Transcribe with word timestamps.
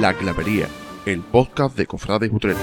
La 0.00 0.14
Clavería, 0.14 0.66
el 1.04 1.20
podcast 1.20 1.76
de 1.76 1.84
Cofrades 1.84 2.32
Utreras. 2.32 2.62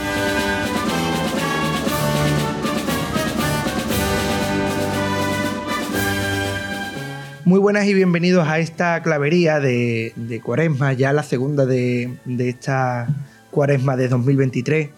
Muy 7.46 7.60
buenas 7.60 7.86
y 7.86 7.94
bienvenidos 7.94 8.48
a 8.48 8.58
esta 8.58 9.04
clavería 9.04 9.60
de, 9.60 10.42
Cuaresma, 10.44 10.94
ya 10.94 11.14
la 11.14 11.22
segunda 11.22 11.68
de, 11.68 12.18
de 12.26 12.50
esta 12.50 13.08
Cuaresma 13.52 13.96
de 13.96 14.08
2023. 14.08 14.90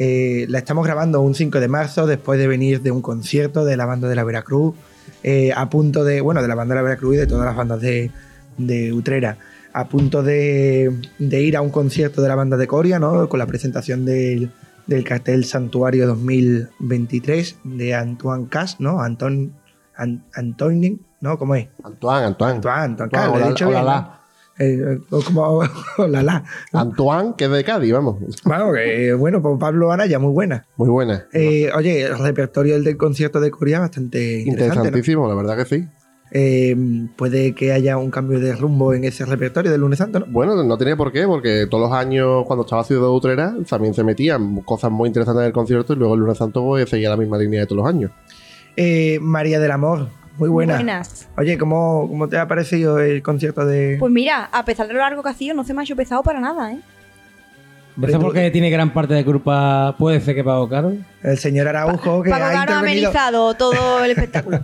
Eh, 0.00 0.46
la 0.48 0.58
estamos 0.58 0.84
grabando 0.84 1.20
un 1.20 1.36
5 1.36 1.60
de 1.60 1.68
marzo 1.68 2.08
después 2.08 2.40
de 2.40 2.48
venir 2.48 2.82
de 2.82 2.90
un 2.90 3.02
concierto 3.02 3.64
de 3.64 3.76
la 3.76 3.86
banda 3.86 4.08
de 4.08 4.16
la 4.16 4.24
Veracruz, 4.24 4.74
eh, 5.22 5.52
a 5.54 5.70
punto 5.70 6.02
de, 6.02 6.20
bueno, 6.20 6.42
de 6.42 6.48
la 6.48 6.56
banda 6.56 6.74
de 6.74 6.80
la 6.80 6.82
Veracruz 6.82 7.14
y 7.14 7.18
de 7.18 7.28
todas 7.28 7.46
las 7.46 7.54
bandas 7.54 7.80
de, 7.80 8.10
de 8.58 8.92
Utrera, 8.92 9.38
a 9.74 9.88
punto 9.88 10.22
de, 10.22 10.90
de 11.18 11.42
ir 11.42 11.56
a 11.56 11.60
un 11.60 11.70
concierto 11.70 12.22
de 12.22 12.28
la 12.28 12.36
banda 12.36 12.56
de 12.56 12.66
Coria, 12.66 12.98
¿no? 12.98 13.28
Con 13.28 13.38
la 13.38 13.46
presentación 13.46 14.04
del, 14.04 14.50
del 14.86 15.04
cartel 15.04 15.44
Santuario 15.44 16.06
2023 16.06 17.58
de 17.64 17.94
Antoine 17.94 18.46
Cass, 18.48 18.80
¿no? 18.80 19.00
Anton, 19.00 19.52
An- 19.96 20.24
Antoine, 20.34 20.98
¿no? 21.20 21.38
¿Cómo 21.38 21.54
es? 21.56 21.68
Antoine, 21.82 22.26
Antoine. 22.26 22.54
Antoine, 22.54 22.82
Antoine, 23.02 23.46
Antoine, 23.46 23.74
Cass. 23.74 24.06
Eh, 24.60 25.00
o 25.10 25.20
como 25.22 25.62
la 26.08 26.22
la. 26.22 26.44
Antoine, 26.72 27.34
que 27.36 27.46
es 27.46 27.50
de 27.50 27.64
Cádiz, 27.64 27.92
vamos. 27.92 28.18
Vamos, 28.44 28.74
que, 28.76 29.12
bueno, 29.14 29.42
pues 29.42 29.56
Pablo 29.58 29.90
Araya, 29.90 30.20
muy 30.20 30.30
buena. 30.32 30.64
Muy 30.76 30.88
buena. 30.90 31.26
Eh, 31.32 31.70
oye, 31.74 32.02
el 32.02 32.16
repertorio 32.20 32.74
del, 32.74 32.84
del 32.84 32.96
concierto 32.96 33.40
de 33.40 33.50
Corea 33.50 33.80
bastante 33.80 34.18
interesante. 34.42 34.66
¿no? 34.66 34.74
Interesantísimo, 34.74 35.28
la 35.28 35.34
verdad 35.34 35.56
que 35.56 35.64
sí. 35.64 35.88
Eh, 36.36 36.76
puede 37.14 37.54
que 37.54 37.70
haya 37.70 37.96
un 37.96 38.10
cambio 38.10 38.40
de 38.40 38.56
rumbo 38.56 38.92
en 38.92 39.04
ese 39.04 39.24
repertorio 39.24 39.70
del 39.70 39.80
lunes 39.80 40.00
santo, 40.00 40.18
¿no? 40.18 40.26
Bueno, 40.26 40.60
no 40.64 40.76
tenía 40.76 40.96
por 40.96 41.12
qué, 41.12 41.28
porque 41.28 41.68
todos 41.70 41.88
los 41.88 41.96
años, 41.96 42.44
cuando 42.44 42.64
estaba 42.64 42.82
Ciudad 42.82 43.02
de 43.02 43.08
Utrera, 43.08 43.54
también 43.68 43.94
se 43.94 44.02
metían 44.02 44.60
cosas 44.62 44.90
muy 44.90 45.06
interesantes 45.06 45.42
en 45.42 45.46
el 45.46 45.52
concierto 45.52 45.92
y 45.92 45.96
luego 45.96 46.14
el 46.14 46.20
lunes 46.20 46.36
santo 46.36 46.64
pues, 46.64 46.90
seguía 46.90 47.10
la 47.10 47.16
misma 47.16 47.38
línea 47.38 47.60
de 47.60 47.66
todos 47.66 47.84
los 47.84 47.86
años. 47.86 48.10
Eh, 48.76 49.20
María 49.20 49.60
del 49.60 49.70
Amor, 49.70 50.08
muy 50.36 50.48
buena. 50.48 50.74
Buenas. 50.74 51.28
Oye, 51.38 51.56
¿cómo, 51.56 52.08
¿cómo 52.08 52.28
te 52.28 52.36
ha 52.36 52.48
parecido 52.48 52.98
el 52.98 53.22
concierto 53.22 53.64
de.? 53.64 53.98
Pues 54.00 54.10
mira, 54.10 54.46
a 54.52 54.64
pesar 54.64 54.88
de 54.88 54.94
lo 54.94 54.98
largo 54.98 55.22
que 55.22 55.28
ha 55.28 55.34
sido, 55.34 55.54
no 55.54 55.62
se 55.62 55.72
me 55.72 55.82
ha 55.82 55.84
hecho 55.84 55.94
pesado 55.94 56.24
para 56.24 56.40
nada, 56.40 56.72
¿eh? 56.72 56.80
Eso 58.02 58.18
porque 58.18 58.50
tiene 58.50 58.70
gran 58.70 58.92
parte 58.92 59.14
de 59.14 59.24
culpa, 59.24 59.94
puede 59.98 60.20
ser 60.20 60.34
que 60.34 60.42
Pago 60.42 60.68
Caro. 60.68 60.94
el 61.22 61.38
señor 61.38 61.68
Araujo, 61.68 62.22
que 62.22 62.32
ha 62.32 62.38
Caro 62.38 62.44
ha 62.58 62.62
intervenido 62.62 63.08
amenizado 63.10 63.54
todo 63.54 64.04
el 64.04 64.10
espectáculo. 64.12 64.60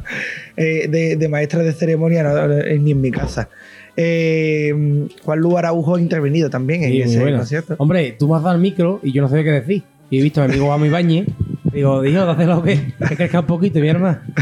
eh, 0.57 0.89
de, 0.89 1.17
de 1.17 1.29
maestra 1.29 1.63
de 1.63 1.73
ceremonia, 1.73 2.23
no, 2.25 2.53
eh, 2.53 2.79
ni 2.79 2.91
en 2.91 3.01
mi 3.01 3.11
casa. 3.11 3.49
Eh, 3.97 5.07
Juan 5.23 5.39
Lu 5.39 5.57
Araujo 5.59 5.97
ha 5.97 6.01
intervenido 6.01 6.49
también 6.51 6.83
en 6.85 6.91
Sí, 6.91 7.03
ese 7.03 7.21
buena. 7.21 7.39
concierto. 7.39 7.75
Hombre, 7.79 8.17
tú 8.19 8.29
me 8.29 8.37
has 8.37 8.43
dado 8.43 8.55
el 8.57 8.61
micro 8.63 8.99
y 9.03 9.13
yo 9.13 9.23
no 9.23 9.29
sabía 9.29 9.45
qué 9.45 9.51
decir. 9.53 9.83
Y 10.11 10.19
he 10.19 10.23
visto 10.23 10.43
a 10.43 10.47
mi 10.47 10.53
amigo 10.55 10.73
a 10.73 10.79
mi 10.79 10.89
bañe. 10.89 11.27
Digo, 11.73 12.03
dijo, 12.03 12.25
¿te 12.25 12.31
haces 12.33 12.47
lo 12.49 12.63
que? 12.63 12.95
Que 13.09 13.17
crezca 13.17 13.41
un 13.41 13.47
poquito, 13.47 13.79
mi 13.79 13.89
hermana. 13.89 14.23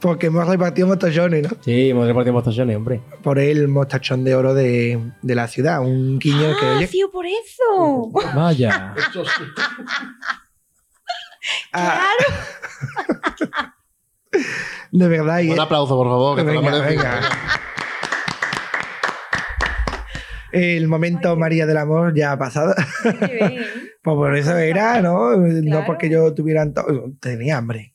Porque 0.00 0.26
hemos 0.26 0.46
repartido 0.46 0.86
mostachones, 0.88 1.42
¿no? 1.50 1.56
Sí, 1.62 1.90
hemos 1.90 2.06
repartido 2.06 2.34
mostachones, 2.34 2.76
hombre. 2.76 3.00
Por 3.22 3.38
el 3.38 3.66
mostachón 3.68 4.24
de 4.24 4.34
oro 4.34 4.52
de, 4.54 5.00
de 5.22 5.34
la 5.34 5.48
ciudad. 5.48 5.80
Un 5.80 6.18
guiño 6.18 6.54
que, 6.60 6.66
¡Ah, 6.66 6.72
ha 6.72 6.76
oye, 6.76 6.86
sido 6.86 7.10
por 7.10 7.24
eso! 7.26 8.10
Vaya. 8.34 8.94
ah, 11.72 12.02
¡Claro! 13.50 13.72
de 14.92 15.08
verdad. 15.08 15.40
y- 15.40 15.50
Un 15.50 15.60
aplauso, 15.60 15.96
por 15.96 16.06
favor, 16.08 16.36
que 16.38 16.44
te 16.44 16.52
lo 16.52 16.60
Venga. 16.82 17.20
El 20.52 20.88
momento 20.88 21.36
María 21.36 21.66
del 21.66 21.76
Amor 21.76 22.14
ya 22.14 22.32
ha 22.32 22.38
pasado. 22.38 22.74
Qué 23.02 23.26
bien. 23.50 23.64
Pues 24.06 24.14
por 24.14 24.36
eso 24.36 24.56
era, 24.56 25.02
¿no? 25.02 25.36
No 25.36 25.84
porque 25.84 26.08
yo 26.08 26.32
tuviera 26.32 26.64
tenía 27.18 27.56
hambre. 27.56 27.92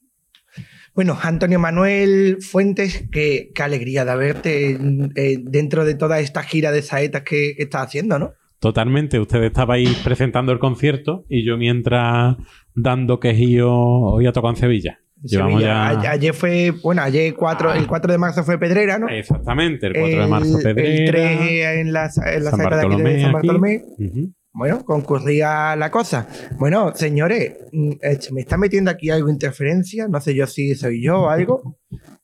Bueno, 0.93 1.17
Antonio 1.21 1.59
Manuel 1.59 2.37
Fuentes, 2.41 3.07
qué, 3.11 3.51
qué 3.55 3.63
alegría 3.63 4.03
de 4.03 4.15
verte 4.15 4.77
eh, 5.15 5.37
dentro 5.41 5.85
de 5.85 5.95
toda 5.95 6.19
esta 6.19 6.43
gira 6.43 6.71
de 6.71 6.81
saetas 6.81 7.23
que, 7.23 7.53
que 7.55 7.63
estás 7.63 7.87
haciendo, 7.87 8.19
¿no? 8.19 8.33
Totalmente, 8.59 9.19
ustedes 9.19 9.47
estabais 9.47 9.89
presentando 10.03 10.51
el 10.51 10.59
concierto 10.59 11.25
y 11.27 11.43
yo 11.43 11.57
mientras 11.57 12.35
dando 12.75 13.19
quejío 13.19 13.71
hoy 13.71 14.27
a 14.27 14.33
tocar 14.33 14.51
en 14.51 14.57
Sevilla. 14.57 14.99
Llevamos 15.23 15.61
ya... 15.61 15.99
Ayer 16.11 16.33
fue, 16.33 16.71
bueno, 16.83 17.01
ayer 17.01 17.33
4, 17.33 17.73
el 17.73 17.87
4 17.87 18.11
de 18.11 18.17
marzo 18.17 18.43
fue 18.43 18.57
Pedrera, 18.57 18.99
¿no? 18.99 19.07
Exactamente, 19.09 19.87
el 19.87 19.93
4 19.93 20.21
de 20.21 20.27
marzo 20.27 20.57
El 20.57 20.63
Pedrera, 20.75 21.11
3 21.11 21.41
en 21.77 21.93
la, 21.93 22.09
en 22.25 22.43
la 22.43 22.49
San 22.51 22.59
saeta 22.59 22.77
de 22.77 22.85
aquí 22.85 22.95
de 22.95 23.03
Bartolomé. 23.03 23.21
San 23.21 23.35
aquí. 23.35 23.47
Bartolomé. 23.47 23.81
Ujú. 23.97 24.33
Bueno, 24.53 24.83
concurría 24.83 25.75
la 25.77 25.89
cosa. 25.89 26.27
Bueno, 26.59 26.93
señores, 26.95 27.53
mm, 27.71 27.91
eh, 28.01 28.19
me 28.33 28.41
está 28.41 28.57
metiendo 28.57 28.91
aquí 28.91 29.09
algo 29.09 29.27
de 29.27 29.33
interferencia. 29.33 30.07
No 30.07 30.19
sé 30.19 30.35
yo 30.35 30.45
si 30.47 30.75
soy 30.75 31.01
yo 31.01 31.21
o 31.21 31.29
algo. 31.29 31.77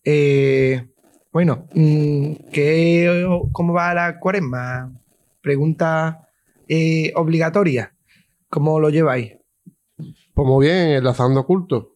Eh, 0.03 0.87
bueno, 1.31 1.67
mm, 1.73 2.33
¿qué, 2.51 3.25
¿cómo 3.51 3.73
va 3.73 3.93
la 3.93 4.19
cuaresma? 4.19 4.91
Pregunta 5.41 6.27
eh, 6.67 7.13
obligatoria. 7.15 7.93
¿Cómo 8.49 8.79
lo 8.79 8.89
lleváis? 8.89 9.33
Pues 10.33 10.47
muy 10.47 10.67
bien, 10.67 10.89
enlazando 10.89 11.45
culto. 11.45 11.93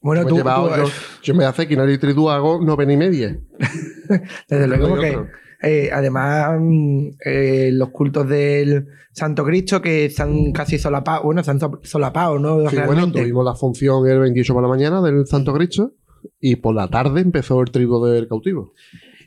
Bueno, 0.00 0.22
Me 0.22 0.26
he 0.26 0.28
tú, 0.30 0.36
llevado 0.36 0.68
tú- 0.70 0.76
yo, 0.76 0.88
yo 1.22 1.34
me 1.34 1.44
hace 1.44 1.66
que 1.66 1.76
no 1.76 1.90
y 1.90 1.98
tú 1.98 2.30
hago 2.30 2.60
novena 2.62 2.92
y 2.92 2.96
media. 2.96 3.38
desde 4.48 4.66
luego 4.68 4.98
que 5.00 5.16
otro. 5.16 5.28
Eh, 5.64 5.90
además 5.92 6.58
mm, 6.60 7.08
eh, 7.24 7.70
los 7.72 7.90
cultos 7.90 8.28
del 8.28 8.86
Santo 9.12 9.44
Cristo 9.44 9.80
que 9.80 10.12
han 10.18 10.52
casi 10.52 10.78
solapados, 10.78 11.24
bueno, 11.24 11.42
se 11.42 11.50
han 11.50 11.60
so- 11.60 11.80
solapado, 11.82 12.38
¿no? 12.38 12.68
Sí, 12.68 12.76
bueno, 12.86 13.10
tuvimos 13.10 13.44
la 13.44 13.54
función 13.54 14.06
el 14.08 14.18
28 14.20 14.52
por 14.54 14.62
la 14.62 14.68
mañana 14.68 15.00
del 15.02 15.26
Santo 15.26 15.52
Cristo 15.54 15.92
y 16.40 16.56
por 16.56 16.74
la 16.74 16.88
tarde 16.88 17.20
empezó 17.20 17.60
el 17.60 17.70
trigo 17.70 18.06
del 18.06 18.28
cautivo. 18.28 18.72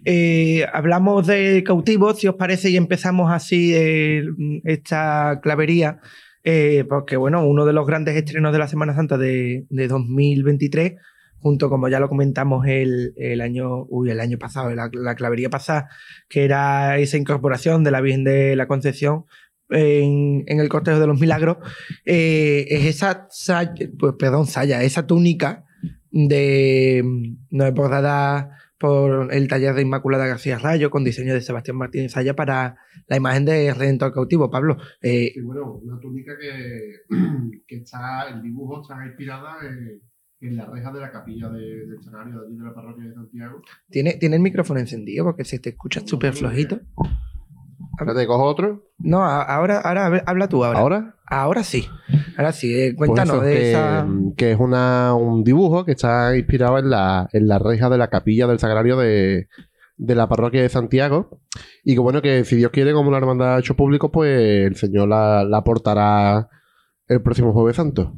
Eh, 0.05 0.65
hablamos 0.71 1.27
de 1.27 1.63
cautivos, 1.65 2.19
si 2.19 2.27
os 2.27 2.35
parece, 2.35 2.69
y 2.69 2.77
empezamos 2.77 3.31
así 3.31 3.73
esta 4.63 5.39
clavería, 5.41 5.99
porque 6.89 7.17
bueno, 7.17 7.45
uno 7.45 7.65
de 7.65 7.73
los 7.73 7.85
grandes 7.85 8.15
estrenos 8.15 8.53
de 8.53 8.59
la 8.59 8.67
Semana 8.67 8.95
Santa 8.95 9.17
de, 9.17 9.65
de 9.69 9.87
2023, 9.87 10.93
junto 11.39 11.69
como 11.69 11.87
ya 11.87 11.99
lo 11.99 12.09
comentamos 12.09 12.65
el, 12.67 13.13
el 13.17 13.41
año, 13.41 13.85
uy, 13.89 14.09
el 14.09 14.19
año 14.19 14.37
pasado, 14.37 14.73
la, 14.73 14.89
la 14.93 15.15
clavería 15.15 15.49
pasada, 15.49 15.89
que 16.29 16.43
era 16.43 16.97
esa 16.97 17.17
incorporación 17.17 17.83
de 17.83 17.91
la 17.91 18.01
Virgen 18.01 18.23
de 18.23 18.55
la 18.55 18.67
Concepción 18.67 19.25
en, 19.69 20.45
el 20.47 20.69
cortejo 20.69 20.99
de 20.99 21.07
los 21.07 21.19
milagros, 21.19 21.57
eh, 22.05 22.65
es 22.69 22.85
esa, 22.85 23.27
pues, 23.99 24.13
perdón, 24.17 24.47
saya, 24.47 24.83
esa 24.83 25.07
túnica 25.07 25.65
de 26.11 27.03
no 27.51 27.71
bordada 27.73 28.57
por 28.79 29.33
el 29.33 29.47
taller 29.47 29.73
de 29.73 29.81
Inmaculada 29.81 30.27
García 30.27 30.59
Rayo 30.59 30.91
con 30.91 31.03
diseño 31.03 31.33
de 31.33 31.41
Sebastián 31.41 31.77
Martínez 31.77 32.11
Saya 32.11 32.35
para 32.35 32.77
la 33.07 33.17
imagen 33.17 33.45
de 33.45 33.73
Redentor 33.73 34.13
cautivo. 34.13 34.51
Pablo, 34.51 34.77
eh, 35.01 35.33
bueno, 35.43 35.79
una 35.83 35.99
túnica 35.99 36.33
que, 36.39 37.01
que 37.67 37.77
está, 37.77 38.29
el 38.29 38.41
dibujo 38.41 38.81
está 38.81 39.03
inspirada 39.05 39.57
en, 39.63 40.01
en 40.41 40.55
la 40.55 40.65
reja 40.65 40.91
de 40.91 40.99
la 40.99 41.11
capilla 41.11 41.49
de- 41.49 41.85
del 41.87 42.01
sagrario 42.03 42.41
de 42.41 42.47
allí 42.47 42.57
de 42.57 42.63
la 42.63 42.73
parroquia 42.73 43.05
de 43.05 43.13
Santiago. 43.13 43.61
¿tiene, 43.89 44.13
¿tiene 44.13 44.35
el 44.35 44.41
micrófono 44.41 44.79
encendido? 44.79 45.25
Porque 45.25 45.43
se 45.45 45.59
te 45.59 45.69
escucha 45.69 46.01
súper 46.05 46.33
flojito. 46.33 46.79
Ahora 47.99 48.13
te 48.15 48.27
cojo 48.27 48.43
otro. 48.43 48.83
No, 48.99 49.23
a- 49.23 49.41
ahora, 49.43 49.79
ahora 49.81 50.05
a 50.05 50.09
ver, 50.09 50.23
habla 50.27 50.47
tú 50.47 50.63
ahora. 50.63 50.79
Ahora. 50.79 51.15
Ahora 51.25 51.63
sí. 51.63 51.85
Ahora 52.37 52.51
sí. 52.51 52.73
eh, 52.73 52.93
Pues 52.95 53.09
cuéntanos 53.09 53.43
de 53.43 53.51
que, 53.53 53.69
esa. 53.71 54.07
que 54.37 54.51
es 54.51 54.59
una, 54.59 55.13
un 55.15 55.43
dibujo 55.43 55.83
que 55.85 55.91
está 55.93 56.35
inspirado 56.37 56.77
en 56.79 56.89
la, 56.89 57.27
en 57.33 57.47
la 57.47 57.59
reja 57.59 57.89
de 57.89 57.97
la 57.97 58.09
capilla 58.09 58.47
del 58.47 58.59
sagrario 58.59 58.95
de, 58.97 59.47
de 59.97 60.15
la 60.15 60.27
parroquia 60.29 60.61
de 60.61 60.69
Santiago. 60.69 61.41
Y 61.83 61.93
que 61.95 61.99
bueno, 61.99 62.21
que 62.21 62.43
si 62.45 62.55
Dios 62.55 62.71
quiere, 62.71 62.93
como 62.93 63.09
la 63.11 63.17
hermandad 63.17 63.55
ha 63.55 63.59
hecho 63.59 63.75
público, 63.75 64.11
pues 64.11 64.39
el 64.39 64.75
Señor 64.75 65.07
la, 65.09 65.43
la 65.43 65.63
portará 65.63 66.47
el 67.07 67.21
próximo 67.21 67.53
Jueves 67.53 67.75
Santo. 67.77 68.13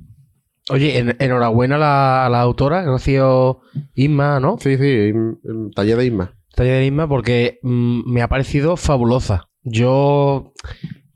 Oye, 0.70 0.98
en- 1.00 1.16
enhorabuena 1.20 1.76
a 1.76 1.80
la, 1.80 2.26
a 2.26 2.30
la 2.30 2.42
autora, 2.42 2.98
sido 3.00 3.62
Isma, 3.96 4.40
¿no? 4.40 4.58
Sí, 4.60 4.78
sí, 4.78 4.84
en 4.84 5.72
taller 5.76 5.98
de 5.98 6.06
Isma. 6.06 6.36
Taller 6.56 6.74
de 6.80 6.86
Isma, 6.86 7.08
porque 7.08 7.60
mm, 7.64 8.12
me 8.12 8.22
ha 8.22 8.28
parecido 8.28 8.78
fabulosa. 8.78 9.50
Yo 9.64 10.54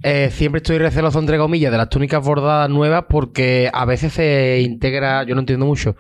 eh, 0.04 0.30
siempre 0.32 0.58
estoy 0.60 0.78
receloso, 0.80 1.20
entre 1.20 1.38
comillas, 1.38 1.72
de 1.72 1.78
las 1.78 1.90
túnicas 1.90 2.24
bordadas 2.26 2.70
nuevas 2.70 3.06
porque 3.10 3.70
a 3.74 3.86
veces 3.86 4.14
se 4.14 4.62
integra, 4.62 5.24
yo 5.24 5.36
no 5.36 5.42
entiendo 5.42 5.66
mucho, 5.66 5.96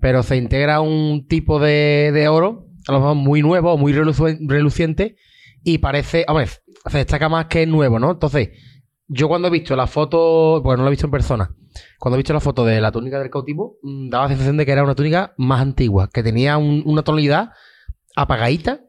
pero 0.00 0.22
se 0.22 0.36
integra 0.36 0.80
un 0.80 1.26
tipo 1.26 1.58
de, 1.58 2.10
de 2.12 2.28
oro, 2.28 2.66
a 2.86 2.92
lo 2.92 3.00
mejor 3.00 3.14
muy 3.16 3.42
nuevo, 3.42 3.76
muy 3.78 3.92
relu- 3.92 4.38
reluciente, 4.48 5.16
y 5.64 5.78
parece, 5.78 6.24
hombre, 6.28 6.46
se 6.46 6.98
destaca 6.98 7.28
más 7.28 7.46
que 7.46 7.62
es 7.62 7.68
nuevo, 7.68 7.98
¿no? 7.98 8.12
Entonces, 8.12 8.50
yo 9.08 9.28
cuando 9.28 9.48
he 9.48 9.50
visto 9.50 9.74
la 9.76 9.86
foto, 9.86 10.60
bueno, 10.62 10.78
no 10.78 10.84
la 10.84 10.88
he 10.90 10.92
visto 10.92 11.06
en 11.06 11.10
persona, 11.10 11.50
cuando 11.98 12.16
he 12.16 12.18
visto 12.18 12.32
la 12.32 12.40
foto 12.40 12.64
de 12.64 12.80
la 12.80 12.92
túnica 12.92 13.18
del 13.18 13.30
cautivo, 13.30 13.76
mm, 13.82 14.08
daba 14.10 14.24
la 14.24 14.28
sensación 14.30 14.56
de 14.56 14.66
que 14.66 14.72
era 14.72 14.84
una 14.84 14.94
túnica 14.94 15.32
más 15.38 15.60
antigua, 15.60 16.08
que 16.12 16.22
tenía 16.22 16.56
un- 16.58 16.82
una 16.86 17.02
tonalidad 17.02 17.50
apagadita, 18.16 18.80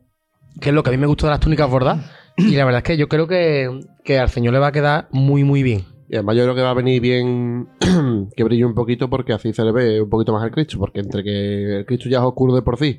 que 0.60 0.69
es 0.69 0.75
lo 0.75 0.83
que 0.83 0.89
a 0.89 0.92
mí 0.92 0.98
me 0.98 1.07
gusta 1.07 1.27
de 1.27 1.31
las 1.31 1.39
túnicas 1.39 1.69
bordadas, 1.69 2.06
Y 2.38 2.56
la 2.56 2.63
verdad 2.63 2.77
es 2.80 2.83
que 2.86 2.95
yo 2.98 3.10
creo 3.10 3.27
que, 3.27 3.69
que 4.06 4.18
al 4.18 4.30
señor 4.30 4.54
le 4.54 4.60
va 4.60 4.68
a 4.68 4.71
quedar 4.71 5.10
muy, 5.12 5.44
muy 5.44 5.62
bien. 5.62 5.83
Y 6.07 6.16
además 6.16 6.38
yo 6.38 6.44
creo 6.44 6.56
que 6.56 6.62
va 6.62 6.69
a 6.72 6.74
venir 6.74 7.01
bien 7.01 7.68
que 8.36 8.44
brille 8.45 8.63
un 8.63 8.74
poquito 8.74 9.10
porque 9.10 9.33
así 9.33 9.51
se 9.54 9.62
le 9.65 9.74
ve 9.74 10.01
un 10.01 10.10
poquito 10.10 10.31
más 10.31 10.44
al 10.44 10.51
Cristo. 10.51 10.77
Porque 10.80 11.01
entre 11.01 11.22
que 11.22 11.80
el 11.80 11.86
Cristo 11.86 12.07
ya 12.07 12.19
es 12.19 12.24
oscuro 12.24 12.56
de 12.56 12.62
por 12.62 12.77
sí, 12.80 12.98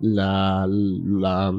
la, 0.00 0.66
la- 0.68 1.50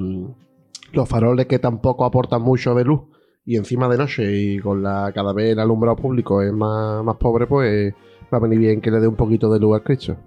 los 0.94 1.10
faroles 1.10 1.48
que 1.48 1.58
tampoco 1.58 2.06
aportan 2.06 2.44
mucho 2.44 2.76
de 2.76 2.84
luz 2.86 3.02
y 3.46 3.58
encima 3.58 3.88
de 3.88 3.98
noche 3.98 4.32
y 4.32 4.60
con 4.60 4.82
la 4.82 5.12
cada 5.14 5.32
vez 5.34 5.52
el 5.54 5.60
alumbrado 5.60 5.96
público 5.96 6.42
es 6.42 6.52
más, 6.52 7.04
más 7.04 7.16
pobre, 7.18 7.46
pues 7.48 7.94
va 8.34 8.38
a 8.38 8.42
venir 8.42 8.58
bien 8.60 8.82
que 8.82 8.90
le 8.92 9.00
dé 9.00 9.08
un 9.08 9.16
poquito 9.16 9.52
de 9.54 9.60
luz 9.60 9.76
al 9.76 9.84
Cristo. 9.84 10.18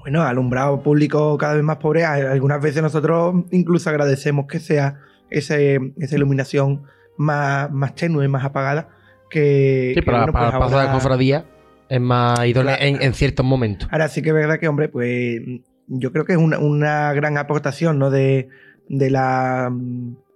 Bueno, 0.00 0.22
alumbrado 0.22 0.82
público 0.82 1.36
cada 1.36 1.54
vez 1.54 1.64
más 1.64 1.78
pobre. 1.78 2.04
Algunas 2.04 2.62
veces 2.62 2.82
nosotros 2.82 3.44
incluso 3.50 3.90
agradecemos 3.90 4.46
que 4.46 4.60
sea 4.60 5.00
ese, 5.30 5.78
esa 5.98 6.16
iluminación 6.16 6.82
más, 7.16 7.70
más 7.72 7.94
tenue, 7.94 8.28
más 8.28 8.44
apagada. 8.44 8.88
Que, 9.30 9.92
Sí, 9.94 10.00
que, 10.00 10.06
para, 10.06 10.18
bueno, 10.18 10.32
para 10.32 10.58
pues 10.58 10.70
de 10.70 10.76
ahora- 10.76 10.92
cofradía 10.92 11.44
es 11.88 12.00
más 12.00 12.38
idóneo 12.46 12.74
Claro. 12.76 12.82
en, 12.84 13.02
en 13.02 13.14
ciertos 13.14 13.44
momentos. 13.44 13.88
Ahora 13.90 14.08
sí 14.08 14.22
que 14.22 14.28
es 14.30 14.34
verdad 14.34 14.58
que, 14.60 14.68
hombre, 14.68 14.88
pues 14.88 15.40
yo 15.88 16.12
creo 16.12 16.24
que 16.24 16.32
es 16.34 16.38
una, 16.38 16.58
una 16.58 17.12
gran 17.14 17.36
aportación, 17.36 17.98
¿no? 17.98 18.10
De, 18.10 18.48
de 18.88 19.10
la 19.10 19.72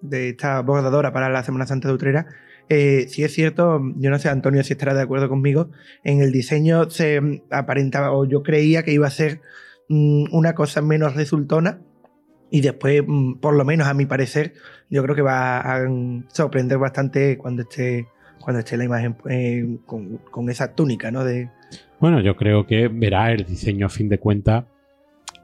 de 0.04 0.30
esta 0.30 0.60
bordadora 0.60 1.12
para 1.12 1.28
la 1.28 1.42
Semana 1.42 1.66
Santa 1.66 1.88
de 1.88 1.94
Utrera. 1.94 2.26
Eh, 2.68 3.06
sí 3.08 3.24
es 3.24 3.32
cierto, 3.32 3.80
yo 3.96 4.10
no 4.10 4.18
sé, 4.18 4.28
Antonio, 4.28 4.62
si 4.62 4.72
estará 4.72 4.94
de 4.94 5.02
acuerdo 5.02 5.28
conmigo, 5.28 5.70
en 6.02 6.20
el 6.20 6.32
diseño 6.32 6.88
se 6.90 7.42
aparentaba, 7.50 8.12
o 8.12 8.24
yo 8.24 8.42
creía 8.42 8.82
que 8.82 8.92
iba 8.92 9.06
a 9.06 9.10
ser 9.10 9.40
mm, 9.88 10.26
una 10.32 10.54
cosa 10.54 10.82
menos 10.82 11.14
resultona. 11.14 11.80
Y 12.50 12.60
después, 12.60 13.02
mm, 13.06 13.34
por 13.40 13.54
lo 13.54 13.64
menos 13.64 13.88
a 13.88 13.94
mi 13.94 14.06
parecer, 14.06 14.54
yo 14.88 15.02
creo 15.02 15.16
que 15.16 15.22
va 15.22 15.58
a 15.60 15.80
sorprender 16.28 16.78
bastante 16.78 17.36
cuando 17.36 17.62
esté, 17.62 18.06
cuando 18.40 18.60
esté 18.60 18.76
la 18.76 18.84
imagen 18.84 19.16
eh, 19.28 19.78
con, 19.86 20.18
con 20.30 20.48
esa 20.50 20.74
túnica, 20.74 21.10
¿no? 21.10 21.24
De, 21.24 21.50
Bueno, 22.00 22.20
yo 22.20 22.36
creo 22.36 22.66
que 22.66 22.88
verá 22.88 23.32
el 23.32 23.44
diseño 23.44 23.86
a 23.86 23.90
fin 23.90 24.08
de 24.08 24.18
cuentas. 24.18 24.64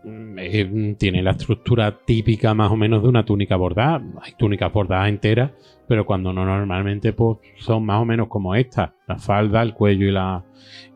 Mm, 0.04 0.38
eh, 0.38 0.96
tiene 0.98 1.22
la 1.22 1.32
estructura 1.32 1.98
típica 2.04 2.54
más 2.54 2.70
o 2.70 2.76
menos 2.76 3.02
de 3.02 3.08
una 3.08 3.24
túnica 3.24 3.56
bordada. 3.56 4.02
Hay 4.22 4.32
túnicas 4.38 4.72
bordadas 4.72 5.08
enteras, 5.08 5.52
pero 5.86 6.06
cuando 6.06 6.32
no 6.32 6.44
normalmente 6.44 7.12
pues 7.12 7.38
son 7.58 7.84
más 7.84 8.00
o 8.00 8.04
menos 8.04 8.28
como 8.28 8.54
esta. 8.54 8.94
La 9.06 9.18
falda, 9.18 9.62
el 9.62 9.74
cuello 9.74 10.06
y, 10.06 10.12
la, 10.12 10.44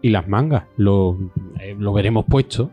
y 0.03 0.11
las 0.11 0.29
mangas. 0.29 0.65
Lo, 0.77 1.19
eh, 1.61 1.77
veremos 1.79 2.25
puesto 2.27 2.71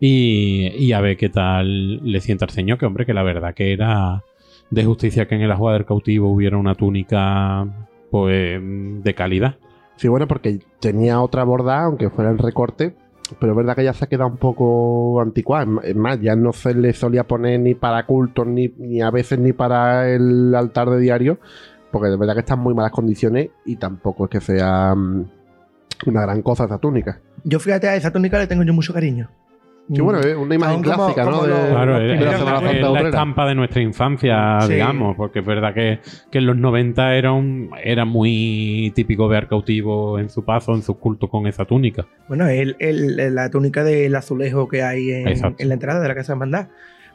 y, 0.00 0.68
y 0.78 0.92
a 0.92 1.00
ver 1.00 1.16
qué 1.16 1.28
tal 1.28 1.96
le 2.04 2.20
sienta 2.20 2.44
al 2.44 2.50
señor. 2.50 2.78
Que 2.78 2.86
hombre, 2.86 3.06
que 3.06 3.14
la 3.14 3.22
verdad 3.22 3.54
que 3.54 3.72
era 3.72 4.22
de 4.70 4.84
justicia 4.84 5.26
que 5.26 5.34
en 5.34 5.42
el 5.42 5.52
ajuar 5.52 5.74
del 5.74 5.84
cautivo 5.84 6.30
hubiera 6.30 6.56
una 6.56 6.74
túnica 6.74 7.66
pues 8.10 8.60
de 8.62 9.14
calidad. 9.14 9.56
Sí, 9.96 10.08
bueno, 10.08 10.26
porque 10.26 10.58
tenía 10.80 11.20
otra 11.20 11.44
bordada, 11.44 11.84
aunque 11.84 12.10
fuera 12.10 12.30
el 12.30 12.38
recorte, 12.38 12.94
pero 13.38 13.52
es 13.52 13.56
verdad 13.56 13.74
que 13.76 13.84
ya 13.84 13.92
se 13.92 14.04
ha 14.04 14.08
quedado 14.08 14.30
un 14.30 14.36
poco 14.36 15.20
anticuada. 15.20 15.66
Es 15.82 15.96
más, 15.96 16.20
ya 16.20 16.36
no 16.36 16.52
se 16.52 16.74
le 16.74 16.92
solía 16.92 17.24
poner 17.24 17.60
ni 17.60 17.74
para 17.74 18.06
cultos, 18.06 18.46
ni, 18.46 18.68
ni 18.78 19.00
a 19.02 19.10
veces 19.10 19.38
ni 19.38 19.52
para 19.52 20.08
el 20.10 20.54
altar 20.54 20.90
de 20.90 20.98
diario, 20.98 21.38
porque 21.90 22.08
de 22.08 22.16
verdad 22.16 22.34
que 22.34 22.40
está 22.40 22.54
en 22.54 22.60
muy 22.60 22.74
malas 22.74 22.92
condiciones 22.92 23.50
y 23.64 23.76
tampoco 23.76 24.24
es 24.24 24.30
que 24.30 24.40
sea 24.40 24.94
mm, 24.94 25.24
una 26.06 26.22
gran 26.22 26.42
cosa 26.42 26.64
esa 26.64 26.78
túnica. 26.78 27.20
Yo 27.44 27.60
fíjate, 27.60 27.88
a 27.88 27.96
esa 27.96 28.10
túnica 28.10 28.38
le 28.38 28.46
tengo 28.46 28.62
yo 28.62 28.72
mucho 28.72 28.92
cariño. 28.92 29.30
Sí, 29.92 30.00
bueno, 30.00 30.20
es 30.20 30.34
una 30.34 30.54
imagen 30.54 30.82
como- 30.82 30.96
clásica, 30.96 31.24
¿no? 31.24 31.30
como 31.32 31.42
De, 31.42 31.48
los- 31.50 31.68
Claro, 31.68 31.98
de 31.98 32.06
la 32.06 32.14
es 32.14 32.40
la 32.80 32.90
obrera. 32.90 33.08
estampa 33.10 33.46
de 33.46 33.54
nuestra 33.54 33.82
infancia, 33.82 34.58
Sí. 34.62 34.72
digamos, 34.74 35.14
porque 35.16 35.40
es 35.40 35.44
verdad 35.46 35.74
que, 35.74 36.00
que 36.30 36.38
en 36.38 36.46
los 36.46 36.56
90 36.56 37.14
era, 37.16 37.32
un, 37.32 37.70
era 37.82 38.06
muy 38.06 38.92
típico 38.94 39.28
ver 39.28 39.46
cautivo 39.46 40.18
en 40.18 40.30
su 40.30 40.42
paso, 40.42 40.74
en 40.74 40.82
sus 40.82 40.96
cultos 40.96 41.28
con 41.28 41.46
esa 41.46 41.66
túnica. 41.66 42.06
Bueno, 42.28 42.46
el, 42.48 42.76
el- 42.78 43.34
la 43.34 43.50
túnica 43.50 43.84
del 43.84 44.14
azulejo 44.14 44.68
que 44.68 44.82
hay 44.82 45.10
en 45.10 45.68
la 45.68 45.74
entrada 45.74 46.00
de 46.00 46.08
la 46.08 46.14
Casa 46.14 46.32
de 46.32 46.36
Hermandad. 46.36 46.68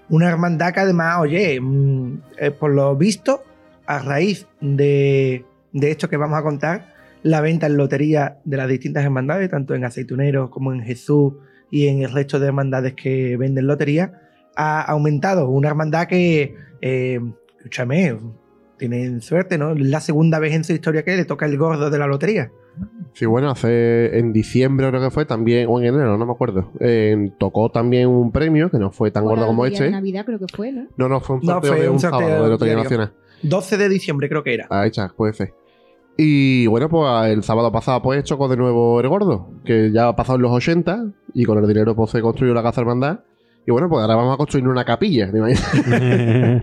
Una 0.10 0.30
hermandad 0.30 0.72
que 0.74 0.80
además, 0.80 1.18
oye, 1.22 1.60
mm, 1.60 2.22
eh, 2.39 2.51
por 2.51 2.72
lo 2.72 2.95
visto, 2.95 3.44
a 3.88 3.98
raíz 4.00 4.48
de, 4.62 5.44
de 5.74 5.89
esto 5.92 6.07
que 6.07 6.18
vamos 6.18 6.38
a 6.38 6.44
contar, 6.44 6.94
la 7.24 7.42
venta 7.42 7.65
en 7.65 7.77
lotería 7.77 8.38
de 8.45 8.57
las 8.57 8.68
distintas 8.69 9.04
hermandades, 9.04 9.50
tanto 9.50 9.74
en 9.74 9.86
Aceituneros 9.86 10.50
como 10.51 10.72
en 10.72 10.81
Jesús 10.81 11.33
y 11.71 11.88
en 11.88 12.01
el 12.04 12.12
resto 12.12 12.39
de 12.39 12.48
hermandades 12.48 12.94
que 12.95 13.38
venden 13.38 13.68
lotería, 13.68 14.13
ha 14.56 14.81
aumentado. 14.81 15.50
Una 15.50 15.69
hermandad 15.69 16.07
que, 16.07 16.56
eh, 16.81 17.19
escúchame, 17.57 18.18
tienen 18.77 19.21
suerte, 19.21 19.57
¿no? 19.57 19.71
Es 19.74 19.80
la 19.81 20.00
segunda 20.00 20.39
vez 20.39 20.54
en 20.54 20.63
su 20.63 20.74
historia 20.74 21.04
que 21.04 21.16
le 21.16 21.25
toca 21.25 21.45
el 21.45 21.57
gordo 21.57 21.89
de 21.89 22.00
la 22.00 22.07
lotería. 22.07 22.51
Sí, 23.13 23.25
bueno, 23.25 23.50
hace 23.51 24.18
en 24.19 24.31
diciembre 24.31 24.88
creo 24.89 25.01
que 25.01 25.12
fue 25.12 25.25
también, 25.25 25.68
o 25.69 25.80
en 25.80 25.88
enero, 25.88 26.18
no 26.18 26.25
me 26.25 26.31
acuerdo. 26.31 26.71
eh, 26.80 27.31
tocó 27.38 27.69
también 27.69 28.07
un 28.07 28.31
premio 28.31 28.69
que 28.72 28.77
no 28.77 28.92
fue 28.92 29.12
tan 29.12 29.25
gordo 29.25 29.45
como 29.48 29.65
este. 29.65 29.92
Navidad 29.92 30.25
creo 30.25 30.39
que 30.39 30.45
fue, 30.56 30.72
¿no? 30.72 30.88
No, 30.95 31.10
no, 31.10 31.19
fue 31.19 31.36
un 31.38 31.42
No, 31.45 31.54
sorteo 31.54 31.72
fue 31.74 31.81
de 31.81 31.88
un 31.89 31.95
un, 31.95 32.00
sorteo 32.00 32.19
sábado 32.22 32.44
de 32.45 32.50
Lotería 32.50 32.75
diario. 32.75 32.83
Nacional. 32.83 33.13
12 33.44 33.77
de 33.77 33.89
diciembre 33.89 34.30
creo 34.30 34.44
que 34.44 34.54
era. 34.54 34.68
Ah, 34.69 34.88
hecha, 34.88 35.10
puede 35.15 35.33
ser. 35.33 35.54
Y 36.21 36.68
bueno, 36.68 36.89
pues 36.89 37.31
el 37.31 37.44
sábado 37.44 37.71
pasado 37.71 38.01
pues 38.01 38.25
chocó 38.25 38.50
de 38.50 38.57
nuevo 38.57 39.00
el 39.00 39.07
gordo, 39.07 39.54
que 39.63 39.89
ya 39.94 40.10
ha 40.10 40.16
pasado 40.18 40.36
en 40.36 40.42
los 40.42 40.51
80 40.51 41.13
y 41.33 41.45
con 41.45 41.57
el 41.57 41.66
dinero 41.66 41.95
pues 41.95 42.12
se 42.12 42.19
construyó 42.19 42.54
la 42.54 42.62
casa 42.62 42.81
hermandad. 42.81 43.21
Y 43.66 43.71
bueno, 43.71 43.88
pues 43.88 44.01
ahora 44.01 44.18
vamos 44.18 44.33
a 44.33 44.38
construir 44.38 44.68
una 44.68 44.83
capilla. 44.83 45.31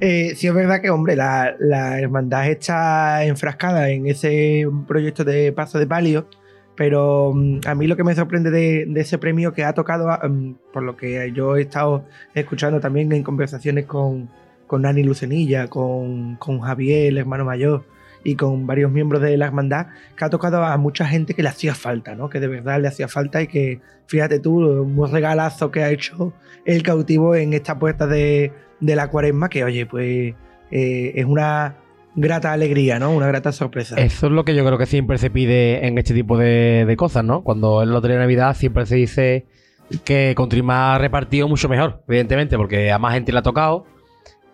Eh, 0.00 0.34
sí 0.36 0.48
es 0.48 0.52
verdad 0.52 0.82
que, 0.82 0.90
hombre, 0.90 1.16
la, 1.16 1.56
la 1.58 1.98
hermandad 1.98 2.46
está 2.50 3.24
enfrascada 3.24 3.88
en 3.88 4.06
ese 4.06 4.68
proyecto 4.86 5.24
de 5.24 5.50
paso 5.52 5.78
de 5.78 5.86
palio, 5.86 6.28
pero 6.76 7.32
mm, 7.34 7.60
a 7.66 7.74
mí 7.74 7.86
lo 7.86 7.96
que 7.96 8.04
me 8.04 8.14
sorprende 8.14 8.50
de, 8.50 8.84
de 8.86 9.00
ese 9.00 9.16
premio 9.16 9.54
que 9.54 9.64
ha 9.64 9.72
tocado, 9.72 10.10
mm, 10.28 10.56
por 10.74 10.82
lo 10.82 10.94
que 10.94 11.32
yo 11.34 11.56
he 11.56 11.62
estado 11.62 12.04
escuchando 12.34 12.80
también 12.80 13.10
en 13.12 13.22
conversaciones 13.22 13.86
con, 13.86 14.28
con 14.66 14.82
Nani 14.82 15.04
Lucenilla, 15.04 15.68
con, 15.68 16.36
con 16.36 16.60
Javier, 16.60 17.06
el 17.06 17.18
hermano 17.18 17.46
mayor, 17.46 17.84
y 18.24 18.36
con 18.36 18.66
varios 18.66 18.90
miembros 18.90 19.22
de 19.22 19.36
la 19.36 19.46
hermandad, 19.46 19.86
que 20.16 20.24
ha 20.24 20.30
tocado 20.30 20.64
a 20.64 20.76
mucha 20.76 21.06
gente 21.06 21.34
que 21.34 21.42
le 21.42 21.50
hacía 21.50 21.74
falta, 21.74 22.14
¿no? 22.14 22.28
Que 22.28 22.40
de 22.40 22.48
verdad 22.48 22.80
le 22.80 22.88
hacía 22.88 23.06
falta 23.06 23.42
y 23.42 23.46
que, 23.46 23.80
fíjate 24.06 24.40
tú, 24.40 24.56
un 24.56 25.12
regalazo 25.12 25.70
que 25.70 25.84
ha 25.84 25.90
hecho 25.90 26.32
el 26.64 26.82
cautivo 26.82 27.36
en 27.36 27.52
esta 27.52 27.78
puerta 27.78 28.06
de, 28.06 28.52
de 28.80 28.96
la 28.96 29.08
cuaresma, 29.08 29.48
que 29.48 29.64
oye, 29.64 29.86
pues 29.86 30.34
eh, 30.70 31.12
es 31.14 31.24
una 31.24 31.76
grata 32.16 32.52
alegría, 32.52 32.98
¿no? 32.98 33.12
Una 33.12 33.26
grata 33.26 33.52
sorpresa. 33.52 33.96
Eso 33.96 34.26
es 34.26 34.32
lo 34.32 34.44
que 34.44 34.54
yo 34.54 34.64
creo 34.64 34.78
que 34.78 34.86
siempre 34.86 35.18
se 35.18 35.30
pide 35.30 35.86
en 35.86 35.98
este 35.98 36.14
tipo 36.14 36.38
de, 36.38 36.92
cosas, 36.96 37.24
¿no? 37.24 37.42
Cuando 37.42 37.82
es 37.82 37.88
Lotería 37.88 38.16
de 38.16 38.22
Navidad 38.22 38.56
siempre 38.56 38.86
se 38.86 38.96
dice 38.96 39.46
que 40.04 40.34
contra 40.34 40.62
más 40.62 41.00
repartido 41.00 41.48
mucho 41.48 41.68
mejor, 41.68 42.02
evidentemente, 42.08 42.56
porque 42.56 42.90
a 42.90 42.98
más 42.98 43.14
gente 43.14 43.32
le 43.32 43.38
ha 43.38 43.42
tocado. 43.42 43.86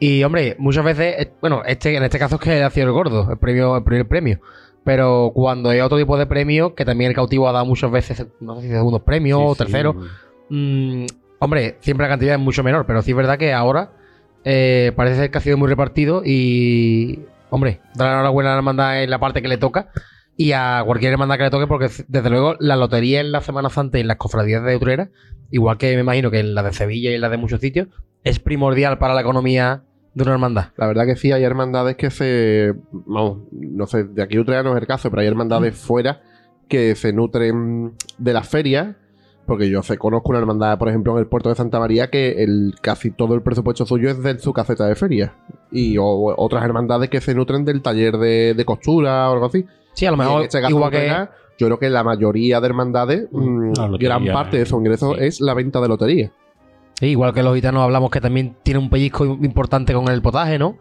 Y 0.01 0.25
hombre, 0.25 0.57
muchas 0.59 0.85
veces, 0.85 1.15
eh, 1.19 1.33
bueno, 1.41 1.63
este, 1.65 1.95
en 1.95 2.03
este 2.03 2.19
caso 2.19 2.37
es 2.37 2.41
que 2.41 2.63
ha 2.63 2.71
sido 2.71 2.87
el 2.87 2.93
gordo, 2.93 3.31
el 3.31 3.39
premio, 3.39 3.77
el 3.77 3.85
primer 3.85 4.09
premio. 4.09 4.41
Pero 4.83 5.31
cuando 5.35 5.69
hay 5.69 5.81
otro 5.81 5.99
tipo 5.99 6.17
de 6.17 6.27
premio, 6.27 6.75
que 6.75 6.85
también 6.87 7.11
el 7.11 7.15
cautivo 7.15 7.49
ha 7.49 7.53
dado 7.53 7.67
muchas 7.67 7.91
veces, 7.91 8.27
no 8.41 8.57
sé 8.57 8.63
si 8.63 8.69
segundos 8.69 9.03
premios 9.03 9.39
o 9.43 9.55
sí. 9.55 9.59
terceros, 9.59 9.97
Mm, 10.51 11.07
hombre, 11.39 11.77
siempre 11.81 12.05
la 12.05 12.11
cantidad 12.11 12.35
es 12.35 12.41
mucho 12.41 12.63
menor, 12.63 12.85
pero 12.85 13.01
sí 13.03 13.13
es 13.13 13.17
verdad 13.17 13.39
que 13.39 13.53
ahora 13.53 13.93
eh, 14.45 14.93
parece 14.97 15.17
ser 15.17 15.31
que 15.31 15.39
ha 15.39 15.41
sido 15.41 15.57
muy 15.57 15.69
repartido 15.69 16.23
y, 16.25 17.21
hombre, 17.51 17.81
dar 17.95 18.09
la 18.09 18.15
enhorabuena 18.15 18.51
a 18.51 18.53
la 18.55 18.59
hermandad 18.59 19.03
en 19.03 19.11
la 19.11 19.21
parte 19.21 19.41
que 19.41 19.49
le 19.49 19.57
toca 19.57 19.91
y 20.37 20.53
a 20.53 20.83
cualquier 20.85 21.13
hermandad 21.13 21.37
que 21.37 21.45
le 21.45 21.51
toque, 21.51 21.67
porque 21.67 21.89
desde 22.09 22.31
luego 22.31 22.57
la 22.59 22.77
lotería 22.77 23.21
en 23.21 23.31
la 23.31 23.43
Semana 23.43 23.71
Santa 23.71 23.99
y 23.99 24.01
en 24.01 24.09
las 24.09 24.17
cofradías 24.17 24.65
de 24.65 24.75
Utrera, 24.75 25.11
igual 25.51 25.79
que 25.79 25.95
me 25.95 26.01
imagino 26.01 26.31
que 26.31 26.41
en 26.41 26.55
la 26.55 26.63
de 26.63 26.73
Sevilla 26.73 27.11
y 27.11 27.15
en 27.15 27.21
la 27.21 27.29
de 27.29 27.37
muchos 27.37 27.61
sitios, 27.61 27.89
es 28.25 28.41
primordial 28.41 28.99
para 28.99 29.15
la 29.15 29.21
economía 29.21 29.85
de 30.15 30.23
una 30.25 30.33
hermandad. 30.33 30.67
La 30.77 30.87
verdad 30.87 31.07
que 31.07 31.17
sí, 31.17 31.33
hay 31.33 31.45
hermandades 31.45 31.97
que 31.97 32.11
se. 32.11 32.75
Vamos, 32.93 33.39
no 33.53 33.87
sé, 33.87 34.05
de 34.05 34.23
aquí 34.23 34.39
Utrecht 34.39 34.65
no 34.65 34.75
es 34.77 34.81
el 34.81 34.87
caso, 34.87 35.11
pero 35.11 35.23
hay 35.23 35.29
hermandades 35.29 35.77
fuera 35.77 36.21
que 36.69 36.95
se 36.95 37.13
nutren 37.13 37.93
de 38.19 38.33
las 38.33 38.49
ferias. 38.49 38.97
Porque 39.47 39.69
yo 39.69 39.83
sé, 39.83 39.99
conozco 39.99 40.29
una 40.31 40.39
hermandad, 40.39 40.79
por 40.79 40.89
ejemplo, 40.89 41.13
en 41.15 41.19
el 41.19 41.27
puerto 41.27 41.49
de 41.49 41.57
Santa 41.57 41.81
María, 41.81 42.09
que 42.09 42.45
el, 42.45 42.75
casi 42.81 43.11
todo 43.11 43.35
el 43.35 43.43
presupuesto 43.43 43.85
suyo 43.85 44.09
es 44.09 44.23
de 44.23 44.39
su 44.39 44.53
caseta 44.53 44.87
de 44.87 44.95
feria. 44.95 45.35
Y 45.73 45.97
o- 45.99 46.35
otras 46.37 46.63
hermandades 46.65 47.11
que 47.11 47.21
se 47.21 47.35
nutren 47.35 47.65
del 47.65 47.83
taller 47.83 48.17
de, 48.19 48.55
de 48.55 48.65
costura 48.65 49.29
o 49.29 49.33
algo 49.33 49.47
así. 49.47 49.65
Sí, 49.95 50.07
a 50.07 50.13
lo 50.13 50.17
mejor, 50.17 50.45
este 50.45 50.61
igual 50.69 50.93
que... 50.93 51.29
Yo 51.59 51.67
creo 51.67 51.79
que 51.81 51.91
la 51.91 52.05
mayoría 52.05 52.61
de 52.61 52.67
hermandades, 52.67 53.29
mm, 53.33 53.73
lotería, 53.77 54.09
gran 54.09 54.25
parte 54.33 54.59
de 54.59 54.67
su 54.67 54.79
ingreso 54.79 55.15
sí. 55.15 55.25
es 55.25 55.41
la 55.41 55.53
venta 55.55 55.81
de 55.81 55.89
lotería. 55.89 56.33
Igual 57.01 57.33
que 57.33 57.43
los 57.43 57.55
gitanos 57.55 57.83
hablamos 57.83 58.11
que 58.11 58.21
también 58.21 58.57
tiene 58.63 58.79
un 58.79 58.91
pellizco 58.91 59.25
importante 59.25 59.95
con 59.95 60.09
el 60.09 60.21
potaje, 60.23 60.59
¿no? 60.59 60.79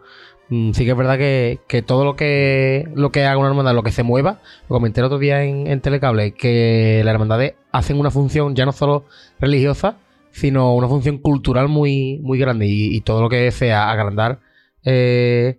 Mm, 0.50 0.72
Sí 0.72 0.84
que 0.84 0.90
es 0.90 0.96
verdad 0.96 1.18
que, 1.18 1.82
todo 1.86 2.04
lo 2.04 2.16
que 2.16 2.88
lo 2.94 3.10
que 3.10 3.24
haga 3.24 3.38
una 3.38 3.48
hermandad, 3.48 3.74
lo 3.74 3.82
que 3.82 3.92
se 3.92 4.02
mueva, 4.02 4.40
lo 4.68 4.76
comenté 4.76 5.00
el 5.00 5.06
otro 5.06 5.18
día 5.18 5.44
en, 5.44 5.80
Telecable, 5.80 6.32
que 6.32 7.02
las 7.04 7.14
hermandades 7.14 7.54
hacen 7.72 7.98
una 7.98 8.10
función 8.10 8.54
ya 8.54 8.66
no 8.66 8.72
solo 8.72 9.06
religiosa, 9.40 9.98
sino 10.30 10.74
una 10.74 10.88
función 10.88 11.18
cultural 11.18 11.68
muy, 11.68 12.18
muy 12.22 12.38
grande 12.38 12.66
y, 12.66 12.94
y 12.94 13.00
todo 13.00 13.22
lo 13.22 13.28
que 13.28 13.50
sea 13.50 13.90
agrandar 13.90 14.40
eh, 14.84 15.58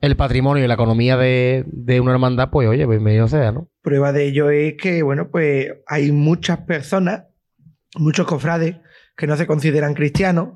el 0.00 0.16
patrimonio 0.16 0.64
y 0.64 0.68
la 0.68 0.74
economía 0.74 1.16
de, 1.16 1.64
de 1.66 2.00
una 2.00 2.12
hermandad, 2.12 2.50
pues 2.50 2.68
oye, 2.68 2.86
bienvenido 2.86 3.28
sea, 3.28 3.52
¿no? 3.52 3.68
Prueba 3.82 4.12
de 4.12 4.28
ello 4.28 4.50
es 4.50 4.74
que, 4.74 5.02
bueno, 5.02 5.28
pues 5.30 5.68
hay 5.86 6.12
muchas 6.12 6.58
personas, 6.58 7.24
muchos 7.96 8.26
cofrades, 8.26 8.76
que 9.16 9.26
no 9.26 9.36
se 9.36 9.46
consideran 9.46 9.94
cristianos, 9.94 10.50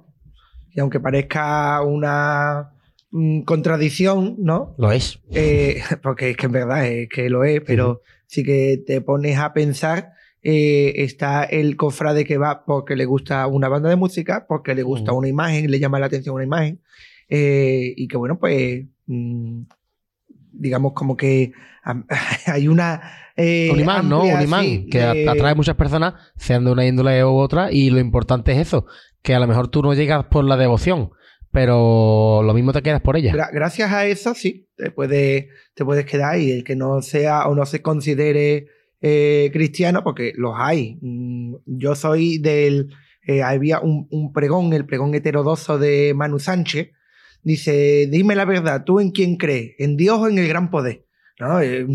y 0.72 0.80
aunque 0.80 1.00
parezca 1.00 1.82
una 1.82 2.72
mm, 3.10 3.42
contradicción, 3.42 4.36
¿no? 4.38 4.74
Lo 4.78 4.92
es. 4.92 5.20
Eh, 5.32 5.82
porque 6.02 6.30
es 6.30 6.36
que 6.36 6.46
en 6.46 6.52
verdad 6.52 6.86
es 6.86 7.08
que 7.08 7.28
lo 7.28 7.44
es, 7.44 7.60
pero 7.62 8.02
sí 8.26 8.44
que 8.44 8.82
te 8.86 9.00
pones 9.00 9.38
a 9.38 9.52
pensar, 9.52 10.12
eh, 10.42 10.92
está 10.96 11.44
el 11.44 11.76
cofrade 11.76 12.24
que 12.24 12.38
va 12.38 12.64
porque 12.64 12.96
le 12.96 13.04
gusta 13.04 13.46
una 13.46 13.68
banda 13.68 13.88
de 13.88 13.96
música, 13.96 14.46
porque 14.46 14.74
le 14.74 14.82
gusta 14.82 15.12
una 15.12 15.28
imagen, 15.28 15.70
le 15.70 15.80
llama 15.80 15.98
la 15.98 16.06
atención 16.06 16.34
una 16.34 16.44
imagen, 16.44 16.80
eh, 17.28 17.92
y 17.96 18.08
que 18.08 18.16
bueno, 18.16 18.38
pues 18.38 18.84
mm, 19.06 19.62
digamos 20.52 20.92
como 20.92 21.16
que 21.16 21.52
hay 22.46 22.68
una... 22.68 23.00
eh, 23.40 23.70
un 23.72 23.80
imán, 23.80 24.08
¿no? 24.08 24.22
Un 24.24 24.42
imán 24.42 24.64
sí, 24.64 24.86
que 24.90 25.02
atrae 25.02 25.54
muchas 25.54 25.76
personas, 25.76 26.14
sean 26.36 26.64
de 26.64 26.70
una 26.72 26.86
índole 26.86 27.24
u 27.24 27.36
otra, 27.36 27.72
y 27.72 27.90
lo 27.90 27.98
importante 27.98 28.52
es 28.52 28.58
eso, 28.58 28.86
que 29.22 29.34
a 29.34 29.40
lo 29.40 29.46
mejor 29.46 29.68
tú 29.68 29.82
no 29.82 29.94
llegas 29.94 30.24
por 30.26 30.44
la 30.44 30.56
devoción, 30.56 31.10
pero 31.50 32.42
lo 32.44 32.54
mismo 32.54 32.72
te 32.72 32.82
quedas 32.82 33.00
por 33.00 33.16
ella. 33.16 33.32
Gra- 33.32 33.50
gracias 33.52 33.92
a 33.92 34.06
eso, 34.06 34.34
sí, 34.34 34.68
te, 34.76 34.90
puede, 34.90 35.48
te 35.74 35.84
puedes 35.84 36.04
quedar 36.06 36.38
y 36.38 36.50
el 36.52 36.64
que 36.64 36.76
no 36.76 37.02
sea 37.02 37.46
o 37.48 37.54
no 37.54 37.66
se 37.66 37.82
considere 37.82 38.66
eh, 39.02 39.50
cristiano, 39.52 40.02
porque 40.04 40.32
los 40.36 40.54
hay. 40.56 40.98
Mm, 41.00 41.54
Yo 41.66 41.94
soy 41.94 42.38
del. 42.38 42.88
eh, 43.26 43.42
había 43.42 43.80
un, 43.80 44.06
un 44.10 44.32
pregón, 44.32 44.72
el 44.72 44.86
pregón 44.86 45.14
heterodoxo 45.14 45.78
de 45.78 46.12
Manu 46.14 46.38
Sánchez. 46.38 46.90
Dice: 47.42 48.06
Dime 48.10 48.34
la 48.34 48.44
verdad, 48.44 48.84
¿tú 48.84 49.00
en 49.00 49.10
quién 49.10 49.36
crees? 49.36 49.72
¿En 49.78 49.96
Dios 49.96 50.18
o 50.18 50.28
en 50.28 50.38
el 50.38 50.46
gran 50.48 50.70
poder? 50.70 51.06
¿No? 51.40 51.60
Eh, 51.60 51.86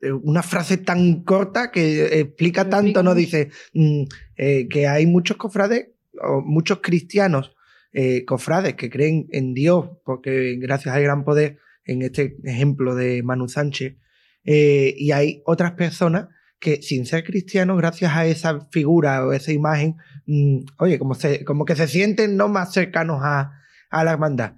eh, 0.00 0.12
una 0.12 0.42
frase 0.42 0.78
tan 0.78 1.24
corta 1.24 1.70
que 1.70 2.20
explica 2.20 2.70
tanto, 2.70 3.02
¿no? 3.02 3.14
Dice 3.14 3.50
mm, 3.74 4.04
eh, 4.36 4.66
que 4.68 4.88
hay 4.88 5.06
muchos 5.06 5.36
cofrades 5.36 5.88
o 6.22 6.40
muchos 6.40 6.80
cristianos 6.80 7.54
eh, 7.92 8.24
cofrades 8.24 8.74
que 8.74 8.88
creen 8.88 9.26
en 9.30 9.52
Dios, 9.52 9.90
porque 10.04 10.56
gracias 10.58 10.94
al 10.94 11.02
gran 11.02 11.24
poder, 11.24 11.58
en 11.84 12.00
este 12.00 12.38
ejemplo 12.44 12.94
de 12.94 13.22
Manu 13.22 13.46
Sánchez, 13.46 13.96
y 14.46 15.10
hay 15.12 15.42
otras 15.46 15.72
personas 15.72 16.28
que 16.58 16.80
sin 16.80 17.04
ser 17.04 17.24
cristianos, 17.24 17.76
gracias 17.76 18.12
a 18.14 18.24
esa 18.26 18.66
figura 18.70 19.26
o 19.26 19.32
esa 19.32 19.52
imagen, 19.52 19.96
mm, 20.26 20.60
oye, 20.78 20.98
como, 20.98 21.14
se, 21.14 21.44
como 21.44 21.66
que 21.66 21.76
se 21.76 21.86
sienten 21.86 22.38
no 22.38 22.48
más 22.48 22.72
cercanos 22.72 23.20
a, 23.22 23.52
a 23.90 24.04
la 24.04 24.12
hermandad. 24.12 24.54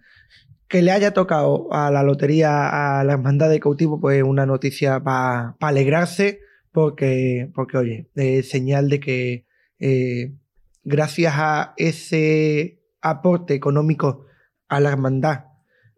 Que 0.68 0.82
le 0.82 0.90
haya 0.90 1.12
tocado 1.12 1.72
a 1.72 1.90
la 1.90 2.02
lotería, 2.02 2.98
a 2.98 3.04
la 3.04 3.12
hermandad 3.12 3.48
de 3.50 3.60
cautivo, 3.60 4.00
pues 4.00 4.22
una 4.22 4.46
noticia 4.46 5.00
para 5.00 5.56
alegrarse, 5.60 6.40
porque, 6.72 7.50
porque 7.54 7.78
oye, 7.78 8.42
señal 8.42 8.88
de 8.88 9.00
que 9.00 9.46
eh, 9.78 10.34
gracias 10.82 11.34
a 11.36 11.74
ese 11.76 12.80
aporte 13.00 13.54
económico 13.54 14.26
a 14.68 14.80
la 14.80 14.90
hermandad 14.90 15.44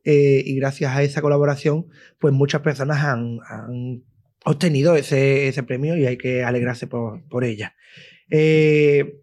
eh, 0.05 0.43
y 0.45 0.57
gracias 0.57 0.95
a 0.95 1.03
esa 1.03 1.23
colaboración, 1.23 1.87
pues 2.19 2.35
muchas 2.35 2.61
personas 2.61 3.03
han, 3.03 3.39
han 3.49 4.05
obtenido 4.45 4.97
ese, 4.97 5.49
ese 5.49 5.63
premio 5.63 5.97
y 5.97 6.07
hay 6.07 6.19
que 6.19 6.45
alegrarse 6.45 6.87
por, 6.87 7.27
por 7.29 7.45
ella. 7.45 7.75
Eh, 8.31 9.21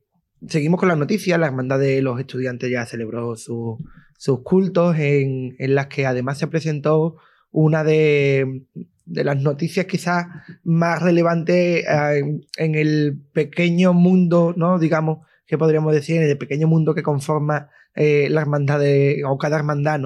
seguimos 0.48 0.80
con 0.80 0.90
las 0.90 0.98
noticias. 0.98 1.40
La 1.40 1.48
Hermandad 1.48 1.80
de 1.80 2.02
los 2.02 2.20
Estudiantes 2.20 2.70
ya 2.72 2.86
celebró 2.86 3.36
su- 3.36 3.78
sus 4.17 4.41
cultos 4.41 4.98
en, 4.98 5.55
en 5.60 5.75
las 5.75 5.88
que 5.88 6.05
además 6.05 6.38
se 6.38 6.48
presentó 6.48 7.17
una 7.51 7.84
de, 7.84 8.63
las 9.05 9.41
noticias 9.41 9.86
quizás 9.86 10.25
más 10.63 11.01
relevantes 11.01 11.86
eh, 11.88 12.39
en, 12.57 12.75
el 12.75 13.17
pequeño 13.34 13.93
mundo, 13.93 14.53
¿no? 14.57 14.79
Digamos, 14.79 15.19
que 15.45 15.57
podríamos 15.57 15.93
decir, 15.93 16.22
en 16.22 16.29
el 16.29 16.38
pequeño 16.38 16.67
mundo 16.67 16.93
que 16.95 17.03
conforma 17.03 17.69
eh, 17.95 18.27
la 18.29 18.41
hermandad 18.41 18.81
o 19.25 19.38
cada 19.38 19.57
hermandad. 19.57 20.01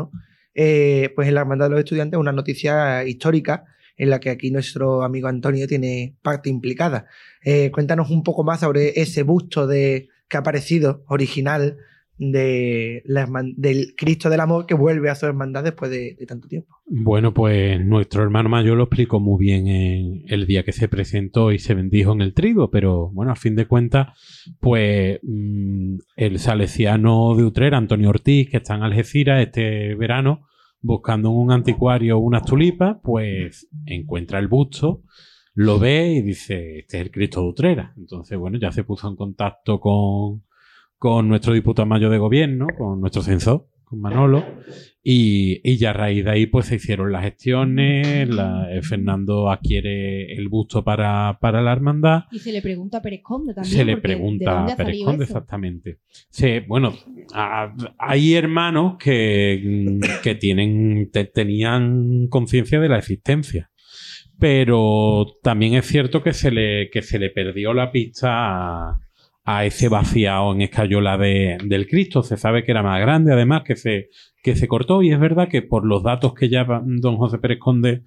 Eh, 0.53 1.11
pues 1.15 1.27
en 1.27 1.35
la 1.35 1.41
hermandad 1.41 1.67
de 1.67 1.71
los 1.71 1.79
estudiantes 1.79 2.19
una 2.19 2.31
noticia 2.31 3.05
histórica 3.05 3.65
en 3.95 4.09
la 4.09 4.19
que 4.19 4.29
aquí 4.29 4.49
nuestro 4.49 5.03
amigo 5.03 5.27
Antonio 5.27 5.67
tiene 5.67 6.15
parte 6.21 6.49
implicada. 6.49 7.05
Eh, 7.43 7.69
cuéntanos 7.71 8.09
un 8.09 8.23
poco 8.23 8.43
más 8.43 8.61
sobre 8.61 8.99
ese 8.99 9.23
busto 9.23 9.67
de, 9.67 10.09
que 10.27 10.37
ha 10.37 10.39
aparecido 10.39 11.03
original 11.07 11.77
de 12.19 13.01
la 13.05 13.27
del 13.55 13.95
Cristo 13.95 14.29
del 14.29 14.41
Amor 14.41 14.65
que 14.65 14.73
vuelve 14.73 15.09
a 15.09 15.15
su 15.15 15.25
hermandad 15.25 15.63
después 15.63 15.89
de, 15.89 16.15
de 16.19 16.25
tanto 16.25 16.49
tiempo. 16.49 16.75
Bueno, 16.85 17.33
pues 17.33 17.83
nuestro 17.83 18.23
hermano 18.23 18.49
mayor 18.49 18.75
lo 18.75 18.83
explicó 18.83 19.21
muy 19.21 19.39
bien 19.39 19.67
en 19.67 20.23
el 20.27 20.45
día 20.45 20.63
que 20.63 20.73
se 20.73 20.89
presentó 20.89 21.53
y 21.53 21.59
se 21.59 21.73
bendijo 21.73 22.11
en 22.11 22.21
el 22.21 22.33
trigo, 22.33 22.69
pero 22.69 23.09
bueno, 23.11 23.31
a 23.31 23.35
fin 23.35 23.55
de 23.55 23.67
cuentas, 23.67 24.07
pues 24.59 25.19
mm, 25.23 25.95
el 26.17 26.39
salesiano 26.39 27.35
de 27.35 27.45
Utrera, 27.45 27.77
Antonio 27.77 28.09
Ortiz, 28.09 28.49
que 28.49 28.57
está 28.57 28.75
en 28.75 28.83
Algeciras 28.83 29.41
este 29.41 29.95
verano, 29.95 30.45
buscando 30.81 31.29
en 31.29 31.37
un 31.37 31.51
anticuario 31.53 32.19
unas 32.19 32.43
tulipas, 32.43 32.97
pues 33.01 33.69
encuentra 33.85 34.39
el 34.39 34.49
busto, 34.49 35.03
lo 35.53 35.79
ve 35.79 36.11
y 36.15 36.21
dice, 36.21 36.79
este 36.79 36.97
es 36.97 37.03
el 37.03 37.11
Cristo 37.11 37.41
de 37.41 37.47
Utrera. 37.47 37.93
Entonces, 37.97 38.37
bueno, 38.37 38.57
ya 38.59 38.73
se 38.73 38.83
puso 38.83 39.07
en 39.07 39.15
contacto 39.15 39.79
con, 39.79 40.43
con 40.99 41.27
nuestro 41.27 41.53
diputado 41.53 41.87
mayor 41.87 42.11
de 42.11 42.17
gobierno, 42.19 42.67
con 42.77 42.99
nuestro 43.01 43.21
censor, 43.23 43.67
con 43.85 43.99
Manolo, 44.01 44.43
y, 45.01 45.61
y 45.63 45.77
ya 45.77 45.91
a 45.91 45.93
raíz 45.93 46.23
de 46.25 46.29
ahí 46.29 46.45
pues 46.45 46.67
se 46.67 46.75
hicieron 46.75 47.11
las 47.11 47.23
gestiones, 47.23 48.29
la- 48.29 48.67
eh, 48.71 48.81
Fernando 48.83 49.49
adquiere 49.49 50.33
el 50.35 50.47
busto 50.49 50.83
para, 50.83 51.39
para 51.41 51.61
la 51.63 51.71
hermandad, 51.71 52.25
Y 52.31 52.37
se 52.39 52.51
le 52.51 52.61
pregunta 52.61 52.97
a 52.97 53.01
Pérez 53.01 53.21
Conde 53.23 53.53
también. 53.55 53.73
se 53.73 53.85
le 53.85 53.93
porque 53.93 54.07
¿de 54.09 54.13
pregunta 54.15 54.65
a 54.65 54.75
Pérez 54.75 54.97
Conde 55.03 55.23
eso? 55.23 55.33
exactamente. 55.33 55.99
Se, 56.29 56.59
bueno, 56.67 56.93
a- 57.33 57.73
hay 57.97 58.33
hermanos 58.35 58.97
que, 58.99 59.63
mm, 59.65 60.21
que 60.21 60.35
tienen, 60.35 61.09
te- 61.11 61.25
tenían 61.25 62.27
conciencia 62.27 62.79
de 62.79 62.89
la 62.89 62.97
existencia. 62.99 63.71
Pero 64.37 65.25
también 65.43 65.73
es 65.73 65.85
cierto 65.85 66.21
que 66.23 66.33
se 66.33 66.51
le, 66.51 66.89
que 66.89 67.01
se 67.01 67.19
le 67.19 67.29
perdió 67.29 67.73
la 67.73 67.91
pista 67.91 68.29
a, 68.91 68.99
a 69.51 69.65
ese 69.65 69.89
vaciado 69.89 70.53
en 70.53 70.61
escayola 70.61 71.17
de, 71.17 71.57
del 71.65 71.87
Cristo. 71.87 72.21
Se 72.21 72.37
sabe 72.37 72.63
que 72.63 72.71
era 72.71 72.83
más 72.83 73.01
grande, 73.01 73.33
además, 73.33 73.63
que 73.65 73.75
se, 73.75 74.09
que 74.43 74.55
se 74.55 74.67
cortó. 74.67 75.01
Y 75.01 75.11
es 75.11 75.19
verdad 75.19 75.47
que 75.49 75.63
por 75.63 75.85
los 75.87 76.03
datos 76.03 76.35
que 76.35 76.49
ya 76.49 76.65
don 76.65 77.17
José 77.17 77.39
Pérez 77.39 77.57
Conde 77.57 78.03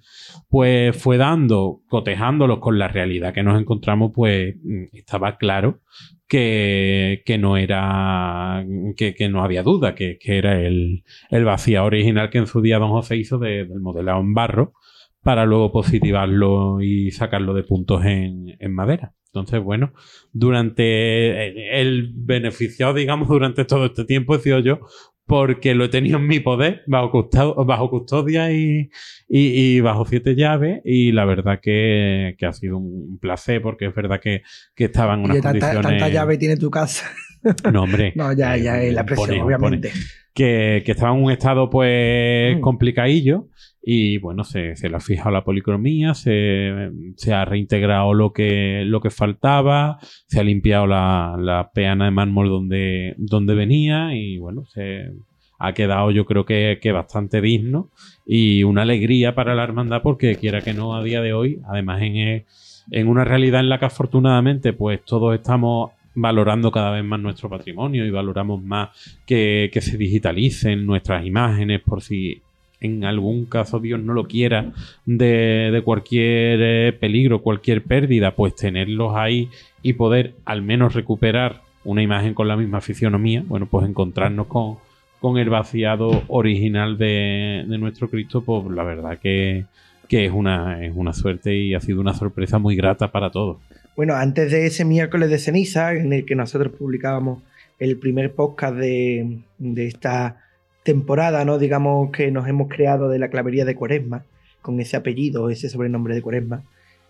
pues 0.47 0.95
fue 0.95 1.17
dando, 1.17 1.81
cotejándolos 1.87 2.59
con 2.59 2.79
la 2.79 2.87
realidad 2.87 3.33
que 3.33 3.43
nos 3.43 3.59
encontramos, 3.59 4.11
pues 4.15 4.55
estaba 4.93 5.35
claro 5.37 5.81
que, 6.29 7.23
que 7.25 7.37
no 7.37 7.57
era, 7.57 8.65
que, 8.95 9.13
que 9.13 9.27
no 9.27 9.43
había 9.43 9.63
duda, 9.63 9.95
que, 9.95 10.17
que 10.19 10.37
era 10.37 10.61
el, 10.61 11.03
el 11.29 11.45
original 11.79 12.29
que 12.29 12.37
en 12.37 12.47
su 12.47 12.61
día 12.61 12.79
don 12.79 12.89
José 12.91 13.17
hizo 13.17 13.37
de- 13.37 13.65
del 13.65 13.81
modelado 13.81 14.21
en 14.21 14.33
barro 14.33 14.73
para 15.21 15.45
luego 15.45 15.71
positivarlo 15.73 16.81
y 16.81 17.11
sacarlo 17.11 17.53
de 17.53 17.63
puntos 17.63 18.05
en, 18.05 18.55
en 18.59 18.73
madera. 18.73 19.13
Entonces, 19.33 19.61
bueno, 19.63 19.93
durante 20.31 20.83
eh, 20.83 21.81
el 21.81 22.11
beneficiado, 22.15 22.93
digamos, 22.93 23.27
durante 23.27 23.65
todo 23.65 23.85
este 23.87 24.05
tiempo 24.05 24.35
he 24.35 24.39
sido 24.39 24.59
yo, 24.59 24.79
porque 25.25 25.73
lo 25.73 25.85
he 25.85 25.89
tenido 25.89 26.17
en 26.19 26.27
mi 26.27 26.39
poder, 26.39 26.83
bajo, 26.85 27.09
custo- 27.11 27.65
bajo 27.65 27.89
custodia 27.89 28.51
y, 28.51 28.91
y, 29.27 29.39
y 29.77 29.79
bajo 29.81 30.05
siete 30.05 30.35
llaves, 30.35 30.81
y 30.85 31.11
la 31.13 31.25
verdad 31.25 31.59
que, 31.61 32.35
que 32.37 32.45
ha 32.45 32.53
sido 32.53 32.77
un 32.77 33.17
placer, 33.19 33.61
porque 33.61 33.85
es 33.87 33.95
verdad 33.95 34.19
que, 34.21 34.43
que 34.75 34.85
estaba 34.85 35.15
en 35.15 35.21
unas 35.21 35.37
tanta, 35.41 35.49
condiciones... 35.49 35.81
tanta 35.83 36.09
llave 36.09 36.37
tiene 36.37 36.57
tu 36.57 36.69
casa. 36.69 37.09
No, 37.73 37.83
hombre. 37.83 38.13
No, 38.15 38.31
ya, 38.31 38.55
eh, 38.55 38.61
ya 38.63 38.81
es 38.81 38.93
la 38.93 39.05
presión, 39.05 39.27
pone- 39.27 39.39
pone 39.41 39.45
obviamente. 39.57 39.91
que, 40.33 40.81
que 40.85 40.91
estaba 40.93 41.13
en 41.17 41.23
un 41.23 41.31
estado 41.31 41.69
pues 41.69 42.55
Mm. 42.57 42.61
complicadillo 42.61 43.49
y 43.85 44.17
bueno, 44.17 44.45
se, 44.45 44.77
se 44.77 44.87
le 44.89 44.95
ha 44.95 45.01
fijado 45.01 45.31
la 45.31 45.43
policromía, 45.43 46.13
se, 46.13 46.89
se 47.17 47.33
ha 47.33 47.43
reintegrado 47.43 48.13
lo 48.13 48.31
que, 48.31 48.83
lo 48.85 49.01
que 49.01 49.09
faltaba, 49.09 49.99
se 50.01 50.39
ha 50.39 50.43
limpiado 50.43 50.87
la, 50.87 51.35
la 51.37 51.69
peana 51.73 52.05
de 52.05 52.11
mármol 52.11 52.47
donde, 52.47 53.13
donde 53.17 53.55
venía 53.55 54.15
y 54.15 54.37
bueno, 54.37 54.63
se 54.67 55.11
ha 55.59 55.73
quedado 55.73 56.11
yo 56.11 56.25
creo 56.25 56.45
que, 56.45 56.79
que 56.81 56.93
bastante 56.93 57.41
digno 57.41 57.91
y 58.25 58.63
una 58.63 58.83
alegría 58.83 59.35
para 59.35 59.53
la 59.53 59.63
hermandad 59.63 60.01
porque 60.01 60.37
quiera 60.37 60.61
que 60.61 60.73
no 60.73 60.95
a 60.95 61.03
día 61.03 61.21
de 61.21 61.33
hoy, 61.33 61.59
además 61.67 62.01
en, 62.03 62.15
eh, 62.15 62.45
en 62.89 63.09
una 63.09 63.25
realidad 63.25 63.59
en 63.59 63.69
la 63.69 63.79
que 63.79 63.85
afortunadamente 63.85 64.71
pues 64.71 65.03
todos 65.03 65.35
estamos 65.35 65.91
valorando 66.15 66.71
cada 66.71 66.91
vez 66.91 67.03
más 67.03 67.19
nuestro 67.19 67.49
patrimonio 67.49 68.05
y 68.05 68.11
valoramos 68.11 68.63
más 68.63 69.19
que, 69.25 69.69
que 69.73 69.81
se 69.81 69.97
digitalicen 69.97 70.85
nuestras 70.85 71.25
imágenes 71.25 71.81
por 71.81 72.01
si 72.01 72.41
en 72.83 73.05
algún 73.05 73.45
caso 73.45 73.79
Dios 73.79 74.01
no 74.01 74.13
lo 74.13 74.27
quiera 74.27 74.71
de, 75.05 75.81
cualquier 75.83 76.59
eh, 76.61 76.93
peligro, 76.93 77.41
cualquier 77.41 77.83
pérdida, 77.83 78.35
pues 78.35 78.55
tenerlos 78.55 79.13
ahí 79.15 79.49
y 79.81 79.93
poder 79.93 80.35
al 80.45 80.61
menos 80.61 80.93
recuperar 80.93 81.61
una 81.83 82.03
imagen 82.03 82.33
con 82.33 82.47
la 82.47 82.55
misma 82.55 82.81
fisionomía, 82.81 83.43
bueno, 83.47 83.65
pues 83.65 83.87
encontrarnos 83.87 84.47
con, 84.47 84.77
con 85.19 85.37
el 85.37 85.49
vaciado 85.49 86.23
original 86.27 86.97
de, 86.97 87.65
de 87.67 87.77
nuestro 87.77 88.09
Cristo, 88.09 88.41
pues 88.41 88.65
la 88.67 88.83
verdad 88.83 89.17
que, 89.17 89.65
que 90.07 90.25
es, 90.25 90.31
una, 90.31 90.85
es 90.85 90.93
una 90.95 91.13
suerte 91.13 91.55
y 91.55 91.73
ha 91.73 91.79
sido 91.79 92.01
una 92.01 92.13
sorpresa 92.13 92.59
muy 92.59 92.75
grata 92.75 93.11
para 93.11 93.31
todos. 93.31 93.57
Bueno, 93.95 94.15
antes 94.15 94.51
de 94.51 94.65
ese 94.65 94.85
miércoles 94.85 95.29
de 95.29 95.37
ceniza, 95.39 95.93
en 95.93 96.13
el 96.13 96.25
que 96.25 96.35
nosotros 96.35 96.73
publicábamos 96.73 97.41
el 97.79 97.97
primer 97.97 98.33
podcast 98.33 98.75
de, 98.75 99.39
de 99.57 99.87
esta 99.87 100.37
temporada, 100.83 101.45
¿no? 101.45 101.57
Digamos 101.57 102.11
que 102.11 102.31
nos 102.31 102.47
hemos 102.47 102.69
creado 102.69 103.09
de 103.09 103.19
la 103.19 103.29
clavería 103.29 103.65
de 103.65 103.75
Cuaresma, 103.75 104.25
con 104.61 104.79
ese 104.79 104.97
apellido, 104.97 105.49
ese 105.49 105.69
sobrenombre 105.69 106.15
de 106.15 106.21
Cuaresma, 106.21 106.63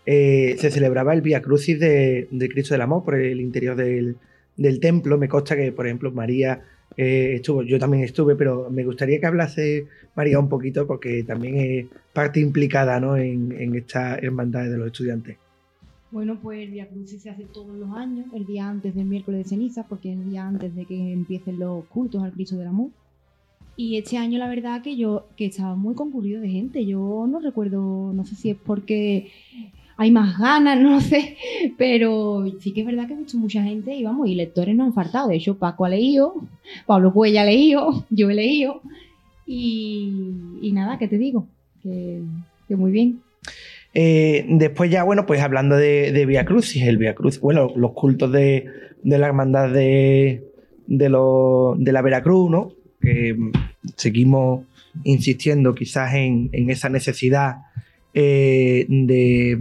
eh, 0.06 0.56
se 0.60 0.72
celebraba 0.72 1.14
el 1.14 1.22
Via 1.22 1.42
Crucis 1.42 1.80
de, 1.80 2.28
Cristo 2.52 2.74
del 2.74 2.82
Amor 2.82 3.04
por 3.04 3.16
el 3.16 3.40
interior 3.40 3.76
del, 3.76 4.18
del 4.58 4.80
templo. 4.80 5.18
Me 5.18 5.30
consta 5.30 5.56
que, 5.56 5.72
por 5.72 5.86
ejemplo, 5.86 6.12
María 6.12 6.62
eh, 6.98 7.34
estuvo, 7.36 7.64
yo 7.64 7.80
también 7.80 8.04
estuve, 8.04 8.36
pero 8.36 8.70
me 8.70 8.84
gustaría 8.84 9.20
que 9.20 9.26
hablase 9.26 9.88
María 10.16 10.40
un 10.40 10.50
poquito 10.50 10.86
porque 10.86 11.24
también 11.24 11.58
es 11.58 11.86
parte 12.12 12.40
implicada 12.40 13.00
¿no? 13.00 13.18
en, 13.18 13.52
en 13.54 13.76
esta 13.76 14.16
hermandad 14.18 14.66
de 14.66 14.78
los 14.78 14.88
estudiantes. 14.88 15.38
Bueno, 16.12 16.38
pues 16.40 16.60
el 16.60 16.70
Via 16.70 16.88
Crucis 16.88 17.24
se 17.24 17.32
hace 17.32 17.46
todos 17.46 17.76
los 17.76 17.90
años, 17.96 18.28
el 18.36 18.46
día 18.46 18.70
antes 18.70 18.94
del 18.94 19.06
miércoles 19.06 19.46
de 19.46 19.50
ceniza, 19.50 19.88
porque 19.88 20.12
es 20.12 20.20
el 20.20 20.30
día 20.30 20.46
antes 20.46 20.76
de 20.76 20.86
que 20.86 21.12
empiecen 21.12 21.58
los 21.60 21.86
cultos 21.86 22.22
al 22.22 22.34
Cristo 22.34 22.56
del 22.56 22.68
Amor. 22.68 22.90
Y 23.76 23.98
este 23.98 24.18
año 24.18 24.38
la 24.38 24.48
verdad 24.48 24.82
que 24.84 24.96
yo 24.96 25.26
que 25.36 25.46
estaba 25.48 25.76
muy 25.76 25.96
concurrido 25.96 26.42
de 26.42 26.50
gente. 26.50 26.86
Yo 26.86 27.26
no 27.30 27.40
recuerdo, 27.40 28.14
no 28.14 28.26
sé 28.26 28.36
si 28.36 28.52
es 28.52 28.58
porque 28.64 29.32
hay 29.98 30.12
más 30.12 30.38
ganas, 30.38 30.80
no 30.82 31.02
sé, 31.02 31.38
pero 31.78 32.46
sí 32.60 32.72
que 32.74 32.82
es 32.82 32.86
verdad 32.86 33.08
que 33.08 33.14
he 33.14 33.18
visto 33.18 33.38
mucha 33.38 33.64
gente 33.64 33.96
y 33.96 34.04
vamos, 34.04 34.28
y 34.28 34.36
lectores 34.36 34.76
no 34.76 34.84
han 34.84 34.94
faltado. 34.94 35.30
De 35.30 35.36
hecho, 35.36 35.58
Paco 35.58 35.86
ha 35.86 35.90
leído, 35.90 36.36
Pablo 36.86 37.12
Cuella 37.14 37.42
ha 37.42 37.46
leído, 37.46 38.06
yo 38.10 38.30
he 38.30 38.36
leído. 38.36 38.82
Y, 39.46 40.72
nada, 40.74 40.98
¿qué 40.98 41.08
te 41.08 41.18
digo? 41.18 41.48
Que, 41.82 42.22
que 42.68 42.76
muy 42.76 42.92
bien. 42.92 43.20
Eh, 43.94 44.46
después 44.50 44.90
ya, 44.90 45.04
bueno, 45.04 45.26
pues 45.26 45.42
hablando 45.42 45.76
de, 45.76 46.12
de 46.12 46.26
Via 46.26 46.46
Crucis, 46.46 46.84
el 46.84 46.98
Via 46.98 47.14
Cruz, 47.14 47.40
bueno, 47.42 47.68
los 47.76 47.92
cultos 47.92 48.32
de, 48.32 48.66
de 49.04 49.18
la 49.18 49.28
hermandad 49.28 49.70
de, 49.72 50.44
de, 50.88 51.10
lo- 51.10 51.76
de 51.78 51.92
la 51.92 52.02
Veracruz, 52.02 52.50
¿no? 52.50 52.72
Mm, 53.04 53.52
seguimos 53.96 54.66
insistiendo 55.04 55.76
quizás 55.76 56.14
en, 56.14 56.50
en 56.54 56.70
esa 56.70 56.90
necesidad 56.90 57.58
eh, 58.14 58.86
de 58.88 59.58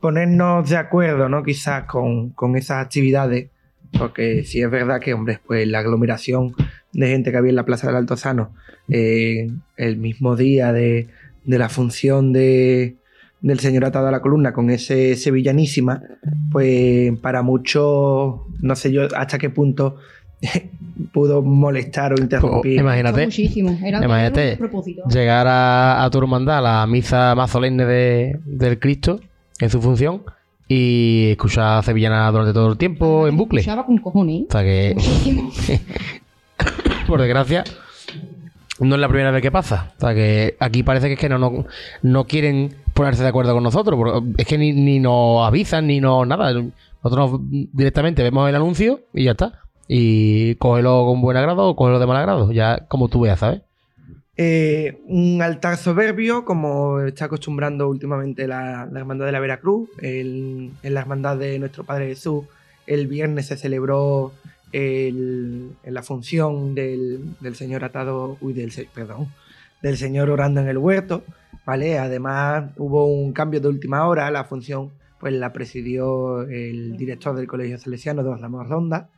ponernos 0.00 0.68
de 0.68 0.76
acuerdo, 0.76 1.28
¿no? 1.28 1.42
Quizás 1.42 1.84
con, 1.84 2.30
con 2.30 2.56
esas 2.56 2.84
actividades, 2.84 3.48
porque 3.98 4.44
sí 4.44 4.60
es 4.60 4.70
verdad 4.70 5.00
que, 5.00 5.14
hombre, 5.14 5.40
pues 5.44 5.66
la 5.66 5.80
aglomeración 5.80 6.54
de 6.92 7.08
gente 7.08 7.30
que 7.30 7.36
había 7.36 7.50
en 7.50 7.56
la 7.56 7.64
Plaza 7.64 7.88
del 7.88 7.96
Altozano 7.96 8.52
eh, 8.88 9.50
el 9.76 9.96
mismo 9.96 10.36
día 10.36 10.72
de, 10.72 11.08
de 11.44 11.58
la 11.58 11.68
función 11.68 12.32
de, 12.32 12.96
del 13.40 13.60
señor 13.60 13.84
atado 13.84 14.08
a 14.08 14.10
la 14.10 14.20
columna 14.20 14.52
con 14.52 14.70
ese 14.70 15.16
sevillanísima, 15.16 16.02
pues 16.50 17.18
para 17.20 17.42
muchos, 17.42 18.40
no 18.60 18.76
sé 18.76 18.92
yo 18.92 19.08
hasta 19.16 19.38
qué 19.38 19.50
punto 19.50 19.96
pudo 21.12 21.42
molestar 21.42 22.12
o 22.12 22.16
interrumpir. 22.18 22.74
Pues, 22.74 22.80
imagínate. 22.80 23.24
Muchísimo. 23.24 23.78
Era, 23.82 24.04
imagínate, 24.04 24.52
un 24.52 24.58
propósito. 24.58 25.02
llegar 25.08 25.46
a, 25.46 26.04
a 26.04 26.10
tu 26.10 26.18
hermandad, 26.18 26.58
a 26.58 26.60
la 26.60 26.86
misa 26.86 27.34
más 27.34 27.50
solemne 27.50 27.84
de, 27.84 28.38
del 28.44 28.78
Cristo, 28.78 29.20
en 29.60 29.70
su 29.70 29.80
función, 29.80 30.22
y 30.68 31.30
escuchar 31.30 31.84
sevillana 31.84 32.30
durante 32.30 32.52
todo 32.52 32.70
el 32.70 32.78
tiempo 32.78 33.28
en 33.28 33.36
bucle. 33.36 33.60
Escuchaba 33.60 33.86
con 33.86 33.98
cojones. 33.98 34.42
¿eh? 34.42 34.46
O 34.48 34.52
sea 34.52 34.62
que, 34.62 35.80
por 37.06 37.20
desgracia, 37.20 37.64
no 38.80 38.94
es 38.94 39.00
la 39.00 39.08
primera 39.08 39.30
vez 39.30 39.42
que 39.42 39.52
pasa. 39.52 39.92
O 39.96 40.00
sea 40.00 40.14
que 40.14 40.56
aquí 40.58 40.82
parece 40.82 41.06
que 41.08 41.14
es 41.14 41.20
que 41.20 41.28
no, 41.28 41.38
no, 41.38 41.66
no 42.02 42.24
quieren 42.24 42.74
ponerse 42.94 43.22
de 43.22 43.28
acuerdo 43.28 43.54
con 43.54 43.62
nosotros. 43.62 44.22
Es 44.36 44.46
que 44.46 44.58
ni, 44.58 44.72
ni 44.72 44.98
nos 44.98 45.46
avisan, 45.46 45.86
ni 45.86 46.00
nos 46.00 46.26
nada. 46.26 46.52
Nosotros 47.02 47.40
directamente 47.48 48.22
vemos 48.22 48.48
el 48.48 48.56
anuncio 48.56 49.00
y 49.14 49.24
ya 49.24 49.32
está. 49.32 49.65
Y 49.88 50.54
cógelo 50.56 51.04
con 51.06 51.20
buen 51.20 51.36
agrado 51.36 51.68
o 51.68 51.76
cógelo 51.76 51.98
de 51.98 52.06
mal 52.06 52.16
agrado. 52.16 52.52
Ya 52.52 52.86
como 52.88 53.08
tú 53.08 53.20
veas, 53.20 53.38
¿sabes? 53.40 53.62
Eh, 54.36 55.00
un 55.06 55.40
altar 55.40 55.76
soberbio, 55.78 56.44
como 56.44 57.00
está 57.00 57.26
acostumbrando 57.26 57.88
últimamente 57.88 58.46
la, 58.46 58.86
la 58.90 59.00
Hermandad 59.00 59.26
de 59.26 59.32
la 59.32 59.40
Veracruz. 59.40 59.88
El- 60.02 60.72
en 60.82 60.94
la 60.94 61.00
Hermandad 61.00 61.36
de 61.38 61.58
Nuestro 61.58 61.84
Padre 61.84 62.08
Jesús, 62.08 62.44
el 62.86 63.06
viernes 63.06 63.46
se 63.46 63.56
celebró 63.56 64.32
el- 64.72 65.70
la 65.84 66.02
función 66.02 66.74
del, 66.74 67.20
del 67.40 67.54
Señor 67.54 67.84
atado, 67.84 68.36
uy, 68.40 68.52
del, 68.52 68.72
perdón, 68.94 69.28
del 69.82 69.96
Señor 69.96 70.28
orando 70.30 70.60
en 70.60 70.68
el 70.68 70.78
huerto, 70.78 71.22
¿vale? 71.64 71.98
Además 71.98 72.64
hubo 72.76 73.06
un 73.06 73.32
cambio 73.32 73.60
de 73.60 73.68
última 73.68 74.06
hora, 74.06 74.30
la 74.30 74.44
función 74.44 74.90
pues 75.18 75.32
la 75.32 75.52
presidió 75.52 76.42
el 76.42 76.96
director 76.98 77.34
del 77.34 77.46
Colegio 77.46 77.78
Salesiano, 77.78 78.22
Don 78.22 78.38
Ramos 78.38 78.68
Ronda. 78.68 79.08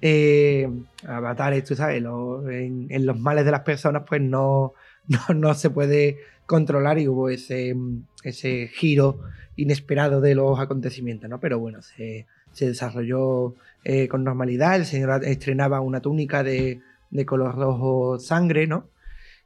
Eh, 0.00 0.68
avatares, 1.06 1.64
tú 1.64 1.74
sabes, 1.74 2.02
en, 2.04 3.06
los 3.06 3.18
males 3.18 3.44
de 3.44 3.50
las 3.50 3.60
personas 3.60 4.02
pues 4.06 4.20
no, 4.20 4.74
no, 5.08 5.34
no 5.34 5.54
se 5.54 5.70
puede 5.70 6.18
controlar 6.46 6.98
y 6.98 7.08
hubo 7.08 7.28
ese, 7.28 7.74
ese 8.22 8.68
giro 8.68 9.20
inesperado 9.56 10.20
de 10.20 10.34
los 10.34 10.58
acontecimientos, 10.60 11.28
¿no? 11.30 11.40
Pero 11.40 11.58
bueno, 11.58 11.80
se, 11.82 12.26
desarrolló 12.58 13.54
eh, 13.84 14.08
con 14.08 14.24
normalidad, 14.24 14.76
el 14.76 14.86
señor 14.86 15.24
estrenaba 15.24 15.80
una 15.80 16.00
túnica 16.00 16.42
de, 16.42 16.80
de 17.10 17.26
color 17.26 17.54
rojo 17.56 18.18
sangre, 18.18 18.66
¿no? 18.66 18.88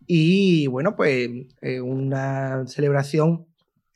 Y 0.06 0.66
bueno, 0.66 0.96
pues 0.96 1.30
eh, 1.60 1.80
una 1.80 2.66
celebración 2.66 3.46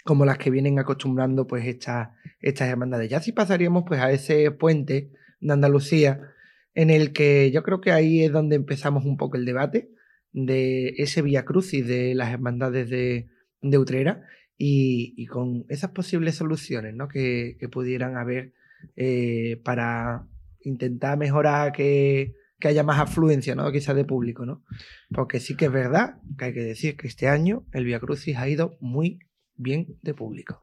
como 0.05 0.25
las 0.25 0.39
que 0.39 0.51
vienen 0.51 0.79
acostumbrando 0.79 1.47
pues 1.47 1.67
estas 1.67 2.11
estas 2.45 2.69
hermandades. 2.69 3.11
Ya 3.11 3.21
si 3.21 3.33
pasaríamos 3.33 3.85
pues 3.87 4.01
a 4.01 4.11
ese 4.11 4.51
puente 4.51 5.11
de 5.41 5.53
Andalucía 5.53 6.34
en 6.75 6.91
el 6.91 7.13
que 7.13 7.51
yo 7.51 7.63
creo 7.63 7.81
que 7.81 7.93
ahí 7.93 8.25
es 8.25 8.33
donde 8.33 8.57
empezamos 8.57 9.05
un 9.05 9.17
poco 9.17 9.37
el 9.37 9.45
debate 9.45 9.91
de 10.33 10.95
ese 10.99 11.23
Vía 11.23 11.45
Crucis 11.45 11.87
de 11.87 12.15
las 12.15 12.33
hermandades 12.33 12.91
de, 12.91 13.29
de 13.61 13.79
Utrera 13.79 14.23
y, 14.59 15.15
y 15.17 15.27
con 15.27 15.65
esas 15.69 15.91
posibles 15.91 16.35
soluciones 16.35 16.95
¿no? 16.95 17.09
que, 17.09 17.57
que 17.59 17.69
pudieran 17.69 18.17
haber 18.17 18.53
eh, 18.97 19.61
para 19.65 20.27
intentar 20.61 21.17
mejorar 21.19 21.73
que, 21.73 22.35
que 22.59 22.69
haya 22.69 22.83
más 22.83 22.99
afluencia, 22.99 23.55
¿no? 23.55 23.71
quizás 23.71 23.95
de 23.95 24.05
público, 24.05 24.45
¿no? 24.45 24.65
Porque 25.11 25.41
sí 25.41 25.57
que 25.57 25.67
es 25.67 25.73
verdad 25.73 26.17
que 26.39 26.47
hay 26.47 26.53
que 26.53 26.65
decir 26.65 26.97
que 26.97 27.07
este 27.07 27.29
año 27.29 27.67
el 27.73 27.85
Via 27.85 28.01
Crucis 28.01 28.37
ha 28.37 28.49
ido 28.49 28.77
muy 28.81 29.21
bien 29.57 29.99
de 30.03 30.15
público. 30.15 30.63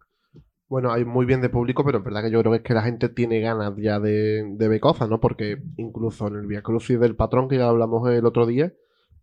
Bueno, 0.71 0.93
hay 0.93 1.03
muy 1.03 1.25
bien 1.25 1.41
de 1.41 1.49
público, 1.49 1.83
pero 1.83 1.97
es 1.97 2.03
verdad 2.05 2.23
que 2.23 2.31
yo 2.31 2.39
creo 2.39 2.53
que 2.53 2.59
es 2.59 2.63
que 2.63 2.73
la 2.73 2.81
gente 2.81 3.09
tiene 3.09 3.41
ganas 3.41 3.73
ya 3.75 3.99
de, 3.99 4.55
de 4.55 4.67
ver 4.69 4.79
cosas, 4.79 5.09
¿no? 5.09 5.19
Porque 5.19 5.61
incluso 5.75 6.29
en 6.29 6.37
el 6.37 6.47
Via 6.47 6.61
Crucis 6.61 6.97
del 6.97 7.17
patrón 7.17 7.49
que 7.49 7.57
ya 7.57 7.67
hablamos 7.67 8.09
el 8.09 8.25
otro 8.25 8.45
día, 8.45 8.71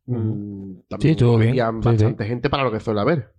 mm, 0.04 0.80
también 0.90 1.16
había 1.48 1.70
Sí, 1.70 1.78
bastante 1.88 2.24
gente 2.26 2.50
para 2.50 2.64
lo 2.64 2.70
que 2.70 2.80
suele 2.80 3.00
haber. 3.00 3.32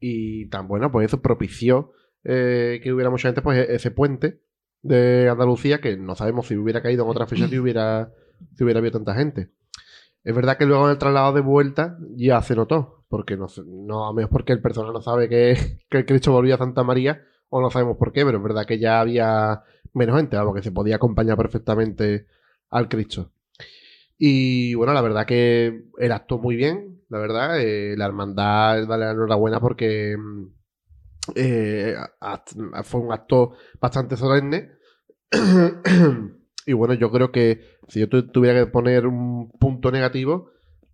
Y 0.00 0.48
tan 0.48 0.68
bueno, 0.68 0.90
pues 0.90 1.04
eso 1.04 1.20
propició 1.20 1.92
eh, 2.24 2.80
que 2.82 2.94
hubiera 2.94 3.10
mucha 3.10 3.28
gente, 3.28 3.42
pues 3.42 3.58
e- 3.58 3.74
ese 3.74 3.90
puente 3.90 4.40
de 4.80 5.28
Andalucía, 5.28 5.82
que 5.82 5.98
no 5.98 6.14
sabemos 6.14 6.46
si 6.46 6.56
hubiera 6.56 6.80
caído 6.80 7.04
en 7.04 7.10
otra 7.10 7.26
fecha 7.26 7.46
si 7.46 7.58
hubiera, 7.58 8.10
si 8.56 8.64
hubiera 8.64 8.78
habido 8.80 8.92
tanta 8.92 9.14
gente. 9.14 9.50
Es 10.22 10.34
verdad 10.34 10.56
que 10.56 10.64
luego 10.64 10.86
en 10.86 10.92
el 10.92 10.98
traslado 10.98 11.34
de 11.34 11.42
vuelta 11.42 11.98
ya 12.16 12.40
se 12.40 12.56
notó, 12.56 13.04
porque 13.08 13.36
no, 13.36 13.48
no 13.66 14.06
a 14.06 14.14
mejor 14.14 14.30
porque 14.30 14.54
el 14.54 14.62
personal 14.62 14.94
no 14.94 15.02
sabe 15.02 15.28
que, 15.28 15.78
que 15.90 15.98
el 15.98 16.06
Cristo 16.06 16.32
volvía 16.32 16.54
a 16.54 16.58
Santa 16.58 16.82
María, 16.84 17.20
o 17.54 17.60
no 17.60 17.70
sabemos 17.70 17.96
por 17.96 18.12
qué, 18.12 18.24
pero 18.24 18.38
es 18.38 18.42
verdad 18.44 18.66
que 18.66 18.78
ya 18.80 19.00
había 19.00 19.62
menos 19.92 20.16
gente, 20.16 20.36
vamos, 20.36 20.54
que 20.56 20.62
se 20.62 20.72
podía 20.72 20.96
acompañar 20.96 21.36
perfectamente 21.36 22.26
al 22.70 22.88
Cristo. 22.88 23.30
Y 24.18 24.74
bueno, 24.74 24.92
la 24.92 25.02
verdad 25.02 25.26
que 25.26 25.84
el 25.98 26.12
acto 26.12 26.38
muy 26.38 26.56
bien, 26.56 27.00
la 27.08 27.18
verdad, 27.18 27.60
eh, 27.60 27.94
la 27.96 28.06
hermandad, 28.06 28.86
dale 28.88 29.04
la 29.06 29.12
enhorabuena 29.12 29.60
porque 29.60 30.16
mm, 30.18 30.44
eh, 31.36 31.96
fue 32.84 33.00
un 33.00 33.12
acto 33.12 33.52
bastante 33.80 34.16
solemne. 34.16 34.70
y 36.66 36.72
bueno, 36.72 36.94
yo 36.94 37.10
creo 37.10 37.32
que 37.32 37.60
si 37.88 38.00
yo 38.00 38.08
tu- 38.08 38.26
tuviera 38.28 38.60
que 38.64 38.70
poner 38.70 39.06
un 39.06 39.50
punto 39.60 39.90
negativo, 39.90 40.50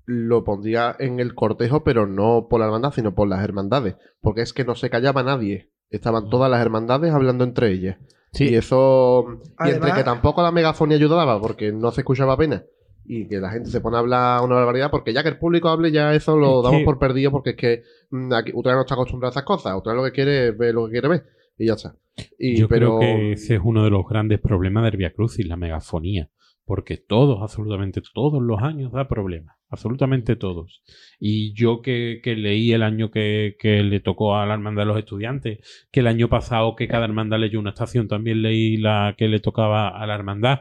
lo 0.07 0.45
pondría 0.45 0.97
en 0.99 1.21
el 1.21 1.35
cortejo, 1.35 1.85
pero 1.85 2.07
no 2.07 2.49
por 2.49 2.61
la 2.61 2.67
hermandad, 2.67 2.93
sino 2.93 3.15
por 3.15 3.29
las 3.29 3.43
hermandades. 3.45 3.97
Porque 4.21 4.43
es 4.43 4.53
que 4.53 4.65
no 4.65 4.75
se 4.75 4.91
callaba 4.91 5.23
nadie. 5.23 5.71
Estaban 5.91 6.31
todas 6.31 6.51
las 6.51 6.61
hermandades 6.61 7.13
hablando 7.13 7.45
entre 7.45 7.73
ellas. 7.73 7.99
Sí. 8.33 8.49
Y 8.51 8.55
eso. 8.55 9.41
y 9.65 9.71
entre 9.71 9.93
que 9.93 10.05
tampoco 10.05 10.43
la 10.43 10.53
megafonía 10.53 10.97
ayudaba, 10.97 11.41
porque 11.41 11.73
no 11.73 11.91
se 11.91 12.03
escuchaba 12.03 12.35
apenas. 12.35 12.65
Y 13.05 13.27
que 13.27 13.39
la 13.39 13.51
gente 13.51 13.71
se 13.71 13.81
pone 13.81 13.97
a 13.97 14.01
hablar 14.01 14.45
una 14.45 14.55
barbaridad, 14.55 14.91
porque 14.91 15.13
ya 15.13 15.23
que 15.25 15.31
el 15.31 15.39
público 15.39 15.69
hable, 15.69 15.91
ya 15.91 16.15
eso 16.15 16.37
lo 16.37 16.63
damos 16.63 16.83
por 16.85 16.99
perdido, 16.99 17.33
porque 17.33 17.51
es 17.51 17.57
que 17.57 17.83
mm, 18.11 18.33
aquí, 18.33 18.53
Utrera 18.55 18.77
no 18.77 18.83
está 18.83 18.95
acostumbrado 18.95 19.31
a 19.31 19.33
esas 19.33 19.43
cosas. 19.43 19.77
Utrera 19.77 19.97
lo 19.97 20.05
que 20.05 20.13
quiere 20.13 20.49
es 20.49 20.59
ver 20.59 20.75
lo 20.75 20.87
que 20.87 20.93
quiere 20.93 21.09
ver. 21.09 21.25
Y 21.59 21.67
ya 21.67 21.73
está. 21.75 21.97
Y, 22.39 22.57
Yo 22.57 22.69
pero... 22.69 22.99
creo 22.99 23.01
que 23.01 23.33
ese 23.33 23.57
es 23.57 23.61
uno 23.65 23.83
de 23.83 23.91
los 23.91 24.07
grandes 24.07 24.39
problemas 24.39 24.85
del 24.85 24.97
Via 24.97 25.13
Crucis, 25.13 25.47
la 25.47 25.57
megafonía. 25.57 26.31
porque 26.65 26.99
todos, 26.99 27.43
absolutamente 27.43 28.01
todos 28.15 28.41
los 28.41 28.63
años 28.63 28.93
da 28.93 29.09
problemas, 29.09 29.57
absolutamente 29.71 30.37
todos. 30.37 30.83
Y 31.19 31.53
yo 31.55 31.81
que, 31.81 32.21
que 32.23 32.35
leí 32.37 32.73
el 32.73 32.83
año 32.83 33.11
que, 33.11 33.55
le 33.63 34.01
tocó 34.01 34.37
a 34.37 34.45
la 34.47 34.55
hermandad 34.55 34.83
de 34.83 34.87
los 34.89 34.99
estudiantes, 34.99 35.59
que 35.91 36.01
el 36.01 36.07
año 36.07 36.29
pasado 36.29 36.75
que 36.77 36.89
cada 36.89 37.05
hermandad 37.05 37.39
leyó 37.39 37.59
una 37.61 37.71
estación, 37.71 38.09
también 38.09 38.43
leí 38.43 38.77
la 38.77 39.15
que 39.17 39.29
le 39.29 39.41
tocaba 39.41 39.89
a 39.89 40.07
la 40.07 40.15
hermandad 40.15 40.61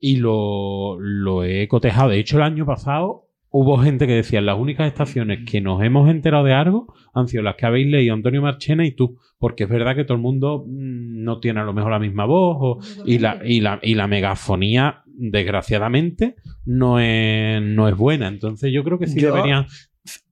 y 0.00 0.16
lo, 0.16 0.96
lo 1.00 1.44
he 1.44 1.66
cotejado. 1.68 2.10
De 2.10 2.18
hecho, 2.18 2.36
el 2.36 2.42
año 2.44 2.64
pasado 2.66 3.22
hubo 3.56 3.78
gente 3.78 4.08
que 4.08 4.14
decía, 4.14 4.40
las 4.40 4.58
únicas 4.58 4.88
estaciones 4.88 5.48
que 5.48 5.60
nos 5.60 5.80
hemos 5.82 6.10
enterado 6.10 6.42
de 6.44 6.52
algo 6.52 6.92
han 7.14 7.28
sido 7.28 7.44
las 7.44 7.54
que 7.54 7.66
habéis 7.66 7.86
leído 7.86 8.12
Antonio 8.12 8.42
Marchena 8.42 8.84
y 8.84 8.90
tú, 8.90 9.18
porque 9.38 9.62
es 9.64 9.70
verdad 9.70 9.94
que 9.94 10.02
todo 10.04 10.16
el 10.16 10.22
mundo 10.22 10.64
mm, 10.66 11.22
no 11.22 11.38
tiene 11.38 11.60
a 11.60 11.64
lo 11.64 11.72
mejor 11.72 11.92
la 11.92 12.00
misma 12.00 12.24
voz 12.24 12.56
o- 12.60 12.78
y, 13.06 13.18
la, 13.18 13.40
y, 13.44 13.60
la, 13.60 13.78
y 13.80 13.94
la 13.94 14.08
megafonía, 14.08 15.03
desgraciadamente, 15.16 16.36
no 16.64 16.98
es, 17.00 17.62
no 17.62 17.88
es 17.88 17.96
buena. 17.96 18.28
Entonces 18.28 18.72
yo 18.72 18.84
creo 18.84 18.98
que 18.98 19.06
sí 19.06 19.20
Yo- 19.20 19.32
deberían... 19.34 19.66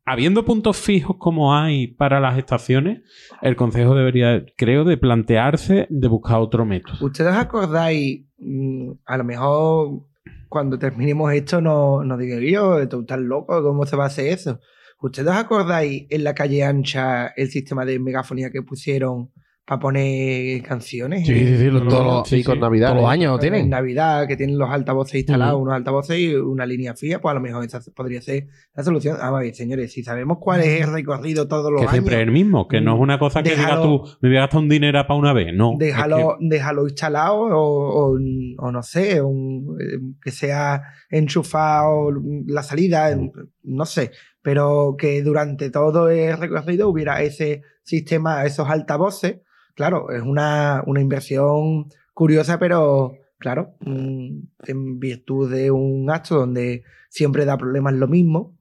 Habiendo 0.04 0.44
puntos 0.44 0.76
fijos 0.78 1.16
como 1.16 1.54
hay 1.54 1.86
para 1.86 2.18
las 2.18 2.36
estaciones, 2.36 3.02
el 3.40 3.54
Consejo 3.54 3.94
debería, 3.94 4.44
creo, 4.56 4.82
de 4.82 4.96
plantearse 4.96 5.86
de 5.90 6.08
buscar 6.08 6.40
otro 6.40 6.66
método. 6.66 6.96
¿Ustedes 7.06 7.32
acordáis? 7.32 8.24
mm, 8.38 8.90
A 9.06 9.16
lo 9.16 9.22
mejor 9.22 10.00
cuando 10.48 10.76
terminemos 10.76 11.32
esto 11.32 11.60
no, 11.60 12.02
no 12.02 12.16
digan 12.18 12.40
yo, 12.40 12.88
tú 12.88 13.02
estás 13.02 13.20
loco, 13.20 13.62
¿cómo 13.62 13.86
se 13.86 13.94
va 13.94 14.04
a 14.04 14.06
hacer 14.08 14.26
eso? 14.32 14.58
¿Ustedes 15.00 15.30
acordáis 15.30 16.06
en 16.10 16.24
la 16.24 16.34
calle 16.34 16.64
ancha 16.64 17.28
el 17.36 17.48
sistema 17.50 17.84
de 17.84 18.00
megafonía 18.00 18.50
que 18.50 18.62
pusieron 18.62 19.30
para 19.72 19.80
poner 19.80 20.62
canciones? 20.62 21.26
Sí, 21.26 21.34
sí, 21.34 21.56
sí, 21.56 21.68
todos 21.70 22.04
los- 22.06 22.28
Sí, 22.28 22.44
con 22.44 22.60
Navidad. 22.60 22.88
todos 22.90 23.02
los 23.02 23.10
¿eh? 23.10 23.12
años 23.14 23.34
En 23.36 23.40
tienen. 23.40 23.70
Navidad, 23.70 24.26
que 24.28 24.36
tienen 24.36 24.58
los 24.58 24.68
altavoces 24.70 25.14
instalados, 25.14 25.60
unos 25.60 25.74
altavoces 25.74 26.18
y 26.18 26.34
una 26.34 26.66
línea 26.66 26.94
fija, 26.94 27.20
pues 27.20 27.30
a 27.30 27.34
lo 27.34 27.40
mejor 27.40 27.64
esa 27.64 27.80
podría 27.94 28.20
ser 28.20 28.48
la 28.74 28.82
solución. 28.84 29.16
Ah, 29.20 29.30
ver, 29.30 29.54
señores, 29.54 29.92
si 29.92 30.02
sabemos 30.02 30.38
cuál 30.40 30.60
es 30.60 30.82
el 30.82 30.92
recorrido 30.92 31.48
todos 31.48 31.70
los 31.72 31.80
Que 31.80 31.86
años, 31.86 31.92
siempre 31.92 32.16
es 32.16 32.22
el 32.22 32.32
mismo, 32.32 32.68
que 32.68 32.80
no 32.82 32.94
es 32.96 33.00
una 33.00 33.18
cosa 33.18 33.42
que 33.42 33.50
digas 33.50 33.66
Déjalo- 33.78 33.82
tú, 34.04 34.18
me 34.20 34.28
voy 34.28 34.36
a 34.38 34.40
gastar 34.42 34.60
un 34.60 34.68
dinero 34.68 35.02
para 35.06 35.18
una 35.18 35.32
vez. 35.32 35.54
No. 35.54 35.72
es 35.72 35.78
déjalo, 35.78 36.36
déjalo 36.40 36.82
instalado 36.86 37.36
o, 37.40 38.12
o- 38.12 38.18
o 38.58 38.72
no 38.72 38.82
sé, 38.82 39.22
un- 39.22 39.76
eh, 39.80 39.98
que 40.22 40.30
sea 40.30 40.82
enchufado 41.10 42.10
la 42.46 42.62
salida, 42.62 43.16
no 43.62 43.84
sé, 43.86 44.10
pero 44.42 44.96
que 44.98 45.22
durante 45.22 45.70
todo 45.70 46.10
el 46.10 46.36
recorrido 46.36 46.88
hubiera 46.88 47.22
ese 47.22 47.62
sistema, 47.82 48.44
esos 48.44 48.68
altavoces. 48.68 49.40
Claro, 49.74 50.10
es 50.10 50.22
una, 50.22 50.82
una 50.86 51.00
inversión 51.00 51.88
curiosa, 52.14 52.58
pero 52.58 53.12
claro, 53.38 53.74
en 53.84 54.98
virtud 55.00 55.52
de 55.52 55.70
un 55.70 56.10
acto 56.10 56.36
donde 56.36 56.84
siempre 57.08 57.44
da 57.44 57.56
problemas 57.58 57.94
lo 57.94 58.06
mismo, 58.06 58.56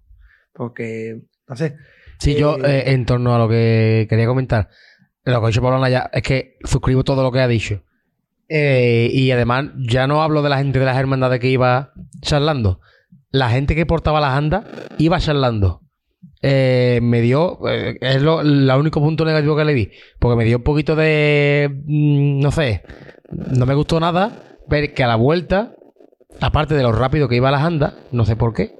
porque, 0.54 1.22
no 1.48 1.56
sé, 1.56 1.76
Sí, 2.22 2.36
yo, 2.36 2.56
Eh, 2.58 2.62
eh, 2.66 2.84
en 2.92 3.08
torno 3.08 3.34
a 3.34 3.40
lo 3.40 3.50
que 3.50 4.06
quería 4.08 4.28
comentar, 4.28 4.70
lo 5.24 5.40
que 5.40 5.46
ha 5.46 5.48
dicho 5.48 5.62
Pablo 5.64 5.80
Naya, 5.80 6.08
es 6.14 6.22
que 6.22 6.58
suscribo 6.64 7.04
todo 7.04 7.24
lo 7.24 7.32
que 7.32 7.40
ha 7.40 7.48
dicho. 7.48 7.82
Eh, 8.48 9.10
y 9.12 9.32
además, 9.32 9.72
ya 9.76 10.06
no 10.06 10.22
hablo 10.22 10.44
de 10.44 10.50
la 10.50 10.60
gente 10.60 10.78
de 10.78 10.86
las 10.86 10.98
hermandades 10.98 11.40
que 11.40 11.48
iba 11.48 11.94
charlando. 12.22 12.80
La 13.32 13.50
gente 13.50 13.74
que 13.74 13.88
portaba 13.88 14.22
las 14.22 14.38
andas 14.38 14.66
iba 15.00 15.20
charlando. 15.20 15.82
Eh, 16.44 17.00
me 17.04 17.22
dio, 17.22 17.60
eh, 17.70 17.98
es 18.02 18.22
lo, 18.22 18.42
el 18.42 18.70
único 18.72 19.00
punto 19.00 19.26
negativo 19.26 19.56
que 19.56 19.66
le 19.66 19.74
vi, 19.74 19.92
porque 20.18 20.36
me 20.36 20.44
dio 20.44 20.58
un 20.58 20.64
poquito 20.64 20.96
de, 20.96 21.70
mm, 21.86 22.40
no 22.40 22.52
sé, 22.52 22.84
no 23.30 23.66
me 23.68 23.76
gustó 23.76 24.00
nada 24.00 24.58
ver 24.68 24.94
que 24.94 25.04
a 25.04 25.08
la 25.08 25.18
vuelta, 25.18 25.76
aparte 26.40 26.74
de 26.74 26.82
lo 26.82 26.92
rápido 26.94 27.28
que 27.28 27.36
iba 27.36 27.52
las 27.52 27.62
andas, 27.62 27.94
no 28.12 28.26
sé 28.26 28.36
por 28.36 28.54
qué, 28.54 28.76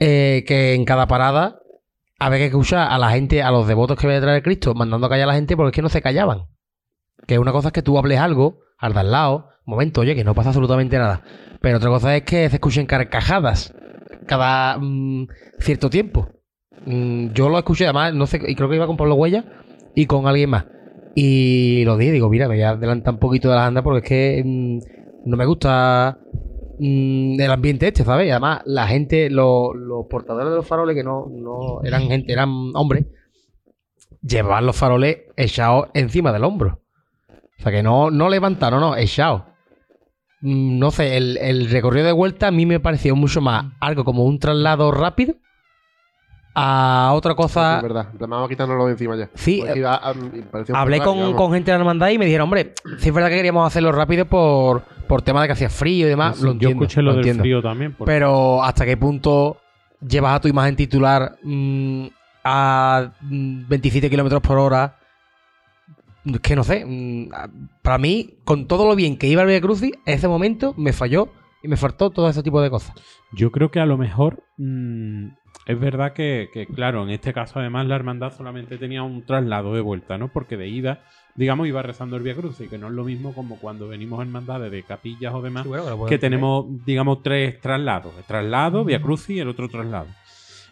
eh, 0.00 0.44
que 0.46 0.74
en 0.74 0.84
cada 0.84 1.06
parada 1.06 1.60
había 2.18 2.38
que 2.38 2.46
escuchar 2.46 2.90
a 2.90 2.98
la 2.98 3.10
gente, 3.10 3.42
a 3.42 3.50
los 3.50 3.68
devotos 3.68 3.96
que 3.96 4.06
había 4.06 4.18
detrás 4.18 4.34
de 4.34 4.42
Cristo, 4.42 4.74
mandando 4.74 5.06
a 5.06 5.10
callar 5.10 5.28
a 5.28 5.32
la 5.32 5.34
gente 5.34 5.56
porque 5.56 5.68
es 5.68 5.74
que 5.74 5.82
no 5.82 5.88
se 5.88 6.02
callaban. 6.02 6.46
Que 7.26 7.38
una 7.38 7.52
cosa 7.52 7.68
es 7.68 7.72
que 7.72 7.82
tú 7.82 7.98
hables 7.98 8.18
algo, 8.18 8.60
al 8.78 8.92
de 8.94 9.00
al 9.00 9.10
lado, 9.12 9.48
momento, 9.64 10.00
oye, 10.00 10.14
que 10.14 10.24
no 10.24 10.34
pasa 10.34 10.50
absolutamente 10.50 10.98
nada. 10.98 11.22
Pero 11.60 11.78
otra 11.78 11.90
cosa 11.90 12.16
es 12.16 12.22
que 12.22 12.48
se 12.48 12.56
escuchen 12.56 12.86
carcajadas 12.86 13.74
cada 14.26 14.78
mm, 14.78 15.28
cierto 15.58 15.90
tiempo. 15.90 16.28
Mm, 16.86 17.28
yo 17.32 17.48
lo 17.48 17.58
escuché 17.58 17.84
además, 17.84 18.14
no 18.14 18.26
sé, 18.26 18.40
y 18.46 18.54
creo 18.54 18.68
que 18.68 18.76
iba 18.76 18.86
con 18.86 18.96
Pablo 18.96 19.14
Huella 19.14 19.44
y 19.94 20.06
con 20.06 20.26
alguien 20.26 20.50
más. 20.50 20.66
Y 21.14 21.84
lo 21.84 21.96
dije, 21.96 22.12
digo, 22.12 22.28
mira, 22.28 22.48
me 22.48 22.54
voy 22.56 22.62
a 22.62 22.70
adelantar 22.70 23.14
un 23.14 23.20
poquito 23.20 23.48
de 23.48 23.54
las 23.56 23.68
andas 23.68 23.84
porque 23.84 23.98
es 24.00 24.08
que 24.08 24.42
mm, 24.44 24.78
no 25.30 25.36
me 25.36 25.46
gusta 25.46 26.18
mm, 26.78 27.40
el 27.40 27.50
ambiente 27.50 27.88
este, 27.88 28.04
¿sabes? 28.04 28.26
Y 28.26 28.30
además, 28.30 28.62
la 28.66 28.86
gente, 28.86 29.30
lo- 29.30 29.72
los 29.74 30.06
portadores 30.10 30.50
de 30.50 30.56
los 30.56 30.66
faroles, 30.66 30.94
que 30.96 31.04
no, 31.04 31.26
no 31.30 31.82
eran 31.84 32.02
gente, 32.08 32.32
eran 32.32 32.48
hombres, 32.74 33.06
llevaban 34.22 34.66
los 34.66 34.76
faroles 34.76 35.18
echados 35.36 35.88
encima 35.94 36.32
del 36.32 36.44
hombro. 36.44 36.80
O 37.58 37.62
sea, 37.62 37.72
que 37.72 37.82
no, 37.82 38.10
no 38.10 38.28
levantaron, 38.28 38.80
no, 38.80 38.96
echados. 38.96 39.42
No 40.40 40.90
sé, 40.90 41.16
el, 41.16 41.38
el 41.38 41.70
recorrido 41.70 42.06
de 42.06 42.12
vuelta 42.12 42.48
a 42.48 42.50
mí 42.50 42.66
me 42.66 42.80
pareció 42.80 43.16
mucho 43.16 43.40
más 43.40 43.66
algo 43.80 44.04
como 44.04 44.24
un 44.24 44.38
traslado 44.38 44.90
rápido 44.92 45.36
a 46.54 47.10
otra 47.14 47.34
cosa. 47.34 47.76
Es 47.78 47.82
verdad. 47.82 48.08
Vamos 48.18 48.46
a 48.46 48.48
quitárnoslo 48.48 48.86
de 48.86 48.92
encima 48.92 49.16
ya. 49.16 49.28
Sí, 49.34 49.62
iba 49.74 49.94
a- 49.96 50.14
pareció 50.50 50.76
Hablé 50.76 51.00
con, 51.00 51.52
gente 51.52 51.70
de 51.70 51.76
la 51.78 51.82
hermandad 51.82 52.10
y 52.10 52.18
me 52.18 52.24
dijeron, 52.26 52.44
hombre, 52.44 52.74
sí 52.98 53.08
es 53.08 53.14
verdad 53.14 53.28
que 53.28 53.36
queríamos 53.36 53.66
hacerlo 53.66 53.90
rápido 53.92 54.26
por, 54.26 54.82
por 55.08 55.22
tema 55.22 55.40
de 55.42 55.48
que 55.48 55.52
hacía 55.54 55.70
frío 55.70 56.06
y 56.06 56.10
demás. 56.10 56.36
Sí, 56.36 56.42
lo 56.42 56.48
yo 56.48 56.52
entiendo, 56.52 56.84
escuché 56.84 57.02
lo, 57.02 57.10
del 57.10 57.18
entiendo. 57.18 57.42
frío 57.42 57.62
también. 57.62 57.92
porque- 57.94 58.12
Pero 58.12 58.62
hasta 58.62 58.84
qué 58.86 58.96
punto 58.96 59.58
llevas 60.06 60.36
a 60.36 60.40
tu 60.40 60.48
imagen 60.48 60.76
titular 60.76 61.36
mm, 61.42 62.06
a 62.44 63.10
mm, 63.22 63.68
27 63.68 64.08
kilómetros 64.08 64.40
por 64.42 64.58
hora. 64.58 64.96
Es 66.24 66.40
que 66.40 66.56
no 66.56 66.64
sé. 66.64 66.84
mm, 66.86 67.28
para 67.82 67.98
mí, 67.98 68.36
con 68.44 68.66
todo 68.66 68.86
lo 68.86 68.94
bien 68.94 69.16
que 69.18 69.26
iba 69.26 69.42
el 69.42 69.48
Via 69.48 69.60
Crucis, 69.60 69.92
ese 70.06 70.28
momento 70.28 70.72
me 70.76 70.92
falló 70.92 71.28
y 71.64 71.68
me 71.68 71.78
faltó 71.78 72.10
todo 72.10 72.28
ese 72.28 72.42
tipo 72.42 72.60
de 72.60 72.68
cosas. 72.68 72.94
Yo 73.32 73.50
creo 73.50 73.70
que 73.70 73.80
a 73.80 73.86
lo 73.86 73.96
mejor 73.96 74.44
mm, 74.58 75.28
es 75.64 75.80
verdad 75.80 76.12
que, 76.12 76.50
que, 76.52 76.66
claro, 76.66 77.02
en 77.04 77.08
este 77.08 77.32
caso 77.32 77.58
además 77.58 77.86
la 77.86 77.96
hermandad 77.96 78.36
solamente 78.36 78.76
tenía 78.76 79.02
un 79.02 79.24
traslado 79.24 79.74
de 79.74 79.80
vuelta, 79.80 80.18
¿no? 80.18 80.28
Porque 80.28 80.58
de 80.58 80.68
ida, 80.68 81.04
digamos, 81.34 81.66
iba 81.66 81.80
rezando 81.80 82.16
el 82.16 82.22
Via 82.22 82.34
Crucis, 82.34 82.68
que 82.68 82.76
no 82.76 82.88
es 82.88 82.92
lo 82.92 83.02
mismo 83.02 83.34
como 83.34 83.58
cuando 83.58 83.88
venimos 83.88 84.20
hermandades 84.20 84.70
de 84.70 84.82
capillas 84.82 85.32
o 85.32 85.40
demás, 85.40 85.66
que 86.06 86.18
tenemos, 86.18 86.66
digamos, 86.84 87.22
tres 87.22 87.58
traslados. 87.62 88.12
El 88.18 88.24
traslado, 88.24 88.84
Via 88.84 89.00
Crucis 89.00 89.36
y 89.36 89.40
el 89.40 89.48
otro 89.48 89.70
traslado. 89.70 90.08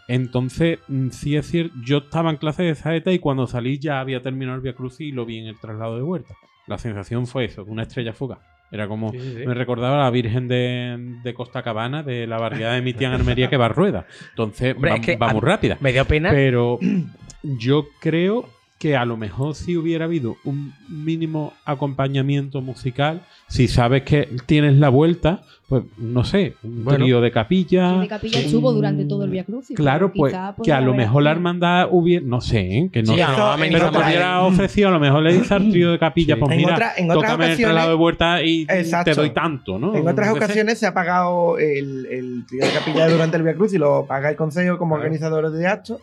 Entonces, 0.08 0.78
mm, 0.88 1.08
sí 1.08 1.36
es 1.36 1.46
cierto, 1.46 1.74
yo 1.86 1.98
estaba 1.98 2.28
en 2.28 2.36
clase 2.36 2.64
de 2.64 2.74
saeta 2.74 3.10
y 3.12 3.18
cuando 3.18 3.46
salí 3.46 3.78
ya 3.78 3.98
había 3.98 4.20
terminado 4.20 4.56
el 4.56 4.62
Via 4.62 4.74
Crucis 4.74 5.08
y 5.08 5.12
lo 5.12 5.24
vi 5.24 5.38
en 5.38 5.46
el 5.46 5.58
traslado 5.58 5.96
de 5.96 6.02
vuelta. 6.02 6.34
La 6.66 6.76
sensación 6.76 7.26
fue 7.26 7.46
eso, 7.46 7.64
una 7.64 7.84
estrella 7.84 8.12
fugaz. 8.12 8.51
Era 8.72 8.88
como, 8.88 9.12
me 9.12 9.52
recordaba 9.52 10.00
a 10.00 10.04
la 10.04 10.10
Virgen 10.10 10.48
de, 10.48 10.96
de 11.22 11.34
Costa 11.34 11.62
Cabana, 11.62 12.02
de 12.02 12.26
la 12.26 12.38
barriada 12.38 12.72
de 12.72 12.80
mi 12.80 12.94
tía 12.94 13.08
en 13.08 13.14
Almería 13.14 13.50
que 13.50 13.58
va 13.58 13.66
a 13.66 13.68
rueda. 13.68 14.06
Entonces, 14.30 14.74
Hombre, 14.74 14.92
va, 14.92 14.96
es 14.96 15.04
que 15.04 15.16
va 15.16 15.28
muy 15.28 15.42
rápida. 15.42 15.76
Me 15.80 15.92
dio 15.92 16.06
pena. 16.06 16.30
Pero 16.30 16.78
yo 17.42 17.88
creo 18.00 18.48
que 18.82 18.96
a 18.96 19.04
lo 19.04 19.16
mejor 19.16 19.54
si 19.54 19.76
hubiera 19.76 20.06
habido 20.06 20.34
un 20.42 20.72
mínimo 20.88 21.52
acompañamiento 21.64 22.60
musical, 22.62 23.20
si 23.46 23.68
sabes 23.68 24.02
que 24.02 24.28
tienes 24.46 24.74
la 24.74 24.88
vuelta, 24.88 25.42
pues 25.68 25.84
no 25.98 26.24
sé, 26.24 26.56
un 26.64 26.82
Bueno. 26.82 27.04
trío 27.04 27.20
de 27.20 27.30
capilla. 27.30 27.92
De 28.00 28.08
capilla 28.08 28.40
estuvo 28.40 28.72
durante 28.72 29.04
todo 29.04 29.22
el 29.22 29.30
Via 29.30 29.44
Crucis. 29.44 29.76
Claro, 29.76 30.12
pues 30.12 30.32
quizá 30.32 30.56
que 30.64 30.72
a 30.72 30.80
lo 30.80 30.88
haber 30.94 30.96
mejor 31.06 31.22
la 31.22 31.30
hermandad 31.30 31.86
hubiera, 31.92 32.26
no 32.26 32.40
sé, 32.40 32.58
¿eh? 32.78 32.90
que 32.92 33.04
no 33.04 33.12
Sí, 33.12 33.20
sé, 33.20 33.24
no, 33.24 33.54
pero 33.56 33.92
que 33.92 33.98
hubiera 33.98 34.42
ofrecido, 34.42 34.88
a 34.88 34.90
lo 34.90 34.98
mejor 34.98 35.22
le 35.22 35.32
dice 35.34 35.54
al 35.54 35.70
trío 35.70 35.92
de 35.92 35.98
capilla, 36.00 36.34
Sí. 36.34 36.40
pues 36.40 36.50
En 36.52 36.58
mira, 36.58 36.74
otra- 36.74 36.92
en 36.96 37.10
otras 37.10 37.30
tócame 37.32 37.52
el 37.52 37.58
traslado 37.58 37.88
de 37.90 37.94
vuelta 37.96 38.42
y 38.42 38.62
Exacto. 38.68 39.12
te 39.12 39.14
doy 39.16 39.30
tanto, 39.30 39.78
¿no? 39.78 39.94
En 39.94 40.08
otras 40.08 40.26
sé. 40.26 40.32
ocasiones 40.34 40.78
se 40.80 40.86
ha 40.88 40.92
pagado 40.92 41.56
el, 41.58 42.06
el 42.06 42.44
trío 42.48 42.66
de 42.66 42.72
capilla 42.72 43.08
durante 43.08 43.36
el 43.36 43.44
Via 43.44 43.54
Cruz 43.54 43.72
y 43.74 43.78
lo 43.78 44.06
paga 44.06 44.28
el 44.28 44.34
Consejo 44.36 44.76
como 44.76 44.96
Claro. 44.96 45.04
organizadores 45.04 45.52
de 45.52 45.66
actos. 45.68 46.00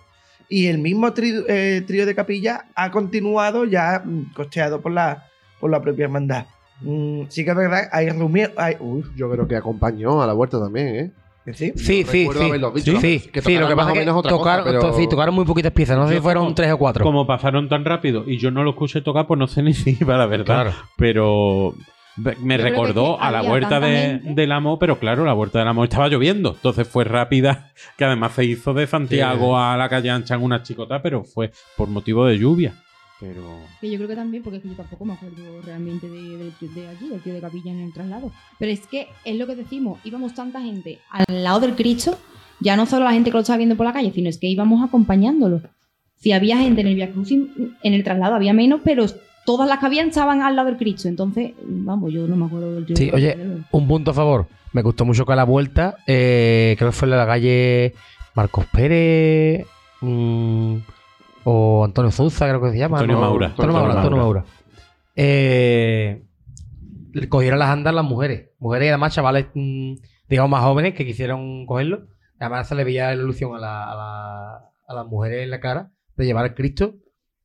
Y 0.50 0.66
el 0.68 0.80
mismo 0.80 1.08
eh, 1.16 1.84
trío 1.86 2.06
de 2.08 2.16
capilla 2.16 2.66
ha 2.76 2.90
continuado 2.92 3.66
ya 3.66 4.02
mm, 4.04 4.34
costeado 4.34 4.82
por 4.82 4.92
la, 4.92 5.28
por 5.60 5.70
la 5.70 5.80
propia 5.82 6.06
hermandad. 6.06 6.46
Mm, 6.82 7.24
sí 7.30 7.44
que 7.46 7.52
es 7.52 7.56
verdad, 7.58 7.88
hay 7.92 8.10
rumor. 8.10 8.52
Hay, 8.58 8.76
uy, 8.80 9.04
Yo 9.16 9.30
creo 9.30 9.48
que 9.48 9.56
acompañó 9.56 10.22
a 10.22 10.28
la 10.28 10.34
vuelta 10.34 10.60
también, 10.60 10.88
¿eh? 10.96 11.12
sí. 11.54 11.72
Sí, 11.76 12.04
No 12.06 12.12
sí, 12.12 12.28
sí. 12.34 12.44
haberlo 12.46 12.72
visto. 12.72 13.00
Sí, 13.00 13.20
Que 13.32 13.42
sí, 13.42 13.58
lo 13.58 13.68
que 13.68 13.76
más 13.76 13.86
pasa 13.86 13.88
o 13.88 13.90
es 13.90 13.94
que 13.94 14.00
menos 14.06 14.18
otra 14.18 14.32
cosa, 14.32 14.40
tocaron, 14.58 14.66
pero- 14.66 14.94
sí, 14.98 15.08
tocaron 15.08 15.36
muy 15.36 15.46
poquitas 15.46 15.72
piezas. 15.72 15.98
No 15.98 16.08
sé 16.08 16.16
si 16.16 16.20
fueron 16.22 16.44
como- 16.46 16.56
tres 16.56 16.72
o 16.72 16.78
cuatro. 16.78 17.04
Como 17.04 17.28
pasaron 17.28 17.68
tan 17.70 17.86
rápido 17.86 18.24
y 18.28 18.38
yo 18.38 18.50
no 18.52 18.64
lo 18.64 18.72
escuché 18.72 19.02
tocar, 19.02 19.28
pues 19.28 19.38
no 19.40 19.48
sé 19.48 19.62
ni 19.64 19.74
si 19.74 19.98
iba 20.02 20.18
la 20.18 20.26
verdad. 20.26 20.46
Claro. 20.46 20.72
Pero 20.98 21.74
me 22.20 22.58
Yo 22.58 22.64
recordó 22.64 23.22
a 23.22 23.32
la 23.32 23.42
tanta 23.42 23.80
de, 23.80 24.20
del 24.24 24.52
Amo, 24.52 24.80
pero 24.80 25.00
claro, 25.00 25.26
la 25.26 25.34
vuelta 25.34 25.60
del 25.60 25.68
Amo 25.68 25.84
estaba 25.84 26.08
lloviendo. 26.08 26.54
Entonces 26.54 26.88
fue 26.88 27.04
rápida, 27.04 27.72
que 27.98 28.06
además 28.06 28.34
se 28.34 28.46
hizo 28.46 28.74
de 28.74 28.88
Santiago 28.88 29.58
a 29.58 29.78
la 29.78 29.90
calle 29.90 30.10
ancha 30.10 30.36
en 30.36 30.44
una 30.44 30.64
chicota, 30.64 31.02
pero 31.02 31.24
fue 31.24 31.52
por 31.78 31.90
motivo 31.90 32.26
de 32.26 32.38
lluvia. 32.38 32.74
Pero. 33.20 33.42
Que 33.82 33.90
yo 33.90 33.98
creo 33.98 34.08
que 34.08 34.16
también, 34.16 34.44
porque 34.44 34.58
es 34.58 34.64
que 34.64 34.70
yo 34.70 34.76
tampoco 34.76 35.06
me 35.06 35.14
acuerdo 35.14 35.62
realmente 35.64 36.08
de, 36.10 36.38
de, 36.38 36.52
de 36.62 36.88
allí, 36.88 37.10
del 37.10 37.22
tío 37.22 37.34
de 37.34 37.42
capilla 37.42 37.72
en 37.72 37.82
el 37.82 37.94
traslado. 37.94 38.32
Pero 38.58 38.72
es 38.72 38.88
que 38.88 39.08
es 39.26 39.36
lo 39.36 39.46
que 39.46 39.56
decimos, 39.56 40.00
íbamos 40.04 40.34
tanta 40.34 40.62
gente 40.62 41.00
al 41.10 41.44
lado 41.44 41.62
del 41.62 41.76
Cristo, 41.76 42.18
ya 42.60 42.76
no 42.76 42.86
solo 42.86 43.06
la 43.06 43.14
gente 43.14 43.30
que 43.30 43.36
lo 43.36 43.42
estaba 43.42 43.58
viendo 43.58 43.76
por 43.76 43.86
la 43.86 43.94
calle, 43.94 44.12
sino 44.14 44.30
es 44.30 44.38
que 44.38 44.48
íbamos 44.48 44.84
acompañándolo. 44.84 45.62
Si 46.16 46.32
había 46.34 46.58
gente 46.58 46.82
en 46.82 46.88
el 46.88 46.96
Via 46.96 47.12
Crucis, 47.12 47.40
en 47.82 47.94
el 47.94 48.04
traslado 48.04 48.36
había 48.36 48.54
menos, 48.54 48.82
pero 48.84 49.06
todas 49.50 49.68
las 49.68 49.80
que 49.80 49.86
habían 49.88 50.10
estaban 50.10 50.42
al 50.44 50.56
lado 50.56 50.68
del 50.70 50.78
Cristo. 50.78 51.08
Entonces, 51.08 51.54
vamos, 51.64 52.14
yo 52.14 52.28
no 52.28 52.36
me 52.36 52.46
acuerdo 52.46 52.76
del 52.76 52.86
tío 52.86 52.96
Sí, 52.96 53.10
oye. 53.12 53.36
Un 53.72 53.88
punto 53.88 54.12
a 54.12 54.14
favor. 54.14 54.46
Me 54.74 54.84
gustó 54.84 55.06
mucho 55.06 55.26
que 55.26 55.34
a 55.34 55.36
la 55.36 55.44
vuelta, 55.44 55.96
eh, 56.06 56.76
creo 56.78 56.92
que 56.92 56.96
fue 56.96 57.08
en 57.08 57.18
la 57.18 57.26
calle 57.26 57.96
Marcos 58.36 58.66
Pérez 58.72 59.66
mm, 60.02 60.76
o 61.46 61.84
Antonio 61.84 62.12
Souza, 62.12 62.48
creo 62.48 62.62
que 62.62 62.72
se 62.74 62.78
llama. 62.78 62.98
Antonio 63.00 63.16
¿no? 63.16 63.22
Maura. 63.22 63.48
Antonio 63.48 63.74
Maura. 63.74 63.94
Antonio 63.96 64.18
Maura. 64.18 64.40
Maura. 64.42 64.46
Eh, 65.16 66.24
le 67.14 67.30
cogieron 67.30 67.58
las 67.60 67.70
andas 67.70 67.94
las 67.94 68.06
mujeres. 68.06 68.50
Mujeres 68.60 68.86
y 68.86 68.90
además 68.90 69.14
chavales, 69.16 69.48
mm, 69.56 69.94
digamos, 70.30 70.52
más 70.52 70.64
jóvenes 70.64 70.94
que 70.94 71.06
quisieron 71.06 71.66
cogerlo. 71.66 72.04
Además 72.40 72.68
se 72.68 72.76
le 72.76 72.84
veía 72.84 73.08
la 73.08 73.22
ilusión 73.22 73.56
a, 73.56 73.60
la- 73.60 73.92
a 73.92 73.96
la- 73.96 74.70
a 74.88 74.94
las 74.94 75.08
mujeres 75.08 75.44
en 75.44 75.50
la 75.50 75.60
cara 75.60 75.92
de 76.16 76.26
llevar 76.26 76.46
el 76.46 76.54
Cristo. 76.54 76.94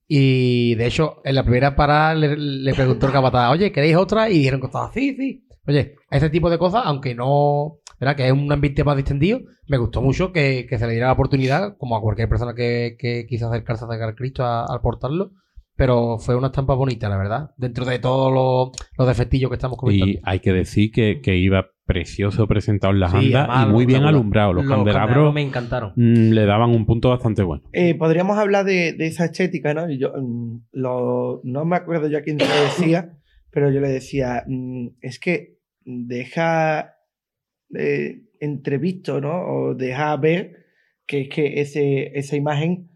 Y 0.06 0.74
de 0.74 0.86
hecho, 0.86 1.20
en 1.24 1.34
la 1.34 1.42
primera 1.42 1.74
parada 1.74 2.14
le, 2.14 2.74
preguntó 2.74 3.06
el 3.06 3.12
capataz, 3.12 3.52
oye, 3.52 3.72
¿queréis 3.72 3.96
otra? 3.96 4.28
Y 4.28 4.38
dijeron 4.38 4.60
que 4.60 4.66
estaba, 4.66 4.92
sí, 4.92 5.14
sí. 5.16 5.46
Oye, 5.66 5.96
ese 6.10 6.28
tipo 6.30 6.50
de 6.50 6.58
cosas, 6.58 6.82
aunque 6.84 7.14
no, 7.14 7.78
¿verdad? 7.98 8.16
Que 8.16 8.26
es 8.26 8.32
un 8.32 8.52
ambiente 8.52 8.84
más 8.84 8.96
distendido, 8.96 9.40
me 9.66 9.78
gustó 9.78 10.02
mucho 10.02 10.32
que, 10.32 10.66
que 10.68 10.78
se 10.78 10.86
le 10.86 10.92
diera 10.92 11.06
la 11.06 11.14
oportunidad, 11.14 11.76
como 11.78 11.96
a 11.96 12.02
cualquier 12.02 12.28
persona 12.28 12.54
que, 12.54 12.96
que 12.98 13.26
quiso 13.26 13.48
acercarse 13.48 13.84
a 13.84 13.88
sacar 13.88 14.14
Cristo 14.14 14.44
al 14.44 14.80
portarlo. 14.82 15.30
Pero 15.76 16.18
fue 16.18 16.37
una 16.37 16.46
estampa 16.48 16.74
bonita, 16.74 17.08
la 17.08 17.16
verdad. 17.16 17.50
Dentro 17.56 17.84
de 17.84 17.98
todos 17.98 18.32
los, 18.32 18.88
los 18.96 19.08
defectillos 19.08 19.50
que 19.50 19.56
estamos 19.56 19.76
comentando. 19.76 20.12
Y 20.12 20.20
hay 20.22 20.38
que 20.40 20.52
decir 20.52 20.92
que, 20.92 21.20
que 21.20 21.37
iba 21.37 21.66
precioso 21.84 22.46
presentado 22.46 22.92
en 22.94 23.00
las 23.00 23.10
Sí, 23.10 23.16
andas 23.18 23.46
además, 23.48 23.66
y 23.68 23.72
muy 23.72 23.84
bien 23.87 24.04
alumbrado. 24.04 24.52
Los, 24.52 24.66
candelabros 24.66 25.34
me 25.34 25.42
encantaron. 25.42 25.92
mm, 25.96 26.30
le 26.30 26.46
daban 26.46 26.70
un 26.70 26.87
punto 26.87 27.10
bastante 27.10 27.42
bueno. 27.42 27.64
Eh, 27.72 27.94
podríamos 27.96 28.38
hablar 28.38 28.64
de, 28.64 28.92
de 28.92 29.06
esa 29.06 29.24
estética, 29.26 29.74
¿no? 29.74 29.90
Y 29.90 29.98
Yo, 29.98 30.12
mm, 30.16 30.66
lo- 30.72 31.40
no 31.44 31.64
me 31.64 31.76
acuerdo 31.76 32.08
ya 32.08 32.22
quién 32.22 32.38
te 32.38 32.46
lo 32.46 32.54
decía, 32.54 33.18
pero 33.50 33.70
yo 33.70 33.80
le 33.80 33.88
decía, 33.88 34.44
mm, 34.46 34.87
es 35.00 35.18
que 35.18 35.58
deja 35.84 36.94
eh, 37.74 38.22
entrevisto, 38.40 39.20
¿no? 39.20 39.42
O 39.46 39.74
deja 39.74 40.16
ver 40.16 40.64
que 41.06 41.22
es 41.22 41.28
que 41.28 41.60
ese, 41.60 42.16
esa 42.18 42.37
imagen 42.37 42.90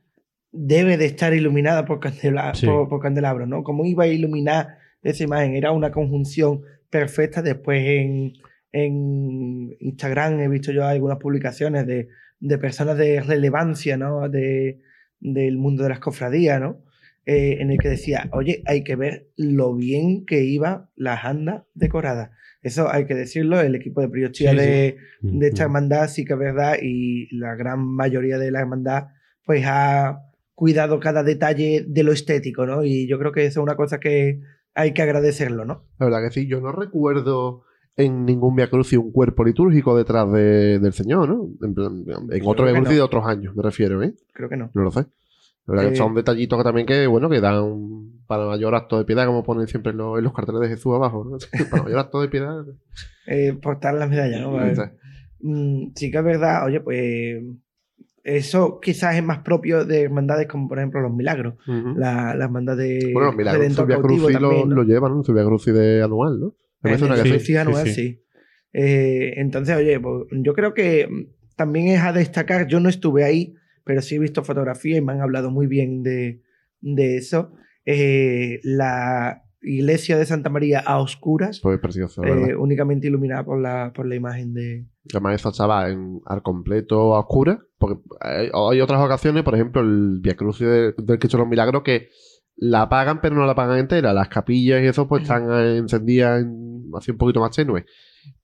debe 0.60 0.96
de 0.96 1.04
estar 1.06 1.32
iluminada 1.34 1.84
por, 1.84 2.00
candela, 2.00 2.52
Sí. 2.54 2.66
por, 2.66 2.88
por 2.88 3.00
candelabros, 3.00 3.46
¿no? 3.48 3.62
¿Cómo 3.62 3.84
iba 3.84 4.04
a 4.04 4.08
iluminar 4.08 4.78
esa 5.02 5.22
imagen? 5.24 5.54
Era 5.54 5.70
una 5.72 5.92
conjunción 5.92 6.62
perfecta. 6.90 7.42
Después 7.42 7.80
en, 7.86 8.32
en 8.72 9.76
Instagram 9.80 10.40
he 10.40 10.48
visto 10.48 10.72
yo 10.72 10.84
algunas 10.86 11.18
publicaciones 11.18 11.86
de, 11.86 12.08
de 12.40 12.58
personas 12.58 12.96
de 12.98 13.20
relevancia, 13.20 13.96
¿no? 13.96 14.28
De, 14.28 14.80
del 15.20 15.56
mundo 15.58 15.82
de 15.84 15.90
las 15.90 16.00
cofradías, 16.00 16.60
¿no? 16.60 16.82
Eh, 17.26 17.58
en 17.60 17.70
el 17.70 17.78
que 17.78 17.90
decía, 17.90 18.28
oye, 18.32 18.62
hay 18.66 18.82
que 18.84 18.96
ver 18.96 19.28
lo 19.36 19.74
bien 19.76 20.24
que 20.24 20.44
iban 20.44 20.88
las 20.96 21.24
andas 21.24 21.64
decoradas. 21.74 22.30
Eso 22.62 22.90
hay 22.90 23.04
que 23.06 23.14
decirlo, 23.14 23.60
el 23.60 23.74
equipo 23.74 24.00
de 24.00 24.08
Priostía 24.08 24.50
Sí, 24.52 24.56
sí. 24.58 24.62
de, 24.64 24.96
de 25.22 25.46
esta 25.48 25.62
Mm. 25.62 25.66
hermandad 25.66 26.08
sí 26.08 26.24
que 26.24 26.32
es 26.32 26.38
verdad 26.38 26.76
y 26.82 27.28
la 27.36 27.54
gran 27.54 27.80
mayoría 27.84 28.38
de 28.38 28.50
la 28.50 28.60
hermandad 28.60 29.08
pues 29.44 29.62
ha 29.66 30.22
cuidado 30.58 30.98
cada 30.98 31.22
detalle 31.22 31.84
de 31.86 32.02
lo 32.02 32.10
estético, 32.10 32.66
¿no? 32.66 32.82
Y 32.82 33.06
yo 33.06 33.16
creo 33.20 33.30
que 33.30 33.46
eso 33.46 33.60
es 33.60 33.62
una 33.62 33.76
cosa 33.76 34.00
que 34.00 34.40
hay 34.74 34.92
que 34.92 35.02
agradecerlo, 35.02 35.64
¿no? 35.64 35.84
La 36.00 36.06
verdad 36.06 36.22
que 36.24 36.32
sí, 36.32 36.48
yo 36.48 36.60
no 36.60 36.72
recuerdo 36.72 37.62
en 37.96 38.24
ningún 38.24 38.56
Via 38.56 38.68
Crucis 38.68 38.98
un 38.98 39.12
cuerpo 39.12 39.44
litúrgico 39.44 39.96
detrás 39.96 40.30
de- 40.32 40.80
del 40.80 40.92
Señor, 40.92 41.28
¿no? 41.28 41.48
En, 41.62 41.76
en 42.32 42.42
otro 42.44 42.64
que 42.66 42.72
Via 42.72 42.80
Crucis 42.80 42.88
no. 42.90 42.94
de 42.96 43.00
otros 43.02 43.24
años, 43.26 43.54
me 43.54 43.62
refiero, 43.62 44.02
¿eh? 44.02 44.14
Creo 44.32 44.48
que 44.48 44.56
no. 44.56 44.68
No 44.74 44.82
lo 44.82 44.90
sé. 44.90 45.06
La 45.66 45.74
verdad 45.74 45.88
que 45.90 45.94
Eh, 45.94 45.96
son 45.96 46.14
detallitos 46.16 46.58
que 46.58 46.64
también 46.64 46.86
que, 46.88 47.06
bueno, 47.06 47.30
que 47.30 47.40
dan 47.40 48.10
para 48.26 48.46
mayor 48.46 48.74
acto 48.74 48.98
de 48.98 49.04
piedad, 49.04 49.26
como 49.26 49.44
ponen 49.44 49.68
siempre 49.68 49.92
en 49.92 49.98
los, 49.98 50.18
en 50.18 50.24
los 50.24 50.32
carteles 50.32 50.60
de 50.62 50.68
Jesús 50.70 50.92
abajo, 50.92 51.24
¿no? 51.24 51.38
para 51.70 51.84
mayor 51.84 52.00
acto 52.00 52.20
de 52.20 52.28
piedad. 52.28 52.64
Eh, 53.28 53.52
portar 53.62 53.94
las 53.94 54.10
medallas, 54.10 54.40
¿no? 54.40 54.50
Mm, 55.40 55.92
sí 55.94 56.10
que 56.10 56.18
es 56.18 56.24
verdad, 56.24 56.64
oye, 56.66 56.80
pues 56.80 57.44
eso 58.36 58.78
quizás 58.80 59.16
es 59.16 59.22
más 59.24 59.38
propio 59.38 59.84
de 59.84 60.02
hermandades 60.02 60.46
como 60.46 60.68
por 60.68 60.78
ejemplo 60.78 61.00
los 61.00 61.12
milagros, 61.12 61.54
ujú. 61.66 61.94
la, 61.96 62.34
la 62.34 62.44
hermandad 62.44 62.76
de 62.76 63.10
Bueno, 63.12 63.32
mira, 63.32 63.52
en 63.52 63.58
Redentor 63.58 63.84
su 63.84 63.86
Via 63.86 63.96
Cautivo 63.96 64.26
Crucis 64.26 64.40
lo, 64.40 64.66
¿no? 64.66 64.74
lo 64.74 64.82
llevan, 64.84 65.12
¿no? 65.12 65.18
En 65.18 65.24
su 65.24 65.32
Via 65.32 65.44
Crucis 65.44 65.74
de 65.74 66.02
anual, 66.02 66.38
¿no? 66.38 66.54
Me 66.82 66.94
En 66.94 67.04
el 67.04 67.22
que 67.22 67.40
sí. 67.40 67.56
anual, 67.56 67.86
sí. 67.86 67.94
sí. 67.94 68.22
Eh, 68.72 69.34
entonces, 69.36 69.76
oye, 69.76 69.98
pues, 69.98 70.24
yo 70.30 70.54
creo 70.54 70.74
que 70.74 71.08
también 71.56 71.88
es 71.88 72.00
a 72.02 72.12
destacar, 72.12 72.68
yo 72.68 72.80
no 72.80 72.88
estuve 72.88 73.24
ahí, 73.24 73.54
pero 73.84 74.02
sí 74.02 74.16
he 74.16 74.18
visto 74.18 74.44
fotografías 74.44 74.98
y 74.98 75.00
me 75.00 75.12
han 75.12 75.20
hablado 75.20 75.50
muy 75.50 75.66
bien 75.66 76.02
de, 76.02 76.42
de 76.80 77.16
eso. 77.16 77.52
Eh, 77.84 78.60
la 78.62 79.42
iglesia 79.62 80.16
de 80.16 80.26
Santa 80.26 80.50
María 80.50 80.80
a 80.80 81.00
oscuras, 81.00 81.60
Pues 81.62 81.80
precioso, 81.80 82.22
eh, 82.24 82.54
únicamente 82.54 83.08
iluminada 83.08 83.44
por 83.44 83.60
la, 83.60 83.92
por 83.92 84.06
la 84.06 84.14
imagen 84.14 84.54
de... 84.54 84.86
Además, 85.12 85.34
esa 85.36 85.48
estaba 85.50 85.88
en, 85.90 86.20
al 86.26 86.42
completo 86.42 87.14
a 87.14 87.20
oscura, 87.20 87.60
porque 87.78 88.00
hay, 88.20 88.50
hay 88.52 88.80
otras 88.80 89.00
ocasiones, 89.02 89.42
por 89.42 89.54
ejemplo, 89.54 89.80
el 89.80 90.18
Via 90.20 90.34
de- 90.34 90.94
del 90.96 91.18
Cristo 91.18 91.36
de 91.38 91.42
los 91.42 91.48
Milagros, 91.50 91.82
que 91.82 92.08
la 92.56 92.82
apagan, 92.82 93.20
pero 93.20 93.36
no 93.36 93.46
la 93.46 93.52
apagan 93.52 93.78
entera. 93.78 94.12
Las 94.12 94.28
capillas 94.28 94.82
y 94.82 94.86
eso, 94.86 95.06
pues 95.08 95.22
están 95.22 95.48
eh, 95.52 95.76
encendidas 95.78 96.42
en- 96.42 96.90
así 96.96 97.10
un 97.10 97.18
poquito 97.18 97.40
más 97.40 97.52
tenue. 97.54 97.86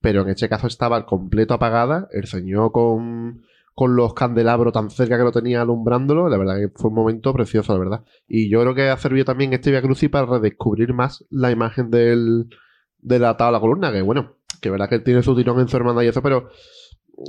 Pero 0.00 0.22
en 0.22 0.28
este 0.30 0.48
caso 0.48 0.66
estaba 0.66 0.96
al 0.96 1.04
completo 1.06 1.52
apagada, 1.54 2.08
el 2.12 2.26
señor 2.26 2.72
con, 2.72 3.42
con 3.74 3.96
los 3.96 4.14
candelabros 4.14 4.72
tan 4.72 4.88
cerca 4.90 5.18
que 5.18 5.24
lo 5.24 5.32
tenía 5.32 5.62
alumbrándolo. 5.62 6.28
La 6.28 6.38
verdad 6.38 6.56
que 6.56 6.68
fue 6.74 6.88
un 6.90 6.94
momento 6.96 7.32
precioso, 7.34 7.72
la 7.72 7.78
verdad. 7.80 8.04
Y 8.28 8.48
yo 8.48 8.60
creo 8.62 8.74
que 8.74 8.88
ha 8.88 8.96
servido 8.96 9.24
también 9.24 9.52
este 9.52 9.70
Via 9.70 9.82
Crucis 9.82 10.08
para 10.10 10.26
redescubrir 10.26 10.94
más 10.94 11.24
la 11.30 11.50
imagen 11.50 11.90
del, 11.90 12.48
del 13.00 13.24
atado 13.24 13.48
a 13.48 13.52
la 13.52 13.60
columna, 13.60 13.92
que 13.92 14.00
bueno, 14.02 14.36
que 14.64 14.68
es 14.68 14.72
verdad 14.72 14.88
que 14.88 14.94
él 14.94 15.04
tiene 15.04 15.22
su 15.22 15.36
tirón 15.36 15.60
en 15.60 15.68
su 15.68 15.76
hermandad 15.76 16.00
y 16.02 16.06
eso, 16.08 16.22
pero 16.22 16.48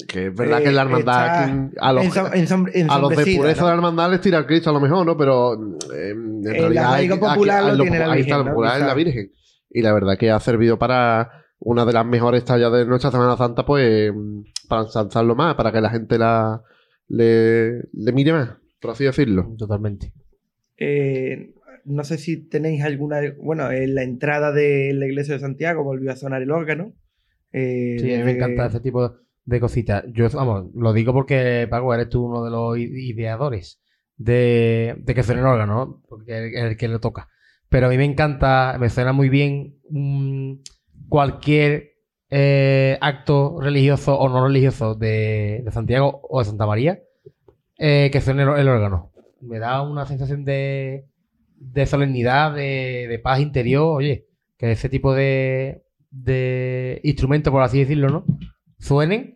que 0.07 0.27
es 0.27 0.33
verdad 0.35 0.61
Eh, 0.61 0.63
que 0.63 0.71
la 0.71 0.81
hermandad 0.83 1.69
a 1.79 1.91
los, 1.93 2.05
ensom- 2.05 2.31
ensom- 2.33 2.87
a 2.89 2.97
los 2.99 3.09
de 3.09 3.35
pureza 3.37 3.61
¿no? 3.61 3.67
de 3.67 3.71
la 3.71 3.75
hermandad 3.75 4.09
les 4.11 4.21
tira 4.21 4.37
el 4.39 4.45
Cristo 4.45 4.69
a 4.69 4.73
lo 4.73 4.79
mejor, 4.79 5.05
¿no? 5.05 5.17
Pero 5.17 5.53
eh, 5.93 6.11
en 6.11 6.41
El 6.45 6.53
realidad 6.53 6.85
hay- 6.93 7.05
arraigo 7.07 7.19
popular 7.19 7.57
aquí- 7.59 7.71
lo 7.71 7.75
lo 7.77 7.83
tiene 7.83 7.99
la 7.99 8.13
ahí 8.13 8.21
está, 8.21 8.37
¿no? 8.37 8.45
popular 8.45 8.79
es 8.81 8.87
la. 8.87 8.93
Virgen. 8.93 9.31
Y 9.69 9.81
la 9.81 9.93
verdad 9.93 10.17
que 10.17 10.31
ha 10.31 10.39
servido 10.39 10.79
para 10.79 11.43
una 11.59 11.83
de 11.85 11.91
las 11.93 12.05
mejores 12.05 12.45
tallas 12.45 12.71
de 12.71 12.85
nuestra 12.85 13.11
Semana 13.11 13.35
Santa, 13.37 13.65
pues 13.65 14.11
para 14.69 14.83
ensalzarlo 14.83 15.35
más, 15.35 15.55
para 15.55 15.71
que 15.73 15.81
la 15.81 15.89
gente 15.89 16.17
la 16.17 16.61
le, 17.09 17.81
le 17.93 18.11
mire 18.13 18.31
más, 18.33 18.51
por 18.79 18.91
así 18.91 19.03
decirlo. 19.03 19.53
Totalmente. 19.57 20.13
Eh, 20.77 21.53
no 21.85 22.03
sé 22.03 22.17
si 22.17 22.37
tenéis 22.47 22.83
alguna. 22.83 23.19
Bueno, 23.41 23.69
en 23.71 23.93
la 23.93 24.03
entrada 24.03 24.51
de 24.51 24.93
la 24.95 25.05
iglesia 25.05 25.35
de 25.35 25.39
Santiago 25.41 25.83
volvió 25.83 26.11
a 26.11 26.15
sonar 26.15 26.41
el 26.41 26.51
órgano. 26.51 26.93
Eh, 27.57 27.97
Sí, 27.99 28.13
a 28.13 28.17
mí 28.19 28.23
me 28.23 28.31
encanta 28.31 28.65
ese 28.67 28.79
tipo 28.81 29.15
de 29.45 29.59
cositas. 29.59 30.03
Yo, 30.13 30.27
vamos, 30.31 30.71
lo 30.75 30.93
digo 30.93 31.13
porque, 31.13 31.67
Paco, 31.69 31.93
eres 31.93 32.09
tú 32.09 32.25
uno 32.25 32.43
de 32.43 32.51
los 32.51 32.77
ideadores 32.77 33.81
de, 34.17 34.95
de 34.99 35.15
que 35.15 35.23
suene 35.23 35.41
el 35.41 35.47
órgano, 35.47 35.75
¿no? 35.75 36.01
Porque 36.09 36.47
es 36.47 36.63
el 36.63 36.77
que 36.77 36.87
le 36.87 36.99
toca. 36.99 37.29
Pero 37.69 37.87
a 37.87 37.89
mí 37.89 37.97
me 37.97 38.05
encanta, 38.05 38.77
me 38.79 38.89
suena 38.89 39.13
muy 39.13 39.29
bien 39.29 39.75
cualquier 41.09 41.91
eh, 42.29 42.97
acto 43.01 43.59
religioso 43.61 44.17
o 44.17 44.29
no 44.29 44.45
religioso 44.45 44.95
de, 44.95 45.61
de 45.63 45.71
Santiago 45.71 46.21
o 46.29 46.39
de 46.39 46.45
Santa 46.45 46.65
María 46.65 46.99
eh, 47.77 48.09
que 48.11 48.21
suene 48.21 48.43
el, 48.43 48.49
el 48.49 48.67
órgano. 48.67 49.11
Me 49.41 49.59
da 49.59 49.81
una 49.81 50.05
sensación 50.05 50.45
de, 50.45 51.05
de 51.55 51.85
solemnidad, 51.85 52.55
de, 52.55 53.07
de 53.09 53.19
paz 53.19 53.39
interior. 53.39 53.97
Oye, 53.97 54.27
que 54.57 54.71
ese 54.71 54.89
tipo 54.89 55.13
de, 55.13 55.84
de 56.17 57.01
instrumentos, 57.03 57.51
por 57.51 57.61
así 57.61 57.79
decirlo, 57.79 58.09
¿no? 58.09 58.25
Suenen 58.79 59.35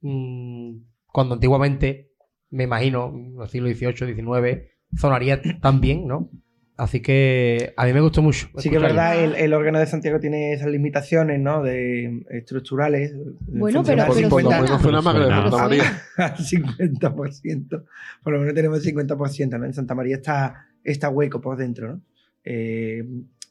mm, 0.00 0.76
cuando 1.12 1.34
antiguamente, 1.34 2.10
me 2.50 2.64
imagino, 2.64 3.12
en 3.14 3.40
el 3.40 3.48
siglo 3.48 3.68
XVIII, 3.68 4.14
XIX, 4.14 4.62
sonaría 4.96 5.40
tan 5.60 5.80
bien, 5.80 6.06
¿no? 6.06 6.30
Así 6.76 7.00
que 7.02 7.74
a 7.76 7.84
mí 7.84 7.92
me 7.92 8.00
gustó 8.00 8.22
mucho. 8.22 8.48
Sí 8.56 8.70
que 8.70 8.76
es 8.76 8.82
verdad, 8.82 9.22
el, 9.22 9.34
el 9.34 9.52
órgano 9.52 9.78
de 9.78 9.84
Santiago 9.86 10.18
tiene 10.18 10.54
esas 10.54 10.68
limitaciones, 10.68 11.38
¿no? 11.38 11.62
De 11.62 12.22
estructurales. 12.30 13.12
Bueno, 13.40 13.82
pero- 13.84 14.04
pero 14.08 14.28
por 14.30 14.42
lo 14.42 14.48
suena. 14.50 14.62
menos 14.62 14.80
suena 14.82 15.02
más 15.02 15.14
que 15.14 15.20
Suena. 15.20 15.42
Santa 15.42 15.56
María. 15.58 16.02
al 16.16 16.36
50%. 16.36 17.84
Por 18.22 18.32
lo 18.32 18.38
menos 18.38 18.54
tenemos 18.54 18.86
el 18.86 18.94
50%, 18.94 19.58
¿no? 19.58 19.66
En 19.66 19.74
Santa 19.74 19.94
María 19.94 20.16
está, 20.16 20.68
está 20.82 21.10
hueco 21.10 21.40
por 21.42 21.58
dentro, 21.58 21.88
¿no? 21.96 22.02
Eh, 22.44 23.04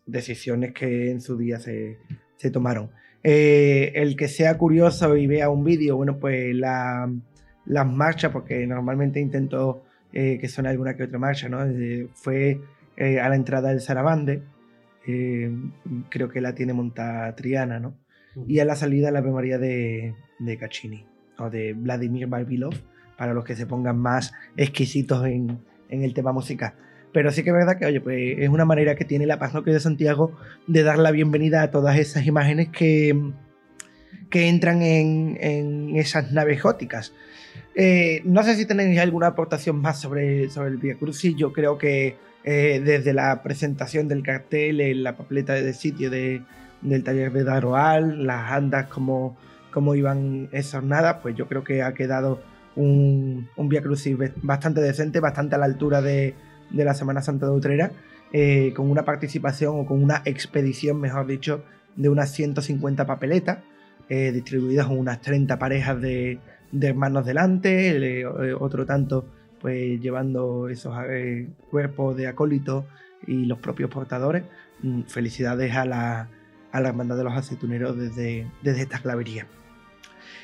decisiones 0.07 0.73
que 0.73 1.11
en 1.11 1.21
su 1.21 1.37
día 1.37 1.59
se, 1.59 1.99
se 2.39 2.49
tomaron. 2.51 2.89
Eh, 3.21 3.91
el 3.95 4.15
que 4.15 4.27
sea 4.29 4.57
curioso 4.57 5.15
y 5.17 5.27
vea 5.27 5.49
un 5.49 5.63
vídeo, 5.63 5.97
bueno, 5.97 6.17
pues 6.17 6.55
la- 6.55 7.11
las 7.65 7.85
marchas, 7.85 8.31
porque 8.31 8.65
normalmente 8.65 9.19
intento 9.19 9.83
eh, 10.13 10.39
que 10.41 10.47
suene 10.47 10.69
alguna 10.69 10.95
que 10.95 11.03
otra 11.03 11.19
marcha, 11.19 11.49
¿no? 11.49 11.59
Fue 12.15 12.59
eh, 12.97 13.19
a 13.19 13.29
la 13.29 13.35
entrada 13.35 13.69
del 13.69 13.79
Sarabande. 13.81 14.41
creo 16.09 16.29
que 16.29 16.41
la 16.41 16.53
tiene 16.55 16.73
montada 16.73 17.35
Triana, 17.35 17.79
¿no? 17.79 17.95
Y 18.47 18.59
a 18.59 18.65
la 18.65 18.75
salida 18.75 19.11
la 19.11 19.19
Ave 19.19 19.31
María 19.31 19.57
de, 19.57 20.13
de 20.39 20.57
Caccini, 20.57 21.05
o 21.37 21.49
de 21.49 21.73
Vladimir 21.73 22.27
Barbilov, 22.27 22.73
para 23.17 23.33
los 23.33 23.43
que 23.43 23.55
se 23.55 23.65
pongan 23.65 23.97
más 23.97 24.33
exquisitos 24.55 25.25
en, 25.25 25.59
en 25.89 26.03
el 26.03 26.13
tema 26.13 26.31
musical. 26.31 26.73
Pero 27.11 27.31
sí 27.31 27.43
que 27.43 27.49
es 27.49 27.55
verdad 27.55 27.77
que, 27.77 27.85
oye, 27.85 28.01
pues 28.01 28.37
es 28.37 28.49
una 28.49 28.65
manera 28.65 28.95
que 28.95 29.05
tiene 29.05 29.25
la 29.25 29.39
parroquia 29.39 29.73
de 29.73 29.79
Santiago 29.79 30.37
de 30.67 30.83
dar 30.83 30.99
la 30.99 31.11
bienvenida 31.11 31.63
a 31.63 31.71
todas 31.71 31.97
esas 31.97 32.25
imágenes 32.27 32.69
que, 32.69 33.19
que 34.29 34.47
entran 34.47 34.81
en, 34.81 35.37
en 35.41 35.95
esas 35.95 36.31
naves 36.31 36.61
góticas. 36.61 37.13
Eh, 37.75 38.21
no 38.25 38.43
sé 38.43 38.55
si 38.55 38.65
tenéis 38.65 38.99
alguna 38.99 39.27
aportación 39.27 39.77
más 39.77 39.99
sobre, 39.99 40.49
sobre 40.49 40.69
el 40.69 40.77
Via 40.77 40.95
Crucis. 40.95 41.35
Yo 41.35 41.53
creo 41.53 41.77
que 41.77 42.17
eh, 42.43 42.81
desde 42.83 43.13
la 43.13 43.41
presentación 43.41 44.07
del 44.07 44.21
cartel, 44.21 44.81
en 44.81 45.03
la 45.03 45.17
papeleta 45.17 45.53
de 45.53 45.73
sitio 45.73 46.09
de, 46.09 46.43
del 46.81 47.03
taller 47.03 47.31
de 47.31 47.43
Daroal, 47.43 48.27
las 48.27 48.51
andas, 48.51 48.87
como, 48.87 49.37
como 49.71 49.95
iban 49.95 50.49
nada, 50.83 51.21
pues 51.21 51.35
yo 51.35 51.47
creo 51.47 51.63
que 51.63 51.81
ha 51.81 51.93
quedado 51.93 52.41
un, 52.75 53.49
un 53.55 53.69
Via 53.69 53.81
Crucis 53.81 54.15
bastante 54.41 54.81
decente, 54.81 55.19
bastante 55.19 55.55
a 55.55 55.57
la 55.57 55.65
altura 55.65 56.01
de, 56.01 56.35
de 56.69 56.85
la 56.85 56.93
Semana 56.93 57.21
Santa 57.21 57.45
de 57.45 57.51
Utrera, 57.51 57.91
eh, 58.31 58.73
con 58.75 58.89
una 58.89 59.05
participación 59.05 59.79
o 59.79 59.85
con 59.85 60.03
una 60.03 60.21
expedición, 60.25 60.99
mejor 60.99 61.27
dicho, 61.27 61.63
de 61.95 62.09
unas 62.09 62.31
150 62.31 63.05
papeletas, 63.05 63.59
eh, 64.07 64.31
distribuidas 64.31 64.89
en 64.89 64.97
unas 64.97 65.21
30 65.21 65.57
parejas 65.59 65.99
de, 66.01 66.39
de 66.71 66.87
hermanos 66.87 67.25
delante, 67.25 68.21
eh, 68.21 68.25
otro 68.53 68.85
tanto 68.85 69.25
pues 69.59 69.99
llevando 69.99 70.69
esos 70.69 70.95
cuerpos 71.69 72.15
de 72.15 72.27
acólitos 72.27 72.85
y 73.27 73.45
los 73.45 73.59
propios 73.59 73.89
portadores. 73.89 74.43
Mm, 74.81 75.01
Felicidades 75.03 75.75
a 75.75 75.83
la, 75.83 76.29
a 76.71 76.81
la 76.81 76.89
Hermandad 76.89 77.17
de 77.17 77.25
los 77.25 77.33
Aceituneros 77.33 77.97
desde, 77.97 78.47
desde 78.63 78.83
esta 78.83 78.99
clavería. 78.99 79.47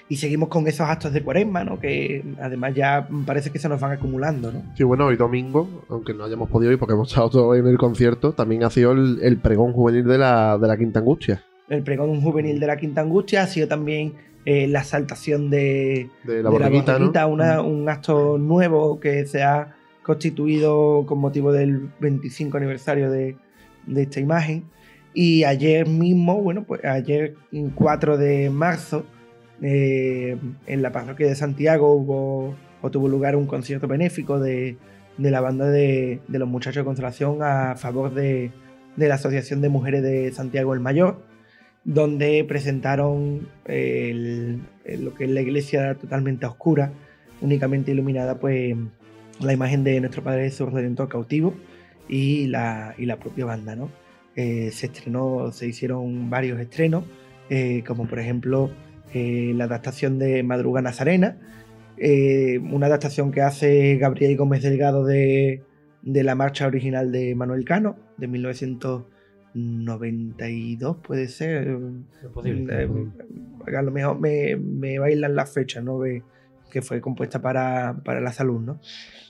Y 0.07 0.17
seguimos 0.17 0.49
con 0.49 0.67
esos 0.67 0.87
actos 0.87 1.13
de 1.13 1.23
cuaresma, 1.23 1.63
¿no? 1.63 1.79
Que 1.79 2.23
además 2.39 2.75
ya 2.75 3.07
parece 3.25 3.49
que 3.51 3.57
se 3.57 3.67
nos 3.67 3.79
van 3.81 3.93
acumulando, 3.93 4.51
¿no? 4.51 4.61
Sí, 4.75 4.83
bueno, 4.83 5.07
hoy 5.07 5.15
domingo, 5.15 5.67
aunque 5.89 6.13
no 6.13 6.25
hayamos 6.25 6.47
podido 6.49 6.71
ir 6.71 6.77
porque 6.77 6.93
hemos 6.93 7.07
estado 7.09 7.29
todos 7.31 7.57
en 7.57 7.65
el 7.65 7.77
concierto, 7.79 8.33
también 8.33 8.63
ha 8.63 8.69
sido 8.69 8.91
el, 8.91 9.19
el 9.23 9.37
pregón 9.37 9.73
juvenil 9.73 10.03
de 10.05 10.17
la, 10.19 10.57
de 10.59 10.67
la 10.67 10.77
Quinta 10.77 10.99
Angustia. 10.99 11.43
El 11.69 11.81
pregón 11.81 12.21
juvenil 12.21 12.59
de 12.59 12.67
la 12.67 12.77
Quinta 12.77 13.01
Angustia 13.01 13.41
ha 13.41 13.47
sido 13.47 13.67
también 13.67 14.13
eh, 14.45 14.67
la 14.67 14.83
saltación 14.83 15.49
de, 15.49 16.07
De 16.23 16.43
la 16.43 16.51
de 16.51 17.25
una- 17.25 17.61
un 17.63 17.89
acto 17.89 18.37
nuevo 18.37 18.99
que 18.99 19.25
se 19.25 19.41
ha 19.41 19.75
constituido 20.03 21.05
con 21.07 21.19
motivo 21.19 21.51
del 21.51 21.89
25 21.99 22.57
aniversario 22.57 23.09
de, 23.09 23.37
de 23.87 24.01
esta 24.03 24.19
imagen. 24.19 24.65
Y 25.13 25.43
ayer 25.45 25.87
mismo, 25.87 26.41
bueno, 26.41 26.63
pues 26.65 26.83
ayer 26.85 27.35
mm, 27.51 27.69
4 27.75 28.17
de 28.17 28.49
marzo, 28.49 29.05
eh, 29.61 30.37
en 30.67 30.81
la 30.81 30.91
parroquia 30.91 31.27
de 31.27 31.35
Santiago 31.35 31.93
hubo 31.93 32.55
o 32.81 32.91
tuvo 32.91 33.07
lugar 33.07 33.35
un 33.35 33.47
concierto 33.47 33.87
benéfico 33.87 34.39
de, 34.39 34.77
de 35.17 35.31
la 35.31 35.41
banda 35.41 35.69
de, 35.69 36.19
de 36.27 36.39
los 36.39 36.47
muchachos 36.47 36.81
de 36.81 36.85
Consolación 36.85 37.41
a 37.41 37.75
favor 37.75 38.13
de, 38.13 38.51
de 38.95 39.07
la 39.07 39.15
Asociación 39.15 39.61
de 39.61 39.69
Mujeres 39.69 40.03
de 40.03 40.31
Santiago 40.31 40.73
el 40.73 40.79
Mayor, 40.79 41.23
donde 41.83 42.43
presentaron 42.43 43.47
lo 43.65 45.13
que 45.15 45.23
es 45.23 45.29
la 45.29 45.41
iglesia 45.41 45.95
totalmente 45.95 46.45
oscura, 46.45 46.91
únicamente 47.41 47.91
iluminada, 47.91 48.39
pues 48.39 48.75
la 49.39 49.53
imagen 49.53 49.83
de 49.83 49.99
nuestro 49.99 50.23
Padre 50.23 50.45
Jesús 50.45 50.71
Redentor 50.71 51.09
cautivo 51.09 51.53
y 52.07 52.47
la, 52.47 52.95
y 52.97 53.05
la 53.05 53.17
propia 53.17 53.45
banda, 53.45 53.75
¿no? 53.75 53.89
Eh, 54.35 54.71
se 54.71 54.87
estrenó, 54.87 55.51
se 55.51 55.67
hicieron 55.67 56.29
varios 56.29 56.59
estrenos, 56.59 57.05
eh, 57.49 57.83
como 57.87 58.07
por 58.07 58.19
ejemplo 58.19 58.69
eh, 59.15 59.53
la 59.55 59.63
adaptación 59.63 60.19
de 60.19 60.43
Madruga 60.43 60.81
Nazarena, 60.81 61.37
eh, 61.97 62.59
una 62.59 62.87
adaptación 62.87 63.31
que 63.31 63.41
hace 63.41 63.95
Gabriel 63.95 64.35
Gómez 64.35 64.61
Delgado 64.61 65.05
de, 65.05 65.63
de 66.01 66.23
la 66.23 66.35
marcha 66.35 66.67
original 66.67 67.13
de 67.13 67.33
Manuel 67.33 67.63
Cano, 67.63 67.95
de 68.17 68.27
1992, 68.27 70.97
puede 71.01 71.29
ser. 71.29 71.77
Es 72.21 72.27
posible, 72.29 72.73
Eh, 72.73 72.81
es 72.83 72.87
posible. 72.89 73.77
a 73.77 73.81
lo 73.81 73.91
mejor 73.91 74.19
me, 74.19 74.57
me 74.57 74.99
bailan 74.99 75.33
las 75.33 75.53
fechas, 75.53 75.81
¿no? 75.81 76.01
Que 76.69 76.81
fue 76.81 76.99
compuesta 76.99 77.41
para, 77.41 78.01
para 78.03 78.19
la 78.19 78.33
salud, 78.33 78.59
¿no? 78.59 78.81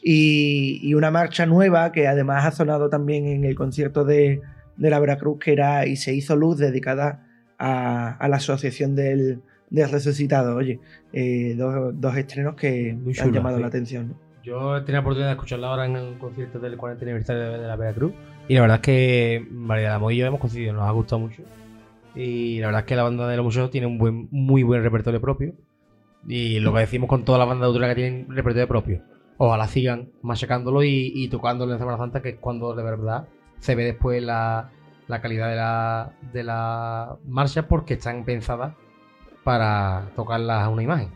Y, 0.02 0.80
y 0.82 0.96
una 0.96 1.12
marcha 1.12 1.46
nueva 1.46 1.92
que 1.92 2.08
además 2.08 2.44
ha 2.46 2.52
sonado 2.52 2.90
también 2.90 3.28
en 3.28 3.44
el 3.46 3.54
concierto 3.56 4.04
de, 4.04 4.42
de 4.78 4.90
la 4.90 4.98
Veracruz, 5.00 5.38
que 5.40 5.54
era 5.54 5.86
Y 5.86 5.98
se 5.98 6.16
hizo 6.16 6.36
luz, 6.36 6.58
dedicada 6.58 7.28
a, 7.60 8.16
a 8.16 8.28
la 8.28 8.38
Asociación 8.38 8.96
del, 8.96 9.42
del 9.76 9.92
Resucitado. 9.92 10.56
Oye, 10.56 10.80
eh, 11.14 11.56
dos, 11.58 11.94
dos 12.00 12.18
estrenos 12.18 12.56
que 12.56 12.94
Muy 12.94 13.14
han 13.14 13.26
chulo, 13.26 13.34
llamado 13.34 13.58
sí. 13.58 13.62
la 13.62 13.68
atención, 13.68 14.08
¿no? 14.10 14.16
Yo 14.44 14.84
tenía 14.84 15.00
la 15.00 15.02
oportunidad 15.02 15.30
de 15.30 15.34
escucharla 15.34 15.68
ahora 15.70 15.86
en 15.86 15.96
un 15.98 16.20
concierto 16.20 16.60
del 16.60 16.78
40 16.78 17.04
aniversario 17.04 17.42
de, 17.44 17.58
de 17.58 17.68
la 17.68 17.76
Veracruz. 17.76 18.14
Y 18.48 18.54
la 18.54 18.62
verdad 18.62 18.76
es 18.76 18.82
que 18.82 19.48
María 19.50 19.90
Damo 19.90 20.12
y 20.12 20.18
yo 20.18 20.26
hemos 20.28 20.40
coincidido, 20.40 20.74
nos 20.74 20.84
ha 20.84 20.92
gustado 20.92 21.20
mucho. 21.20 21.42
Y 22.14 22.60
la 22.60 22.68
verdad 22.68 22.82
es 22.82 22.86
que 22.86 22.96
la 22.96 23.04
banda 23.04 23.28
de 23.28 23.38
los 23.38 23.44
museos 23.44 23.72
tiene 23.72 23.88
un 23.88 23.98
buen, 23.98 24.28
muy 24.32 24.62
buen 24.64 24.84
repertorio 24.84 25.20
propio. 25.20 25.54
Y 26.28 26.60
lo 26.60 26.74
que 26.74 26.80
decimos 26.80 27.10
con 27.10 27.26
toda 27.26 27.40
la 27.40 27.46
banda 27.46 27.66
de 27.66 27.72
Utrera 27.72 27.90
que 27.90 28.02
tienen 28.02 28.28
repertorio 28.30 28.68
propio. 28.68 29.02
Ojalá 29.38 29.68
sigan 29.68 30.10
machacándolo 30.22 30.84
y, 30.84 31.12
y 31.14 31.28
tocándolo 31.28 31.74
en 31.74 31.80
Semana 31.80 31.98
Santa, 31.98 32.22
que 32.22 32.30
es 32.30 32.36
cuando 32.40 32.74
de 32.76 32.84
verdad 32.84 33.28
se 33.60 33.76
ve 33.76 33.84
después 33.84 34.22
la, 34.24 34.70
la 35.08 35.22
calidad 35.22 35.50
de 35.50 35.56
la, 35.56 36.14
de 36.32 36.44
la 36.44 37.18
marcha, 37.28 37.68
porque 37.68 37.96
están 37.96 38.24
pensadas 38.26 38.76
para 39.46 40.10
tocarlas 40.16 40.64
a 40.64 40.70
una 40.70 40.84
imagen. 40.84 41.10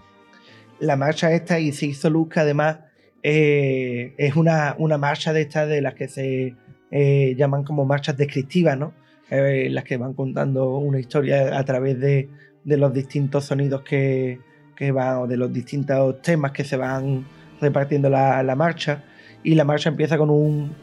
la 0.79 0.95
marcha 0.95 1.33
esta 1.33 1.59
y 1.59 1.73
se 1.73 1.87
hizo 1.87 2.09
luz 2.09 2.29
que 2.29 2.39
además 2.39 2.77
eh, 3.23 4.13
es 4.17 4.35
una, 4.37 4.75
una 4.77 4.97
marcha 4.97 5.33
de 5.33 5.41
estas 5.41 5.67
de 5.67 5.81
las 5.81 5.93
que 5.95 6.07
se 6.07 6.55
eh, 6.91 7.35
llaman 7.37 7.63
como 7.65 7.83
marchas 7.85 8.15
descriptivas, 8.15 8.77
¿no? 8.77 8.93
Eh, 9.29 9.67
las 9.69 9.83
que 9.83 9.97
van 9.97 10.13
contando 10.13 10.77
una 10.77 10.99
historia 10.99 11.57
a 11.57 11.63
través 11.65 11.99
de, 11.99 12.29
de 12.63 12.77
los 12.77 12.93
distintos 12.93 13.45
sonidos 13.45 13.81
que, 13.81 14.39
que 14.75 14.91
van, 14.91 15.17
o 15.17 15.27
de 15.27 15.35
los 15.35 15.51
distintos 15.51 16.21
temas 16.21 16.51
que 16.51 16.63
se 16.63 16.77
van 16.77 17.25
repartiendo 17.59 18.09
la, 18.09 18.41
la 18.43 18.55
marcha. 18.55 19.03
Y 19.43 19.55
la 19.55 19.65
marcha 19.65 19.89
empieza 19.89 20.17
con 20.17 20.29
un, 20.29 20.73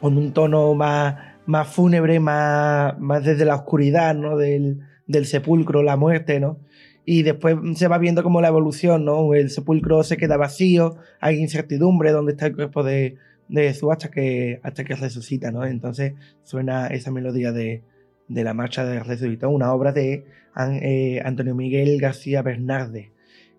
con 0.00 0.18
un 0.18 0.32
tono 0.32 0.74
más, 0.74 1.14
más 1.46 1.66
fúnebre, 1.68 2.20
más, 2.20 2.98
más 2.98 3.24
desde 3.24 3.44
la 3.44 3.54
oscuridad, 3.54 4.14
¿no? 4.14 4.36
Del, 4.36 4.80
del 5.06 5.24
sepulcro, 5.24 5.82
la 5.82 5.96
muerte, 5.96 6.40
¿no? 6.40 6.58
Y 7.08 7.22
después 7.22 7.56
se 7.76 7.86
va 7.86 7.98
viendo 7.98 8.24
como 8.24 8.40
la 8.40 8.48
evolución, 8.48 9.04
¿no? 9.04 9.32
El 9.32 9.48
sepulcro 9.48 10.02
se 10.02 10.16
queda 10.16 10.36
vacío, 10.36 10.96
hay 11.20 11.36
incertidumbre 11.36 12.10
dónde 12.10 12.32
está 12.32 12.46
el 12.46 12.56
cuerpo 12.56 12.82
de, 12.82 13.14
de 13.48 13.62
Jesús 13.68 13.90
hasta 13.92 14.10
que, 14.10 14.58
hasta 14.64 14.82
que 14.82 14.96
resucita, 14.96 15.52
¿no? 15.52 15.64
Entonces 15.64 16.14
suena 16.42 16.88
esa 16.88 17.12
melodía 17.12 17.52
de, 17.52 17.82
de 18.26 18.44
la 18.44 18.54
marcha 18.54 18.84
de 18.84 19.00
resucitó, 19.04 19.48
una 19.50 19.72
obra 19.72 19.92
de 19.92 20.24
eh, 20.82 21.22
Antonio 21.24 21.54
Miguel 21.54 22.00
García 22.00 22.42
Bernarde, 22.42 23.12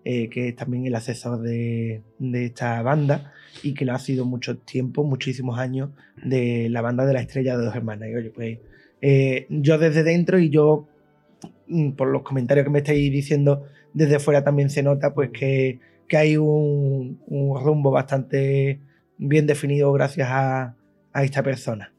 eh, 0.04 0.28
que 0.28 0.48
es 0.48 0.56
también 0.56 0.86
el 0.86 0.94
asesor 0.94 1.40
de, 1.40 2.02
de 2.18 2.44
esta 2.44 2.82
banda 2.82 3.32
y 3.62 3.72
que 3.72 3.86
lo 3.86 3.94
ha 3.94 3.98
sido 3.98 4.26
mucho 4.26 4.58
tiempo, 4.58 5.04
muchísimos 5.04 5.58
años, 5.58 5.88
de 6.22 6.68
la 6.68 6.82
banda 6.82 7.06
de 7.06 7.14
la 7.14 7.22
estrella 7.22 7.56
de 7.56 7.64
dos 7.64 7.74
hermanas. 7.74 8.10
Y 8.10 8.14
oye, 8.14 8.30
pues 8.30 8.58
eh, 9.00 9.46
yo 9.48 9.78
desde 9.78 10.02
dentro 10.02 10.38
y 10.38 10.50
yo 10.50 10.86
por 11.96 12.08
los 12.08 12.22
comentarios 12.22 12.64
que 12.64 12.70
me 12.70 12.78
estáis 12.78 13.10
diciendo 13.12 13.64
desde 13.92 14.18
fuera 14.18 14.44
también 14.44 14.70
se 14.70 14.82
nota 14.82 15.14
pues 15.14 15.30
que, 15.30 15.80
que 16.08 16.16
hay 16.16 16.36
un, 16.36 17.20
un 17.26 17.60
rumbo 17.64 17.90
bastante 17.90 18.80
bien 19.18 19.46
definido 19.46 19.92
gracias 19.92 20.28
a, 20.30 20.74
a 21.12 21.24
esta 21.24 21.42
persona. 21.42 21.92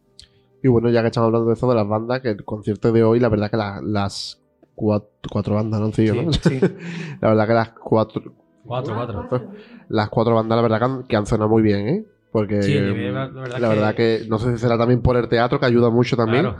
Y 0.63 0.67
bueno, 0.67 0.89
ya 0.89 1.01
que 1.01 1.07
estamos 1.07 1.27
hablando 1.27 1.47
de 1.47 1.53
eso 1.53 1.69
de 1.69 1.75
las 1.75 1.87
bandas, 1.87 2.19
que 2.21 2.29
el 2.29 2.43
concierto 2.43 2.91
de 2.91 3.03
hoy, 3.03 3.19
la 3.19 3.29
verdad 3.29 3.49
que 3.49 3.57
la- 3.57 3.81
las 3.81 4.41
cuatro, 4.75 5.09
cuatro 5.31 5.55
bandas, 5.55 5.79
¿no? 5.79 5.91
Sí, 5.93 6.07
¿no? 6.07 6.31
Sí. 6.33 6.59
La 7.21 7.29
verdad 7.29 7.47
que 7.47 7.53
las 7.53 7.69
cuatro, 7.71 8.33
Cuatro, 8.65 8.93
cuatro. 8.95 9.51
las 9.89 10.09
cuatro 10.09 10.35
bandas, 10.35 10.55
la 10.57 10.61
verdad 10.61 10.77
que 10.79 10.85
han, 10.85 11.03
que 11.07 11.15
han 11.15 11.25
sonado 11.25 11.49
muy 11.49 11.61
bien, 11.61 11.87
¿eh? 11.87 12.05
Porque 12.31 12.61
Sí, 12.61 12.73
la 12.79 12.93
verdad 12.93 13.31
la 13.59 13.69
verdad 13.69 13.95
que... 13.95 14.21
no 14.29 14.37
sé 14.37 14.51
si 14.53 14.59
será 14.59 14.77
también 14.77 15.01
por 15.01 15.17
el 15.17 15.27
teatro, 15.27 15.59
que 15.59 15.65
ayuda 15.65 15.89
mucho 15.89 16.15
también, 16.15 16.43
Claro, 16.43 16.59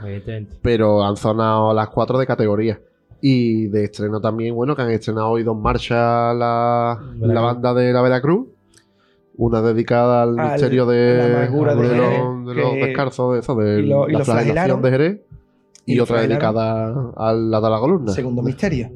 pero 0.62 1.04
han 1.04 1.16
sonado 1.16 1.72
las 1.72 1.88
cuatro 1.90 2.18
de 2.18 2.26
categoría. 2.26 2.80
Y 3.22 3.66
de 3.68 3.84
estreno 3.84 4.20
también, 4.20 4.54
bueno, 4.54 4.74
que 4.74 4.82
han 4.82 4.90
estrenado 4.90 5.28
hoy 5.28 5.42
dos 5.42 5.56
marchas 5.58 6.34
la, 6.36 6.98
la 7.20 7.40
banda 7.40 7.74
de 7.74 7.92
la 7.92 8.02
Veracruz. 8.02 8.48
Una 9.36 9.62
dedicada 9.62 10.22
al 10.22 10.38
Al- 10.38 10.52
misterio 10.52 10.86
de, 10.86 11.16
la 11.16 11.24
amargura 11.38 11.74
de 11.74 11.88
de 11.88 11.96
los, 11.96 12.46
de 12.46 12.54
los 12.54 12.72
que- 12.72 12.86
descalzos, 12.86 13.34
de 13.34 13.40
eso, 13.40 13.54
de 13.54 13.80
y 13.80 13.86
lo- 13.86 14.08
y 14.08 14.12
la 14.12 14.24
flagelación 14.24 14.82
de 14.82 14.90
Jerez. 14.90 15.20
Y, 15.86 15.98
otra 15.98 16.20
dedicada 16.22 17.12
a 17.16 17.32
la 17.32 17.60
de 17.60 17.70
la 17.70 17.78
columna. 17.80 18.12
Segundo 18.12 18.42
misterio. 18.42 18.90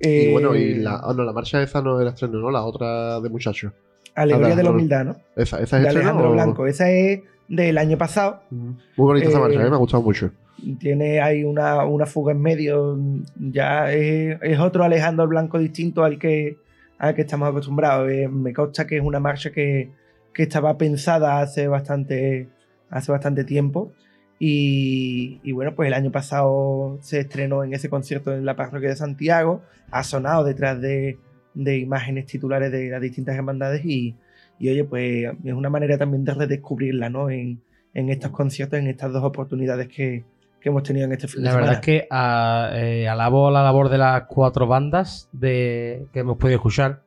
Y 0.00 0.06
Eh, 0.08 0.30
bueno, 0.32 0.54
y 0.54 0.74
la, 0.76 1.00
ah, 1.02 1.12
no, 1.16 1.24
la 1.24 1.32
marcha 1.32 1.60
esa 1.62 1.82
no 1.82 2.00
era 2.00 2.10
estreno, 2.10 2.38
¿no? 2.38 2.50
La 2.50 2.62
otra 2.64 3.20
de 3.20 3.28
muchachos. 3.28 3.72
Alegoría 4.14 4.54
de 4.56 4.62
la 4.62 4.70
humildad, 4.70 5.04
¿no? 5.04 5.16
Esa, 5.34 5.60
esa 5.60 5.76
es 5.78 5.82
De 5.82 5.88
estreno. 5.88 5.98
Alejandro 6.10 6.30
o- 6.30 6.32
Blanco. 6.32 6.66
Esa 6.66 6.90
es 6.90 7.20
del 7.48 7.76
año 7.78 7.98
pasado. 7.98 8.40
Muy 8.50 8.76
bonita 8.96 9.28
esa 9.28 9.38
Eh, 9.38 9.40
marcha, 9.40 9.60
¿eh? 9.66 9.70
me 9.70 9.74
ha 9.76 9.78
gustado 9.78 10.02
mucho. 10.02 10.30
Tiene 10.78 11.20
ahí 11.20 11.44
una, 11.44 11.84
una 11.84 12.06
fuga 12.06 12.32
en 12.32 12.40
medio. 12.40 12.98
Ya 13.36 13.92
es, 13.92 14.38
es 14.42 14.58
otro 14.58 14.84
Alejandro 14.84 15.28
Blanco 15.28 15.58
distinto 15.58 16.02
al 16.02 16.18
que, 16.18 16.56
al 16.98 17.14
que 17.14 17.22
estamos 17.22 17.48
acostumbrados. 17.48 18.10
Eh, 18.10 18.26
me 18.28 18.52
consta 18.52 18.86
que 18.86 18.96
es 18.96 19.02
una 19.02 19.20
marcha 19.20 19.50
que, 19.50 19.90
que 20.32 20.44
estaba 20.44 20.78
pensada 20.78 21.40
hace 21.40 21.68
bastante, 21.68 22.48
hace 22.90 23.12
bastante 23.12 23.44
tiempo. 23.44 23.92
Y, 24.38 25.40
y 25.42 25.52
bueno, 25.52 25.74
pues 25.74 25.86
el 25.88 25.94
año 25.94 26.10
pasado 26.10 26.98
se 27.00 27.20
estrenó 27.20 27.64
en 27.64 27.72
ese 27.72 27.88
concierto 27.88 28.34
en 28.34 28.44
la 28.44 28.56
parroquia 28.56 28.90
de 28.90 28.96
Santiago. 28.96 29.62
Ha 29.90 30.04
sonado 30.04 30.44
detrás 30.44 30.80
de, 30.80 31.18
de 31.54 31.78
imágenes 31.78 32.26
titulares 32.26 32.72
de 32.72 32.90
las 32.90 33.00
distintas 33.00 33.36
hermandades. 33.36 33.84
Y, 33.84 34.14
y 34.58 34.70
oye, 34.70 34.84
pues 34.84 35.26
es 35.44 35.52
una 35.52 35.70
manera 35.70 35.98
también 35.98 36.24
de 36.24 36.34
redescubrirla, 36.34 37.10
¿no? 37.10 37.30
En, 37.30 37.60
en 37.94 38.08
estos 38.08 38.30
conciertos, 38.30 38.78
en 38.78 38.88
estas 38.88 39.12
dos 39.12 39.22
oportunidades 39.22 39.88
que, 39.88 40.24
que 40.66 40.70
hemos 40.70 40.82
tenido 40.82 41.06
en 41.06 41.12
este 41.12 41.28
fin 41.28 41.42
de 41.42 41.44
La 41.44 41.50
semana. 41.52 41.66
verdad 41.68 41.80
es 41.80 41.86
que 41.86 42.08
a- 42.10 42.70
eh, 42.74 43.08
alabo 43.08 43.52
la 43.52 43.62
labor 43.62 43.88
de 43.88 43.98
las 43.98 44.24
cuatro 44.24 44.66
bandas 44.66 45.28
de, 45.30 46.08
que 46.12 46.18
hemos 46.18 46.38
podido 46.38 46.56
escuchar 46.56 47.04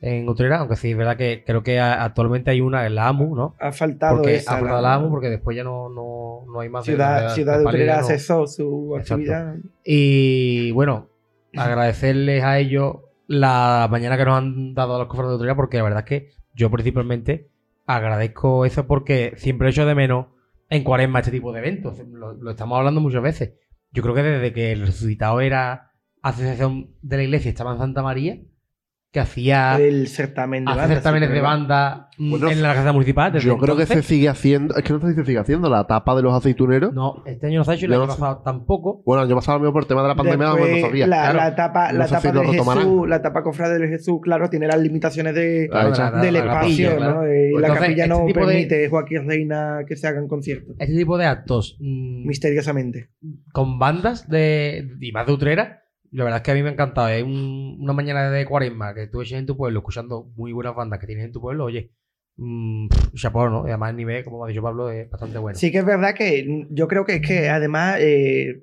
en 0.00 0.26
Utrera, 0.26 0.60
aunque 0.60 0.76
sí 0.76 0.92
es 0.92 0.96
verdad 0.96 1.18
que 1.18 1.44
creo 1.46 1.62
que 1.62 1.78
a- 1.78 2.04
actualmente 2.04 2.50
hay 2.50 2.62
una 2.62 2.86
en 2.86 2.94
la 2.94 3.08
AMU, 3.08 3.36
¿no? 3.36 3.54
ha 3.60 3.70
faltado 3.70 4.16
Porque 4.16 4.36
esa, 4.36 4.52
ha 4.52 4.58
faltado 4.60 4.80
la- 4.80 4.88
la 4.88 4.94
AMU 4.94 5.10
porque 5.10 5.28
después 5.28 5.54
ya 5.54 5.62
no, 5.62 5.90
no, 5.90 6.44
no 6.50 6.60
hay 6.60 6.70
más. 6.70 6.86
Ciudad, 6.86 7.28
de- 7.28 7.34
Ciudad 7.34 7.58
de 7.58 7.66
Utrera 7.66 8.00
no- 8.00 8.06
cesó 8.06 8.46
su 8.46 8.94
Exacto. 8.98 9.14
actividad. 9.14 9.56
Y 9.84 10.70
bueno, 10.70 11.10
agradecerles 11.54 12.42
a 12.44 12.58
ellos 12.58 12.96
la 13.26 13.88
mañana 13.90 14.16
que 14.16 14.24
nos 14.24 14.38
han 14.38 14.72
dado 14.72 14.96
a 14.96 14.98
los 15.00 15.06
cofres 15.08 15.28
de 15.28 15.34
Utrera 15.36 15.54
porque 15.54 15.76
la 15.76 15.82
verdad 15.84 15.98
es 16.00 16.06
que 16.06 16.28
yo 16.54 16.70
principalmente 16.70 17.48
agradezco 17.86 18.64
eso 18.64 18.86
porque 18.86 19.34
siempre 19.36 19.68
echo 19.68 19.84
de 19.86 19.94
menos 19.94 20.26
en 20.72 20.84
cuaresma 20.84 21.18
este 21.18 21.30
tipo 21.30 21.52
de 21.52 21.58
eventos. 21.58 21.98
Lo, 22.08 22.32
lo 22.32 22.50
estamos 22.50 22.78
hablando 22.78 23.00
muchas 23.00 23.22
veces. 23.22 23.52
Yo 23.90 24.02
creo 24.02 24.14
que 24.14 24.22
desde 24.22 24.52
que 24.54 24.72
el 24.72 24.86
resucitado 24.86 25.40
era 25.42 25.92
asociación 26.22 26.96
de 27.02 27.16
la 27.18 27.22
iglesia 27.24 27.50
estaba 27.50 27.72
en 27.72 27.78
Santa 27.78 28.02
María, 28.02 28.40
que 29.12 29.20
hacía, 29.20 29.76
El 29.78 30.08
certamen 30.08 30.64
de 30.64 30.70
hace 30.70 30.80
bandas. 30.80 30.96
certámenes 30.96 31.28
sí, 31.28 31.34
de 31.34 31.40
banda 31.42 32.08
mm, 32.16 32.30
Bueno, 32.30 32.50
en 32.50 32.62
la 32.62 32.72
casa 32.74 32.92
municipal. 32.92 33.30
desde 33.30 33.46
Yo 33.46 33.58
creo 33.58 33.76
que 33.76 33.84
se 33.84 34.02
sigue 34.02 34.30
haciendo. 34.30 34.74
Es 34.74 34.82
que 34.84 34.92
no 34.94 35.00
sé 35.00 35.08
si 35.10 35.14
se 35.16 35.24
sigue 35.26 35.38
haciendo 35.38 35.68
la 35.68 35.86
tapa 35.86 36.14
de 36.16 36.22
los 36.22 36.32
aceituneros. 36.32 36.94
No, 36.94 37.22
este 37.26 37.46
año 37.48 37.58
no 37.58 37.64
se 37.64 37.72
ha 37.72 37.74
hecho 37.74 37.84
y 37.84 37.88
el 37.88 37.92
año 37.92 38.06
pasado 38.06 38.40
tampoco. 38.42 39.02
Bueno, 39.04 39.22
el 39.22 39.28
año 39.28 39.36
pasado 39.36 39.58
mismo 39.58 39.74
por 39.74 39.82
el 39.82 39.86
tema 39.88 40.00
de 40.00 40.08
la 40.08 40.14
pandemia 40.14 40.46
Después, 40.48 40.80
no 40.80 40.86
sabía. 40.86 41.06
la, 41.06 41.16
Claro. 41.24 41.36
la 41.38 41.48
etapa, 41.48 41.92
No 41.92 41.98
la 41.98 42.08
sé 42.08 42.14
etapa 42.28 42.42
si. 42.42 42.52
Jesús, 42.78 43.08
la 43.08 43.16
etapa 43.16 43.42
cofrade 43.42 43.78
de 43.80 43.88
Jesús, 43.88 44.18
claro, 44.22 44.48
tiene 44.48 44.66
las 44.66 44.80
limitaciones 44.80 45.34
de, 45.34 45.68
Claro, 45.70 45.90
de 45.92 45.98
la- 45.98 46.10
del 46.22 46.36
espacio, 46.36 46.60
capilla, 46.60 46.90
¿no? 46.92 46.96
claro. 46.96 47.26
Eh, 47.26 47.48
Pues 47.52 47.60
la 47.60 47.68
entonces, 47.68 47.80
capilla 47.88 48.04
este 48.04 48.18
no 48.18 48.26
tipo 48.26 48.40
de- 48.40 48.46
permite, 48.46 48.88
Joaquín 48.88 49.28
Reina, 49.28 49.78
que 49.86 49.96
se 49.96 50.06
hagan 50.08 50.26
conciertos. 50.26 50.74
Este 50.78 50.96
tipo 50.96 51.18
de 51.18 51.26
actos 51.26 51.76
mm, 51.80 52.26
Misteriosamente. 52.26 53.10
con 53.52 53.78
bandas 53.78 54.26
de 54.26 54.88
y 55.02 55.12
más 55.12 55.26
de 55.26 55.32
Utrera, 55.34 55.81
la 56.12 56.24
verdad 56.24 56.38
es 56.38 56.42
que 56.44 56.50
a 56.50 56.54
mí 56.54 56.62
me 56.62 56.68
ha 56.68 56.72
encantado. 56.72 57.08
Es 57.08 57.22
un- 57.24 57.78
una 57.80 57.92
mañana 57.92 58.30
de 58.30 58.44
cuaresma 58.46 58.94
que 58.94 59.06
tú 59.08 59.22
eches 59.22 59.38
en 59.38 59.46
tu 59.46 59.56
pueblo 59.56 59.80
escuchando 59.80 60.30
muy 60.36 60.52
buenas 60.52 60.74
bandas 60.74 60.98
que 61.00 61.06
tienes 61.06 61.24
en 61.24 61.32
tu 61.32 61.40
pueblo, 61.40 61.64
oye, 61.64 61.90
mm, 62.36 62.88
chapó, 63.14 63.48
¿no? 63.48 63.66
Y 63.66 63.70
además 63.70 63.90
el 63.90 63.96
nivel, 63.96 64.24
como 64.24 64.44
ha 64.44 64.48
dicho 64.48 64.62
Pablo, 64.62 64.90
es 64.90 65.10
bastante 65.10 65.38
bueno. 65.38 65.58
Sí 65.58 65.70
que 65.72 65.78
es 65.78 65.84
verdad 65.84 66.14
que 66.14 66.66
yo 66.70 66.86
creo 66.88 67.04
que 67.04 67.16
es 67.16 67.26
que 67.26 67.48
además, 67.48 67.98
eh, 68.00 68.62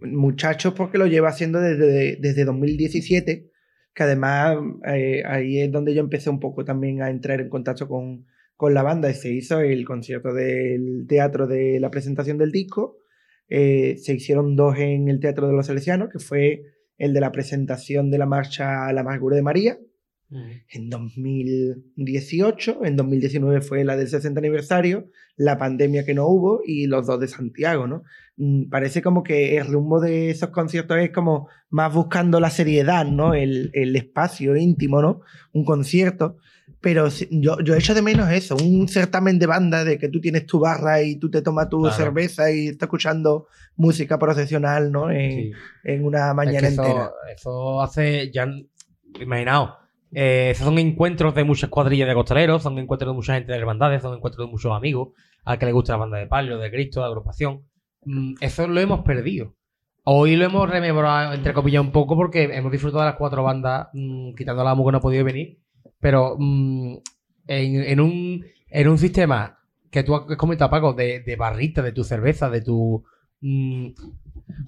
muchachos, 0.00 0.74
porque 0.74 0.98
lo 0.98 1.06
lleva 1.06 1.28
haciendo 1.28 1.60
desde, 1.60 2.16
desde 2.16 2.44
2017, 2.44 3.50
que 3.94 4.02
además 4.02 4.56
eh, 4.86 5.22
ahí 5.26 5.60
es 5.60 5.70
donde 5.70 5.94
yo 5.94 6.00
empecé 6.00 6.28
un 6.30 6.40
poco 6.40 6.64
también 6.64 7.00
a 7.02 7.10
entrar 7.10 7.40
en 7.40 7.48
contacto 7.48 7.88
con, 7.88 8.26
con 8.56 8.74
la 8.74 8.82
banda 8.82 9.10
y 9.10 9.14
se 9.14 9.30
hizo 9.32 9.60
el 9.60 9.84
concierto 9.84 10.32
del 10.32 11.06
teatro 11.08 11.46
de 11.46 11.78
la 11.80 11.90
presentación 11.90 12.38
del 12.38 12.50
disco. 12.52 12.98
Eh, 13.48 13.96
se 13.98 14.14
hicieron 14.14 14.56
dos 14.56 14.78
en 14.78 15.08
el 15.08 15.20
Teatro 15.20 15.46
de 15.46 15.52
los 15.52 15.66
Salesianos, 15.66 16.08
que 16.10 16.18
fue 16.18 16.62
el 16.98 17.12
de 17.12 17.20
la 17.20 17.32
presentación 17.32 18.10
de 18.10 18.18
la 18.18 18.26
marcha 18.26 18.86
a 18.86 18.92
la 18.92 19.02
Amargura 19.02 19.36
de 19.36 19.42
María, 19.42 19.78
en 20.68 20.90
2018, 20.90 22.84
en 22.84 22.96
2019 22.96 23.60
fue 23.60 23.84
la 23.84 23.96
del 23.96 24.08
60 24.08 24.38
aniversario, 24.38 25.08
la 25.36 25.58
pandemia 25.58 26.04
que 26.04 26.14
no 26.14 26.26
hubo 26.26 26.60
y 26.64 26.86
los 26.86 27.06
dos 27.06 27.20
de 27.20 27.28
Santiago, 27.28 27.86
¿no? 27.86 28.02
Mm, 28.36 28.68
Parece 28.68 29.00
como 29.00 29.22
que 29.22 29.56
el 29.56 29.66
rumbo 29.66 30.00
de 30.00 30.30
esos 30.30 30.50
conciertos 30.50 30.98
es 30.98 31.10
como 31.10 31.48
más 31.70 31.94
buscando 31.94 32.40
la 32.40 32.50
seriedad, 32.50 33.04
¿no? 33.06 33.34
El, 33.34 33.70
el 33.74 33.94
espacio 33.94 34.56
íntimo, 34.56 35.00
¿no? 35.00 35.20
Un 35.52 35.64
concierto. 35.64 36.38
Pero 36.84 37.08
yo, 37.30 37.58
yo 37.60 37.74
echo 37.74 37.94
de 37.94 38.02
menos 38.02 38.30
eso, 38.30 38.54
un 38.62 38.86
certamen 38.88 39.38
de 39.38 39.46
banda 39.46 39.84
de 39.84 39.98
que 39.98 40.10
tú 40.10 40.20
tienes 40.20 40.44
tu 40.46 40.60
barra 40.60 41.00
y 41.02 41.16
tú 41.16 41.30
te 41.30 41.40
tomas 41.40 41.70
tu 41.70 41.80
Claro. 41.80 41.96
cerveza 41.96 42.50
y 42.52 42.68
estás 42.68 42.86
escuchando 42.88 43.46
música 43.76 44.18
procesional, 44.18 44.92
¿no? 44.92 45.10
En, 45.10 45.30
Sí. 45.32 45.52
en 45.84 46.04
una 46.04 46.28
Es 46.28 46.34
mañana 46.34 46.60
que 46.60 46.66
eso, 46.74 46.82
entera. 46.84 47.10
eso 47.34 47.80
hace 47.82 48.30
ya, 48.32 48.46
imaginaos, 49.18 49.70
eh, 50.12 50.50
esos 50.52 50.66
son 50.66 50.78
encuentros 50.78 51.34
de 51.34 51.44
muchas 51.44 51.70
cuadrillas 51.70 52.06
de 52.06 52.14
costaleros, 52.14 52.62
son 52.62 52.78
encuentros 52.78 53.10
de 53.10 53.14
mucha 53.16 53.34
gente 53.34 53.50
de 53.52 53.58
hermandades, 53.58 54.02
son 54.02 54.14
encuentros 54.16 54.46
de 54.46 54.50
muchos 54.52 54.70
amigos, 54.72 55.08
al 55.44 55.58
que 55.58 55.66
le 55.66 55.72
gusta 55.72 55.94
la 55.94 55.98
banda 55.98 56.18
de 56.18 56.26
Palio, 56.26 56.58
de 56.58 56.70
Cristo, 56.70 57.00
de 57.00 57.06
agrupación. 57.06 57.62
Mm, 58.04 58.34
eso 58.40 58.68
lo 58.68 58.78
hemos 58.78 59.00
perdido. 59.00 59.54
Hoy 60.04 60.36
lo 60.36 60.44
hemos 60.44 60.68
rememorado, 60.68 61.32
entre 61.32 61.54
comillas, 61.54 61.80
un 61.80 61.90
poco 61.92 62.14
porque 62.14 62.44
hemos 62.44 62.70
disfrutado 62.70 63.04
de 63.04 63.08
las 63.10 63.16
cuatro 63.16 63.42
bandas, 63.42 63.88
mm, 63.94 64.34
quitando 64.34 64.60
a 64.60 64.64
la 64.66 64.74
que 64.76 64.92
no 64.92 64.98
ha 64.98 65.00
podido 65.00 65.24
venir, 65.24 65.58
pero 66.04 66.36
mm, 66.38 66.96
en, 67.46 67.76
en 67.82 68.00
un, 68.00 68.44
en 68.68 68.88
un 68.88 68.98
sistema 68.98 69.58
que 69.90 70.02
tú 70.02 70.14
has 70.14 70.36
comentado, 70.36 70.70
Paco, 70.70 70.92
de, 70.92 71.20
de 71.20 71.36
barrita, 71.36 71.80
de 71.80 71.92
tu 71.92 72.04
cerveza, 72.04 72.50
de 72.50 72.60
tu... 72.60 73.02
mm, 73.40 73.86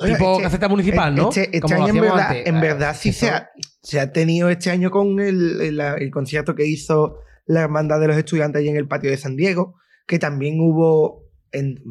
tipo 0.06 0.30
este- 0.32 0.42
caseta 0.44 0.68
municipal, 0.68 1.14
¿no? 1.14 1.28
Este, 1.28 1.42
este 1.44 1.60
Como 1.60 1.74
año 1.84 1.88
en 1.94 2.00
verdad, 2.00 2.26
antes. 2.30 2.46
en 2.46 2.60
verdad 2.60 2.96
sí 2.98 3.12
se 3.12 3.28
ha, 3.28 3.50
se 3.82 4.00
ha 4.00 4.12
tenido 4.12 4.48
este 4.48 4.70
año 4.70 4.90
con 4.90 5.20
el, 5.20 5.60
el- 5.60 5.80
el 5.80 6.10
concierto 6.10 6.54
que 6.54 6.66
hizo 6.66 7.18
la 7.44 7.60
Hermandad 7.60 8.00
de 8.00 8.08
los 8.08 8.16
Estudiantes 8.16 8.60
allí 8.60 8.70
en 8.70 8.76
el 8.76 8.88
patio 8.88 9.10
de 9.10 9.18
San 9.18 9.36
Diego, 9.36 9.74
que 10.06 10.18
también 10.18 10.58
hubo 10.60 11.24
en 11.52 11.82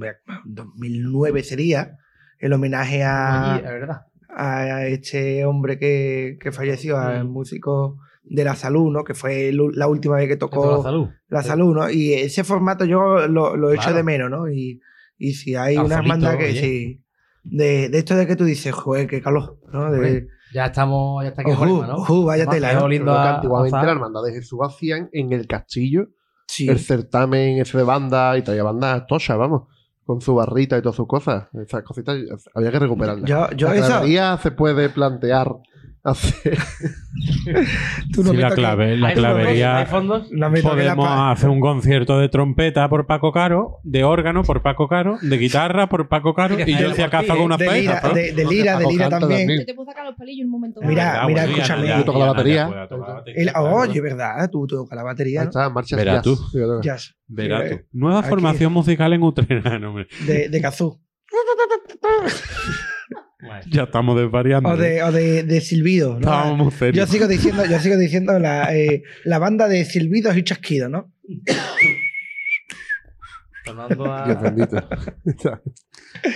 2009 0.46 1.44
sería 1.44 1.98
el 2.40 2.52
homenaje 2.54 3.04
a, 3.04 3.54
Allí, 3.56 3.64
es 3.66 3.72
verdad. 3.72 4.02
a 4.30 4.86
este 4.88 5.46
hombre 5.46 5.78
que, 5.78 6.38
que 6.42 6.52
falleció, 6.52 6.98
al 6.98 7.26
Mm. 7.26 7.32
músico 7.32 8.00
de 8.28 8.44
la 8.44 8.56
salud, 8.56 8.92
¿no? 8.92 9.04
Que 9.04 9.14
fue 9.14 9.50
el- 9.50 9.72
la 9.74 9.88
última 9.88 10.16
vez 10.16 10.28
que 10.28 10.38
tocó 10.38 10.78
la 10.78 10.84
salud. 10.84 11.08
la 11.30 11.44
salud, 11.44 11.76
¿no? 11.76 11.90
Y 11.90 12.14
ese 12.14 12.44
formato 12.44 12.86
yo 12.86 13.28
lo, 13.28 13.56
lo 13.56 13.72
echo 13.72 13.84
Claro. 13.84 13.98
de 13.98 14.04
menos, 14.04 14.30
¿no? 14.32 14.50
Y, 14.50 14.82
y 15.18 15.34
si 15.34 15.56
hay 15.56 15.76
una 15.78 15.98
Alfolito, 15.98 16.02
hermandad 16.02 16.38
que 16.38 16.46
oye. 16.50 16.60
sí. 16.62 17.02
De, 17.44 17.90
de 17.90 17.98
esto 18.00 18.16
de 18.16 18.26
que 18.26 18.36
tú 18.36 18.44
dices, 18.44 18.74
joder, 18.74 19.08
qué 19.08 19.22
calor, 19.22 19.60
¿no? 19.72 19.92
De, 19.92 19.98
Hombre, 19.98 20.28
Ya 20.54 20.66
estamos, 20.66 21.24
ya 21.24 21.30
está 21.30 21.42
aquí 21.44 21.52
Ojú, 21.52 21.60
Cuaresma, 21.60 21.88
¿no? 21.88 21.96
ojú, 22.02 22.26
vaya 22.26 22.48
tela, 22.48 22.74
¿no? 22.74 22.88
Pero 22.88 23.04
que 23.06 23.10
a- 23.12 23.36
antiguamente 23.36 23.78
a 23.78 23.84
la 23.84 23.92
hermandad 23.92 24.22
de 24.26 24.34
Jesús 24.34 24.60
hacían 24.64 25.10
en 25.14 25.32
el 25.32 25.46
castillo 25.46 26.08
sí. 26.48 26.68
el 26.68 26.80
certamen 26.80 27.60
ese 27.60 27.78
de 27.78 27.84
banda 27.84 28.36
y 28.38 28.42
traía 28.42 28.64
bandas 28.64 29.06
tochas, 29.06 29.38
vamos, 29.38 29.64
con 30.06 30.22
su 30.22 30.34
barrita 30.34 30.78
y 30.78 30.82
todas 30.82 30.96
sus 30.96 31.08
cosas. 31.08 31.48
Esas 31.54 31.84
cositas 31.84 32.18
había 32.56 32.72
que 32.72 32.80
recuperarlas. 32.80 33.30
Yo, 33.30 33.50
yo 33.56 33.68
la 33.70 33.76
eso. 34.36 34.38
se 34.42 34.52
puede 34.52 34.90
plantear 34.90 35.52
hacer. 36.06 36.58
Tú 38.14 38.24
no 38.24 38.32
Sí, 38.32 38.38
la, 38.38 38.52
clave, 38.52 38.98
la 38.98 39.14
clavería. 39.14 39.88
Podemos 39.90 41.08
hacer 41.10 41.50
un 41.50 41.60
concierto 41.60 42.20
de 42.20 42.30
trompeta 42.30 42.88
por 42.90 43.06
Paco 43.08 43.32
Caro, 43.32 43.80
de 43.84 44.04
órgano 44.04 44.44
por 44.44 44.62
Paco 44.62 44.88
Caro, 44.88 45.18
de 45.22 45.38
guitarra 45.38 45.88
por 45.90 46.08
Paco 46.08 46.34
Caro, 46.34 46.58
y 46.60 46.78
yo 46.78 46.94
si 46.94 47.02
acaso 47.02 47.34
hago 47.34 47.44
una 47.44 47.58
de 47.58 47.72
lira, 47.72 48.02
paella. 48.02 48.14
de, 48.16 48.32
de 48.34 48.46
lira, 48.46 48.78
de 48.80 48.86
lira 48.88 49.10
también. 49.10 49.40
también. 49.42 49.60
Yo 49.62 49.66
te 49.66 49.74
puedo 49.74 49.90
sacar 49.90 50.06
los 50.06 50.16
palillos 50.16 50.42
en 50.42 50.46
un 50.46 50.52
momento. 50.52 50.82
Mira, 50.82 51.06
dado. 51.14 51.28
mira, 51.28 51.46
escúchame. 51.46 51.88
Yo 51.88 52.04
toco 52.06 52.20
la 52.20 52.26
batería. 52.28 52.88
El- 53.36 53.52
oye, 53.56 54.02
¿verdad? 54.02 54.50
Tú 54.52 54.68
tocas 54.68 54.96
la 54.96 55.04
batería, 55.04 55.42
Ahí 55.42 55.48
está, 55.48 55.70
marcha 55.70 55.96
Verás 55.96 56.24
tú. 56.24 56.38
Verás 57.28 57.70
tú. 57.70 57.80
Nueva 57.92 58.24
formación 58.24 58.72
musical 58.72 59.14
en 59.14 59.24
Utrera. 59.24 59.80
De, 60.28 60.50
de 60.50 60.62
Kazoo. 60.62 61.00
ya 63.70 63.84
estamos 63.84 64.20
desvariando. 64.20 64.70
O 64.70 64.78
de, 64.78 65.04
o 65.04 65.12
de, 65.12 65.44
de 65.44 65.62
silbido, 65.62 66.14
¿no? 66.14 66.20
Estábamos 66.20 66.74
muy 66.80 66.92
Yo 66.94 67.06
sigo 67.08 67.28
diciendo, 67.28 67.64
yo 67.66 67.80
sigo 67.80 67.98
diciendo 67.98 68.38
la, 68.40 68.76
eh, 68.76 69.04
la 69.24 69.40
banda 69.40 69.68
de 69.68 69.84
silbidos 69.86 70.36
y 70.38 70.44
chasquidos, 70.44 70.90
¿no? 70.90 71.12
Sonando 73.66 74.06
a- 74.14 74.26
Dios 74.26 74.42
bendito. 74.42 74.78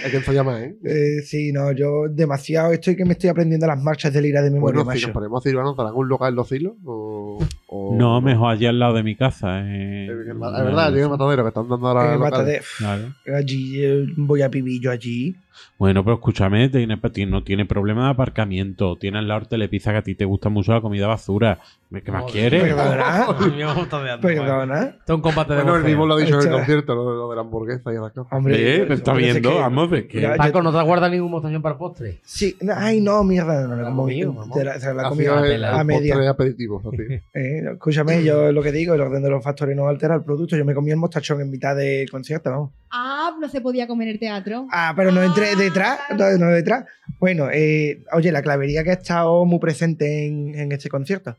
Hay 0.03 0.11
que 0.11 0.17
ensayar 0.17 0.43
más, 0.45 0.61
¿eh? 0.61 0.75
Eh, 0.83 1.21
sí, 1.23 1.51
no, 1.53 1.71
yo 1.71 2.09
demasiado 2.09 2.73
estoy 2.73 2.95
que 2.97 3.05
me 3.05 3.13
estoy 3.13 3.29
aprendiendo 3.29 3.65
las 3.65 3.81
marchas 3.81 4.11
del 4.13 4.25
ira 4.25 4.41
de 4.41 4.51
memoria, 4.51 4.83
Bueno, 4.83 4.99
si 4.99 5.05
nos 5.05 5.13
ponemos 5.13 5.43
a 5.45 5.49
Silvano, 5.49 5.73
¿te 5.75 5.81
algún 5.83 6.07
lugar 6.09 6.29
en 6.29 6.35
los 6.35 6.51
hilos? 6.51 6.73
O, 6.83 7.39
o- 7.67 7.95
No, 7.95 8.19
mejor 8.19 8.51
allí 8.51 8.65
al 8.65 8.77
lado 8.77 8.93
de 8.95 9.03
mi 9.03 9.15
casa. 9.15 9.61
eh. 9.63 10.07
Es 10.11 10.17
verdad, 10.27 10.91
llega 10.91 11.03
el 11.05 11.09
matadero 11.09 11.43
que 11.43 11.47
están 11.47 11.69
dando 11.69 11.87
ahora. 11.87 12.13
Eh. 12.13 12.17
Matadero. 12.17 12.63
Claro. 12.77 13.15
Allí 13.37 13.85
eh, 13.85 14.05
voy 14.17 14.41
a 14.41 14.49
pibillo 14.49 14.91
allí. 14.91 15.35
Bueno, 15.77 16.03
pero 16.03 16.15
escúchame, 16.15 16.67
tiene, 16.69 16.99
no 17.27 17.43
tiene 17.43 17.65
problema 17.65 18.05
de 18.05 18.09
aparcamiento. 18.11 18.97
Tiene 18.97 19.19
al 19.19 19.27
lado 19.27 19.45
Telepizza 19.45 19.91
que 19.91 19.97
a 19.97 20.01
ti 20.01 20.13
te 20.15 20.25
gusta 20.25 20.49
mucho 20.49 20.73
la 20.73 20.81
comida 20.81 21.07
basura. 21.07 21.59
¿Qué 22.03 22.11
más 22.11 22.25
quieres? 22.31 22.61
Perdona, 22.61 23.27
Me 23.55 23.73
gusta 23.73 24.03
de 24.03 24.11
antes, 24.11 24.39
perdona. 24.39 24.81
Esto 24.83 25.13
es 25.13 25.15
un 25.15 25.21
combate 25.21 25.53
de 25.53 25.61
Bueno, 25.63 25.77
el 25.77 25.83
mismo 25.83 26.05
lo 26.05 26.15
ha 26.15 26.17
dicho 26.19 26.39
en 26.39 26.47
el 26.47 26.51
concierto, 26.53 26.95
lo 26.95 27.09
de, 27.11 27.15
lo 27.17 27.29
de 27.29 27.35
la 27.35 27.41
hamburguesa 27.41 27.91
y 27.91 27.95
las 27.95 28.11
cosas. 28.11 28.31
Hombre, 28.33 28.55
Eh, 28.55 28.83
eso 28.83 28.93
está 28.93 29.13
viendo, 29.13 29.49
que- 29.49 29.57
vamos, 29.57 29.89
de 29.91 30.07
que- 30.07 30.27
Paco, 30.37 30.61
¿no 30.61 30.71
te 30.77 30.83
guardas 30.83 31.09
ningún 31.11 31.31
mostación 31.31 31.61
para 31.61 31.77
postre? 31.77 32.19
Sí, 32.23 32.55
no, 32.61 32.73
ay 32.75 33.01
no, 33.01 33.23
mierda, 33.23 33.65
no 33.65 33.95
comido, 33.95 34.31
bien. 34.31 34.39
mamá. 34.39 34.53
Se 34.55 34.63
la, 34.63 34.73
se 34.73 35.15
sido 35.15 35.35
a, 35.35 35.47
el, 35.47 35.63
el 35.63 35.85
media. 35.85 36.13
postre 36.15 36.27
aperitivo. 36.27 36.81
Eh, 37.33 37.63
escúchame, 37.73 38.23
yo 38.23 38.51
lo 38.51 38.61
que 38.61 38.71
digo, 38.71 38.93
el 38.93 39.01
orden 39.01 39.23
de 39.23 39.29
los 39.29 39.43
factores 39.43 39.75
no 39.75 39.87
altera 39.87 40.15
el 40.15 40.23
producto. 40.23 40.57
Yo 40.57 40.65
me 40.65 40.73
comí 40.73 40.91
el 40.91 40.97
mostachón 40.97 41.41
en 41.41 41.49
mitad 41.49 41.75
de 41.75 42.05
concierto, 42.11 42.49
vamos. 42.51 42.71
Ah, 42.91 43.35
no 43.39 43.47
se 43.49 43.61
podía 43.61 43.87
comer 43.87 44.07
el 44.07 44.19
teatro. 44.19 44.67
Ah, 44.71 44.93
pero 44.95 45.11
no 45.11 45.21
entré 45.21 45.51
Ah, 45.51 45.55
detrás, 45.57 45.99
no, 46.17 46.25
no 46.37 46.47
detrás. 46.51 46.85
Bueno, 47.19 47.49
eh, 47.51 48.03
oye, 48.13 48.31
la 48.31 48.41
clavería 48.41 48.83
que 48.83 48.89
ha 48.91 48.93
estado 48.93 49.45
muy 49.45 49.59
presente 49.59 50.25
en, 50.27 50.55
en 50.55 50.71
este 50.71 50.89
concierto. 50.89 51.35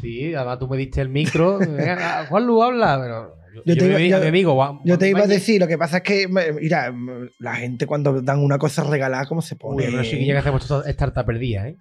Sí, 0.00 0.34
además 0.34 0.58
tú 0.58 0.68
me 0.68 0.76
diste 0.76 1.00
el 1.00 1.08
micro. 1.08 1.58
Juan 2.28 2.46
Lu 2.46 2.62
habla, 2.62 2.98
pero. 3.02 3.36
Yo, 3.56 3.62
Yo 3.64 3.76
te 3.78 3.86
iba- 3.86 3.98
yo- 4.00 4.16
a 4.18 4.20
mi 4.20 4.26
amigo, 4.26 4.54
Juan- 4.54 4.80
Yo 4.84 4.98
te 4.98 5.08
iba 5.08 5.20
a 5.20 5.26
decir, 5.26 5.58
lo 5.58 5.66
que 5.66 5.78
pasa 5.78 5.96
es 5.98 6.02
que, 6.02 6.28
me- 6.28 6.52
mira, 6.52 6.92
la 7.38 7.54
gente 7.54 7.86
cuando 7.86 8.20
dan 8.20 8.40
una 8.40 8.58
cosa 8.58 8.84
regalada, 8.84 9.24
¿cómo 9.24 9.40
se 9.40 9.54
Uy, 9.54 9.58
pone? 9.58 9.84
pero 9.86 10.04
sí 10.04 10.18
que 10.18 10.26
ya 10.26 10.34
que 10.34 10.38
hacemos 10.40 10.60
esto 10.62 10.84
es 10.84 10.94
tarta 10.94 11.24
perdida, 11.24 11.66
¿eh? 11.68 11.76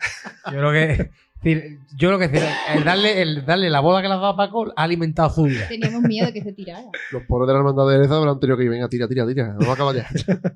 Yo 0.51 0.57
creo 0.57 0.71
que. 0.71 1.09
Yo 1.97 2.09
creo 2.09 2.19
que 2.19 2.25
el, 2.75 2.83
darle, 2.83 3.21
el 3.21 3.45
darle 3.45 3.69
la 3.69 3.79
boda 3.79 4.01
que 4.01 4.07
le 4.07 4.13
has 4.15 4.19
dado 4.19 4.33
a 4.33 4.37
Paco 4.37 4.73
ha 4.75 4.83
alimentado 4.83 5.29
su 5.29 5.43
vida. 5.43 5.67
Teníamos 5.67 6.01
miedo 6.01 6.25
de 6.27 6.33
que 6.33 6.41
se 6.41 6.53
tirara. 6.53 6.85
Los 7.11 7.23
pobres 7.23 7.47
de 7.47 7.53
la 7.53 7.59
hermandad 7.59 7.87
de 7.87 7.95
Ereza 7.95 8.17
habrán 8.17 8.39
tenido 8.39 8.57
que 8.57 8.63
ir, 8.63 8.69
venga, 8.69 8.89
tira, 8.89 9.07
tira, 9.07 9.25
tira. 9.27 9.53
No 9.53 9.59
va 9.65 9.71
a 9.71 9.73
acabar 9.73 9.95
ya. 9.95 10.07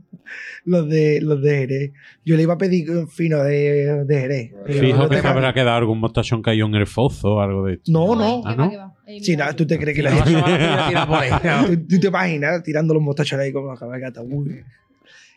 Los 0.66 0.88
de, 0.90 1.22
los 1.22 1.42
de 1.42 1.58
Jerez. 1.58 1.92
Yo 2.24 2.36
le 2.36 2.44
iba 2.44 2.54
a 2.54 2.58
pedir 2.58 2.92
un 2.92 3.08
fino 3.08 3.44
de, 3.44 4.04
de 4.06 4.20
Jerez. 4.20 4.52
Fijo 4.68 4.98
no 4.98 5.10
que 5.10 5.16
te- 5.16 5.22
se 5.24 5.28
habrá 5.28 5.54
quedado 5.54 5.78
algún 5.78 6.00
mostachón 6.00 6.44
caído 6.44 6.68
en 6.68 6.76
el 6.76 6.86
fozo 6.86 7.36
o 7.36 7.40
algo 7.42 7.66
de 7.66 7.76
esto. 7.76 7.92
No, 7.92 8.16
no. 8.16 8.44
Ah, 8.46 8.70
¿Qué 8.70 8.78
va, 8.78 9.48
¿no? 9.48 9.56
tú 9.56 9.66
te 9.66 9.80
crees 9.80 9.96
que 9.96 10.04
La 10.04 10.12
ahí. 10.12 11.66
¿Tú, 11.78 11.88
tú 11.88 12.00
te 12.00 12.08
imaginas 12.08 12.62
tirando 12.62 12.94
los 12.94 13.02
mostachones 13.02 13.46
ahí 13.46 13.54
como 13.54 13.74
la 13.74 13.80
cabalgata. 13.80 14.22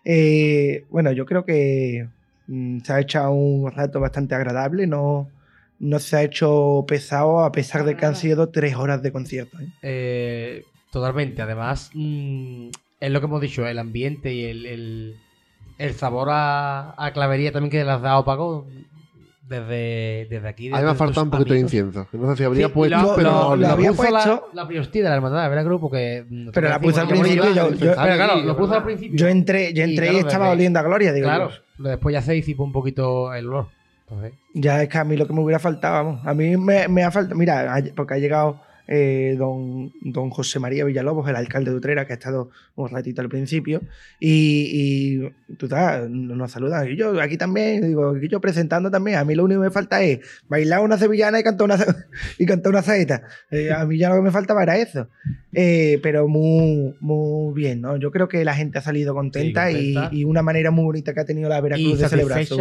Eh, 0.05 0.85
bueno, 0.91 1.13
yo 1.13 1.25
creo 1.25 1.45
que 1.45 2.07
mm, 2.49 2.81
se 2.81 2.93
ha 2.93 3.01
hecho 3.01 3.31
un 3.31 3.71
rato 3.71 4.01
bastante 4.01 4.35
agradable. 4.35 4.87
No, 4.87 5.31
no 5.83 5.99
se 5.99 6.16
ha 6.16 6.22
hecho 6.22 6.85
pesado 6.89 7.41
a 7.45 7.53
pesar 7.53 7.85
de 7.85 7.97
que 7.97 8.07
han 8.07 8.16
sido 8.16 8.49
tres 8.49 8.76
horas 8.76 9.03
de 9.03 9.12
concierto. 9.12 9.59
¿eh? 9.61 9.66
Eh, 9.83 10.64
totalmente. 10.91 11.43
Además, 11.43 11.91
mm, 11.93 12.68
es 13.01 13.11
lo 13.11 13.20
que 13.20 13.26
hemos 13.26 13.41
dicho, 13.41 13.66
el 13.66 13.78
ambiente 13.78 14.33
y 14.33 14.45
el, 14.45 14.64
el, 14.66 15.16
el 15.78 15.95
sabor 15.95 16.28
a, 16.30 16.95
a 16.97 17.12
clavería 17.12 17.51
también 17.53 17.70
que 17.70 17.85
le 17.85 17.91
has 17.91 18.01
dado, 18.01 18.24
Paco, 18.24 18.64
desde, 19.49 20.26
desde 20.30 20.49
aquí. 20.49 20.68
A 20.68 20.70
mí 20.70 20.74
me 20.76 20.78
desde 20.83 20.91
ha 20.93 20.95
faltado 20.95 21.14
tus 21.14 21.22
un 21.24 21.30
poquito 21.30 21.55
de 21.55 21.61
incienso. 21.61 22.07
que 22.11 22.16
No 22.16 22.30
sé 22.30 22.37
si 22.37 22.45
habría 22.45 22.66
Sí, 22.68 22.72
puesto, 22.72 23.03
lo- 23.03 23.14
pero. 23.16 23.30
lo- 23.33 23.49
lo 23.51 23.57
la 23.57 23.72
había 23.72 23.91
puso 23.91 24.03
puesto- 24.09 24.49
la, 24.55 24.62
la 24.62 24.68
priostía 24.68 25.03
de 25.03 25.09
la 25.11 25.14
hermandad 25.16 25.64
Cruz 25.64 25.80
porque... 25.80 26.24
mm, 26.28 26.49
Pero 26.55 26.68
la 26.68 26.80
puse 26.80 27.01
al 27.01 27.09
principio, 27.09 27.45
yo- 27.53 27.70
yo- 27.70 27.76
Pero 27.78 27.95
claro, 27.95 28.35
lo 28.37 28.41
¿verdad? 28.43 28.57
puso 28.57 28.74
al 28.74 28.85
principio. 28.85 29.18
Yo 29.18 29.26
entré, 29.28 29.72
yo 29.74 29.85
Y 29.85 29.91
entré 29.91 30.07
y, 30.07 30.11
claro, 30.11 30.26
estaba 30.28 30.45
desde- 30.47 30.57
oliendo 30.57 30.78
a 30.78 30.83
gloria. 30.83 31.12
Digo, 31.12 31.26
Claro, 31.26 31.51
después 31.78 32.12
ya 32.12 32.22
se 32.22 32.33
disipó 32.35 32.62
un 32.64 32.72
poquito 32.72 33.35
el 33.35 33.49
olor. 33.49 33.66
Ya 34.55 34.83
es 34.83 34.89
que 34.89 34.99
a 34.99 35.05
mí 35.05 35.17
lo 35.17 35.27
que 35.27 35.33
me 35.33 35.41
hubiera 35.41 35.59
faltado, 35.59 36.05
vamos. 36.05 36.27
A 36.27 36.35
mí 36.35 36.57
me, 36.57 36.89
me 36.89 37.03
ha 37.03 37.11
faltado. 37.11 37.37
Mira, 37.39 37.83
porque 37.97 38.15
ha 38.15 38.19
llegado 38.19 38.61
eh, 38.89 39.37
don, 39.39 39.91
don 40.03 40.29
José 40.31 40.59
María 40.59 40.85
Villalobos, 40.85 41.27
el 41.31 41.37
alcalde 41.37 41.71
de 41.71 41.77
Utrera, 41.79 42.05
que 42.07 42.13
ha 42.13 42.17
estado 42.17 42.51
un 42.75 42.91
ratito 42.91 43.23
al 43.23 43.29
principio. 43.31 43.81
Y, 44.21 45.21
y 45.23 45.55
tú 45.57 45.67
estás, 45.67 46.11
nos 46.11 46.51
saludas. 46.51 46.87
Y 46.89 46.97
yo 46.97 47.19
aquí 47.23 47.39
también, 47.39 47.87
digo, 47.87 48.11
aquí 48.11 48.29
yo 48.29 48.41
presentando 48.41 48.91
también. 48.91 49.17
A 49.19 49.25
mí 49.25 49.35
lo 49.35 49.45
único 49.45 49.61
que 49.63 49.69
me 49.69 49.73
falta 49.73 50.03
es 50.03 50.19
bailar 50.49 50.81
una 50.81 50.99
sevillana 50.99 51.41
y 51.41 51.43
cantar 51.43 51.65
una, 51.65 51.79
y 52.39 52.45
cantar 52.45 52.71
una 52.73 52.83
saeta. 52.83 53.23
Eh, 53.51 53.73
a 53.73 53.87
mí 53.87 53.97
ya 53.97 54.11
lo 54.11 54.17
que 54.17 54.23
me 54.23 54.31
faltaba 54.31 54.63
era 54.63 54.77
eso. 54.77 55.09
Eh, 55.55 55.99
pero 56.03 56.29
muy, 56.29 56.95
muy 57.01 57.55
bien, 57.55 57.81
¿no? 57.81 57.97
Yo 57.97 58.11
creo 58.11 58.29
que 58.29 58.45
la 58.45 58.55
gente 58.55 58.79
ha 58.79 58.83
salido 58.83 59.15
contenta, 59.15 59.71
y- 59.71 59.95
contenta. 59.95 60.15
Y, 60.15 60.25
una 60.25 60.43
manera 60.43 60.71
muy 60.71 60.85
bonita 60.85 61.15
que 61.15 61.21
ha 61.21 61.25
tenido 61.25 61.49
la 61.49 61.61
Veracruz 61.61 61.99
de 61.99 62.09
celebrar 62.11 62.45
su. 62.47 62.57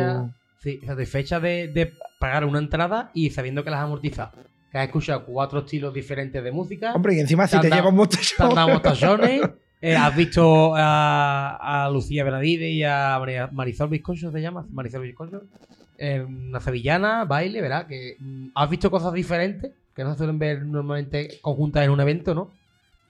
Satisfecha, 0.86 1.40
de, 1.40 1.68
de 1.68 1.94
pagar 2.20 2.46
una 2.46 2.60
entrada 2.60 3.12
y 3.14 3.30
sabiendo 3.30 3.64
que 3.64 3.70
las 3.70 3.80
has 3.80 3.86
amortizado. 3.86 4.32
Que 4.72 4.78
has 4.78 4.86
escuchado 4.86 5.26
cuatro 5.26 5.60
estilos 5.60 5.94
diferentes 5.94 6.44
de 6.44 6.52
música. 6.52 6.94
Hombre, 6.94 7.16
y 7.16 7.20
encima 7.20 7.48
si 7.48 7.60
Te 7.60 7.70
te 7.70 7.76
llevas 7.76 7.94
mostachones, 7.94 9.42
eh, 9.82 9.96
has 9.96 10.16
visto 10.16 10.74
a, 10.76 11.86
a 11.86 11.90
Lucía 11.90 12.24
Benavide 12.24 12.70
y 12.70 12.84
a 12.84 13.20
Marisol 13.52 13.90
Visconcho, 13.90 14.32
¿se 14.32 14.42
llama? 14.42 14.66
Marisol 14.72 15.02
Visconcho. 15.02 15.44
Eh, 15.98 16.22
una 16.22 16.60
sevillana, 16.60 17.26
baile, 17.26 17.62
¿verdad? 17.62 17.86
Que 17.88 18.16
mm, 18.20 18.48
has 18.56 18.70
visto 18.70 18.90
cosas 18.90 19.14
diferentes 19.14 19.72
que 19.96 20.04
no 20.04 20.12
se 20.14 20.20
suelen 20.20 20.40
ver 20.40 20.66
normalmente 20.66 21.40
conjuntas 21.42 21.84
en 21.84 21.92
un 21.92 22.00
evento, 22.00 22.34
¿no? 22.34 22.52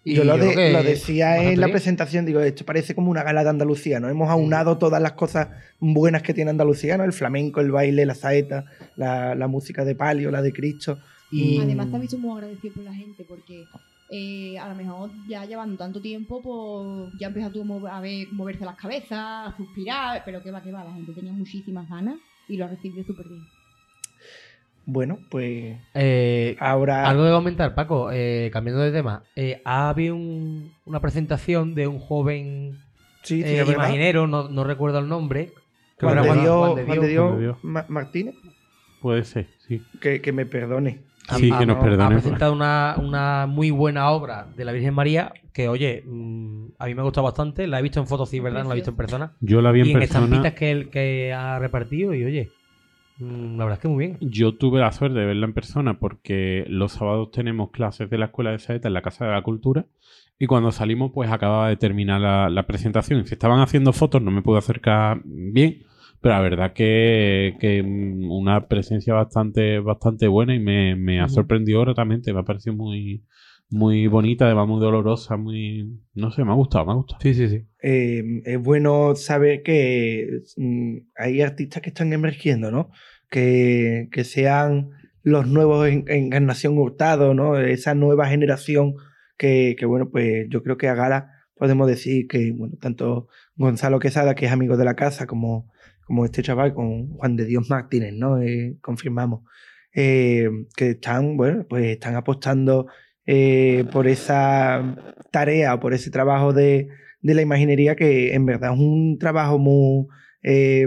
Y 0.04 0.16
yo 0.16 0.24
lo, 0.24 0.38
de- 0.38 0.56
que 0.56 0.72
lo 0.72 0.82
decía 0.84 1.38
en 1.44 1.60
la 1.60 1.68
bien. 1.68 1.74
presentación, 1.74 2.26
digo, 2.26 2.40
esto 2.40 2.66
parece 2.66 2.96
como 2.96 3.12
una 3.12 3.22
gala 3.24 3.44
de 3.44 3.50
Andalucía, 3.52 4.00
¿no? 4.00 4.10
Hemos 4.10 4.30
aunado 4.30 4.78
todas 4.80 5.02
las 5.02 5.12
cosas 5.14 5.50
buenas 5.80 6.24
que 6.24 6.34
tiene 6.34 6.50
Andalucía, 6.50 6.98
¿no? 6.98 7.04
El 7.04 7.14
flamenco, 7.14 7.60
el 7.62 7.72
baile, 7.72 8.06
la 8.06 8.16
saeta, 8.16 8.66
la, 8.96 9.36
la 9.36 9.48
música 9.48 9.86
de 9.86 9.94
palio, 9.96 10.32
la 10.32 10.42
de 10.42 10.52
Cristo. 10.54 10.98
Y 11.32 11.60
Además, 11.62 11.90
te 11.90 11.96
has 11.96 12.02
visto 12.02 12.18
muy 12.18 12.32
agradecido 12.32 12.74
por 12.74 12.84
la 12.84 12.94
gente 12.96 13.24
porque 13.28 13.64
eh, 14.10 14.58
a 14.58 14.68
lo 14.70 14.76
mejor 14.76 15.12
ya 15.30 15.46
llevando 15.46 15.78
tanto 15.78 16.02
tiempo, 16.02 16.42
pues 16.42 17.14
ya 17.20 17.28
empiezas 17.28 17.54
tú 17.54 17.64
a 17.88 18.02
ver 18.02 18.28
moverse 18.32 18.66
las 18.66 18.76
cabezas, 18.78 19.12
a 19.12 19.54
suspirar, 19.56 20.24
pero 20.26 20.42
que 20.42 20.50
va, 20.52 20.62
que 20.64 20.72
va, 20.72 20.84
la 20.84 20.94
gente 20.94 21.14
tenía 21.14 21.32
muchísimas 21.32 21.88
ganas 21.88 22.16
y 22.50 22.58
lo 22.58 22.66
ha 22.66 22.70
recibido 22.70 23.06
súper 23.06 23.28
bien. 23.30 23.44
Bueno, 24.92 25.20
pues 25.30 25.78
eh, 25.94 26.56
ahora... 26.60 27.08
Algo 27.08 27.24
de 27.24 27.32
comentar, 27.32 27.74
Paco, 27.76 28.10
eh, 28.12 28.50
cambiando 28.52 28.82
de 28.82 28.92
tema. 28.92 29.24
Eh, 29.36 29.62
ha 29.64 29.90
habido 29.90 30.16
un- 30.16 30.74
una 30.86 31.00
presentación 31.00 31.76
de 31.76 31.88
un 31.88 32.00
joven 32.00 32.78
sí, 33.24 33.42
sí, 33.42 33.48
eh, 33.48 33.66
imaginero, 33.74 34.28
no, 34.28 34.50
no 34.50 34.64
recuerdo 34.66 35.00
el 35.00 35.08
nombre. 35.08 35.54
Juan 36.00 36.16
que 36.16 36.22
de 36.22 36.28
era 36.30 36.42
Dios, 36.42 36.58
Juan 36.58 36.76
de 36.76 36.84
Juan 36.86 37.00
de 37.00 37.08
Dios. 37.08 37.24
Juan 37.26 37.36
de 37.38 37.42
Dios 37.44 37.56
Dios. 37.62 37.64
Ma- 37.64 37.86
Martínez, 37.88 38.36
Puede 39.02 39.24
ser, 39.24 39.48
sí. 39.68 39.82
que, 40.02 40.20
que 40.22 40.32
me 40.34 40.46
perdone. 40.46 41.04
Ha- 41.30 41.38
Sí, 41.38 41.50
ha- 41.54 41.60
que 41.60 41.66
nos 41.66 41.78
Ha 41.78 41.82
perdone. 41.82 42.16
presentado 42.16 42.52
una, 42.52 42.96
una 42.98 43.46
muy 43.48 43.72
buena 43.72 44.10
obra 44.12 44.48
de 44.58 44.66
la 44.66 44.72
Virgen 44.74 44.94
María 44.94 45.32
que, 45.54 45.70
oye, 45.70 46.04
mm, 46.06 46.66
a 46.80 46.86
mí 46.88 46.96
me 46.96 47.02
ha 47.02 47.04
gustado 47.06 47.24
bastante. 47.26 47.66
La 47.68 47.80
he 47.80 47.82
visto 47.82 48.00
en 48.02 48.08
fotos, 48.08 48.30
sí, 48.30 48.40
¿verdad? 48.42 48.64
No 48.64 48.70
la 48.70 48.76
he 48.76 48.78
visto 48.78 48.90
en 48.92 48.98
persona. 48.98 49.32
Yo 49.40 49.62
la 49.62 49.72
vi 49.72 49.82
en 49.82 49.88
y 49.88 49.92
en 49.94 50.00
persona. 50.00 50.26
estampitas 50.26 50.54
que, 50.54 50.72
él- 50.72 50.90
que 50.90 51.32
ha 51.34 51.60
repartido 51.60 52.14
y, 52.14 52.26
oye, 52.26 52.52
la 53.22 53.66
verdad 53.66 53.74
es 53.74 53.80
que 53.80 53.88
muy 53.88 54.06
bien. 54.06 54.18
Yo 54.22 54.56
tuve 54.56 54.80
la 54.80 54.92
suerte 54.92 55.20
de 55.20 55.26
verla 55.26 55.46
en 55.46 55.54
persona 55.54 56.00
porque 56.00 56.66
los 56.68 56.94
sábados 56.94 57.32
tenemos 57.32 57.72
clases 57.72 58.10
de 58.10 58.18
la 58.18 58.26
Escuela 58.26 58.52
de 58.52 58.60
Saeta 58.60 58.88
en 58.88 58.94
la 58.94 59.02
Casa 59.02 59.26
de 59.26 59.32
la 59.32 59.44
Cultura 59.44 59.86
y 60.40 60.48
cuando 60.48 60.72
salimos 60.72 61.12
pues 61.14 61.30
acababa 61.30 61.70
de 61.70 61.78
terminar 61.78 62.20
la, 62.20 62.50
la 62.50 62.66
presentación. 62.66 63.26
Se 63.26 63.36
estaban 63.36 63.60
haciendo 63.60 63.94
fotos, 63.94 64.22
no 64.22 64.32
me 64.32 64.42
pude 64.42 64.58
acercar 64.58 65.22
bien, 65.24 65.84
pero 66.20 66.36
la 66.36 66.42
verdad 66.42 66.74
que, 66.74 67.58
que 67.60 67.84
mm, 67.84 68.32
una 68.32 68.68
presencia 68.68 69.14
bastante 69.14 69.80
bastante 69.80 70.28
buena 70.28 70.56
y 70.56 70.60
me, 70.60 70.96
me 70.96 71.22
ha 71.22 71.30
sorprendido 71.30 71.82
gratamente, 71.82 72.34
me 72.34 72.40
ha 72.40 72.44
parecido 72.44 72.76
muy 72.76 73.24
muy 73.72 74.08
bonita, 74.08 74.46
además 74.46 74.68
muy 74.68 74.82
dolorosa, 74.82 75.38
muy... 75.38 76.02
no 76.14 76.30
sé, 76.32 76.44
me 76.44 76.52
ha 76.52 76.56
gustado, 76.56 76.86
me 76.86 76.92
ha 76.92 76.96
gustado. 76.96 77.22
Sí, 77.22 77.34
sí, 77.34 77.48
sí. 77.50 77.66
eh, 77.82 78.42
es 78.46 78.62
bueno 78.62 79.16
saber 79.16 79.64
que 79.64 80.42
mm, 80.58 80.98
hay 81.16 81.42
artistas 81.42 81.82
que 81.82 81.90
están 81.90 82.12
emergiendo, 82.14 82.70
¿no? 82.70 82.92
Que, 83.30 84.10
que 84.12 84.26
sean 84.26 84.90
los 85.24 85.48
nuevos 85.48 85.88
en, 85.88 86.04
Encarnación 86.08 86.78
Hurtado, 86.78 87.34
¿no? 87.34 87.58
Esa 87.58 87.96
nueva 87.96 88.28
generación 88.28 88.96
que, 89.38 89.76
que, 89.80 89.86
bueno, 89.86 90.10
pues 90.12 90.48
yo 90.50 90.64
creo 90.64 90.78
que 90.78 90.90
a 90.90 90.96
Gala 90.96 91.32
podemos 91.56 91.88
decir 91.88 92.28
que, 92.28 92.52
bueno, 92.52 92.76
tanto 92.80 93.28
Gonzalo 93.56 94.00
Quesada, 94.00 94.36
que 94.36 94.48
es 94.48 94.52
amigo 94.52 94.76
de 94.78 94.86
la 94.86 94.96
casa, 94.96 95.28
como, 95.28 95.72
como 96.06 96.26
este 96.26 96.44
chaval 96.44 96.74
con 96.74 97.08
Juan 97.14 97.38
de 97.38 97.46
Dios 97.46 97.70
Martínez, 97.70 98.14
¿no? 98.14 98.42
Eh, 98.42 98.76
confirmamos. 98.82 99.44
eh, 99.94 100.50
que 100.76 100.92
están, 100.92 101.38
bueno, 101.38 101.66
pues 101.70 101.86
están 101.86 102.16
apostando 102.16 102.88
eh, 103.34 103.86
por 103.94 104.08
esa 104.08 104.98
tarea 105.32 105.74
o 105.74 105.80
por 105.80 105.94
ese 105.94 106.12
trabajo 106.12 106.52
de, 106.52 106.90
de 107.22 107.34
la 107.34 107.42
imaginería 107.42 107.96
que 107.96 108.34
en 108.34 108.46
verdad 108.46 108.74
es 108.74 108.80
un 108.80 109.18
trabajo 109.20 109.58
muy 109.58 110.08
eh, 110.44 110.86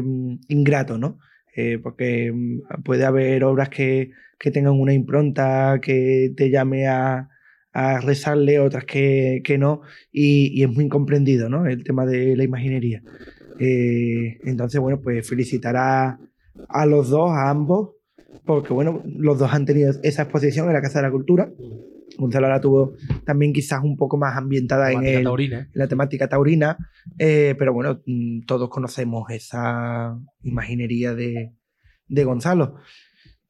ingrato, 0.48 0.98
¿no? 0.98 1.18
Eh, 1.56 1.78
porque 1.82 2.30
mm, 2.34 2.82
puede 2.82 3.06
haber 3.06 3.44
obras 3.44 3.70
que, 3.70 4.10
que 4.38 4.50
tengan 4.50 4.78
una 4.78 4.92
impronta 4.92 5.78
que 5.80 6.34
te 6.36 6.50
llame 6.50 6.86
a, 6.86 7.30
a 7.72 8.00
rezarle, 8.00 8.58
otras 8.58 8.84
que, 8.84 9.40
que 9.42 9.56
no, 9.56 9.80
y, 10.12 10.50
y 10.52 10.64
es 10.64 10.68
muy 10.68 10.86
comprendido, 10.90 11.48
¿no? 11.48 11.64
El 11.64 11.82
tema 11.82 12.04
de 12.04 12.36
la 12.36 12.44
imaginería. 12.44 13.02
Entonces, 13.58 14.82
bueno, 14.82 15.00
pues 15.00 15.26
felicitar 15.26 15.76
a, 15.78 16.18
a 16.68 16.84
los 16.84 17.08
dos, 17.08 17.30
a 17.30 17.48
ambos, 17.48 17.92
porque 18.44 18.74
bueno, 18.74 19.02
los 19.06 19.38
dos 19.38 19.50
han 19.54 19.64
tenido 19.64 19.94
esa 20.02 20.24
exposición 20.24 20.66
en 20.66 20.74
la 20.74 20.82
Casa 20.82 20.98
de 20.98 21.06
la 21.06 21.12
Cultura. 21.12 21.50
Gonzalo 22.18 22.48
la 22.48 22.60
tuvo 22.60 22.94
también 23.24 23.52
quizás 23.52 23.82
un 23.82 23.96
poco 23.96 24.16
más 24.16 24.36
ambientada 24.36 24.92
en, 24.92 24.98
el- 25.18 25.24
en 25.56 25.68
la 25.74 25.88
temática 25.88 26.28
taurina, 26.28 26.76
eh, 27.18 27.54
pero 27.58 27.72
bueno, 27.72 28.00
mm, 28.06 28.42
todos 28.42 28.68
conocemos 28.68 29.28
esa 29.30 30.18
imaginería 30.42 31.14
de, 31.14 31.52
de 32.08 32.24
Gonzalo. 32.24 32.76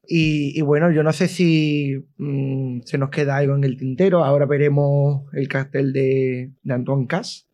Y, 0.07 0.57
y 0.57 0.61
bueno, 0.61 0.91
yo 0.91 1.01
no 1.03 1.11
sé 1.13 1.27
si 1.27 1.95
mm, 2.17 2.81
se 2.85 2.97
nos 2.97 3.09
queda 3.09 3.37
algo 3.37 3.55
en 3.55 3.63
el 3.63 3.77
tintero. 3.77 4.23
Ahora 4.23 4.45
veremos 4.45 5.23
el 5.33 5.47
cartel 5.47 5.93
de, 5.93 6.51
de 6.61 6.73
Antoine 6.73 7.07
Cass, 7.07 7.47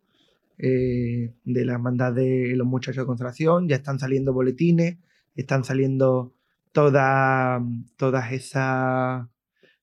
eh, 0.58 1.32
de 1.44 1.64
la 1.64 1.72
hermandad 1.72 2.12
de 2.12 2.52
los 2.56 2.66
muchachos 2.66 3.02
de 3.02 3.06
constelación. 3.06 3.68
Ya 3.68 3.76
están 3.76 3.98
saliendo 3.98 4.32
boletines, 4.34 4.98
están 5.34 5.64
saliendo 5.64 6.34
toda- 6.72 7.62
todas 7.96 8.32
esas 8.32 9.26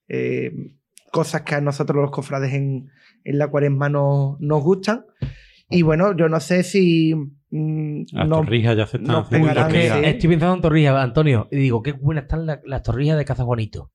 eh, 0.07 0.73
cosas 1.12 1.41
que 1.41 1.55
a 1.55 1.62
nosotros 1.62 2.01
los 2.01 2.12
cofrades 2.12 2.53
en, 2.53 2.89
en 3.24 3.38
la 3.38 3.47
cuaresma 3.47 3.89
no- 3.89 4.38
nos 4.39 4.64
gustan. 4.64 5.05
Y 5.70 5.82
bueno, 5.84 6.16
yo 6.18 6.30
no 6.30 6.39
sé 6.39 6.64
si... 6.64 7.14
mm, 7.51 8.03
Las 8.14 8.28
no- 8.28 8.38
torrijas 8.38 8.76
ya 8.78 8.88
se 8.88 8.97
están 8.97 9.14
nos 9.16 9.26
haciendo. 9.28 9.53
torrijas. 9.53 10.03
Estoy 10.03 10.30
pensando 10.30 10.55
en 10.55 10.62
torrijas, 10.62 10.95
Antonio, 10.95 11.47
y 11.51 11.57
digo, 11.57 11.84
qué 11.84 11.91
buenas 11.91 12.24
están 12.24 12.45
la- 12.45 12.62
las 12.66 12.82
torrijas 12.84 13.18
de 13.18 13.26
Caza 13.26 13.43
Juanito. 13.43 13.91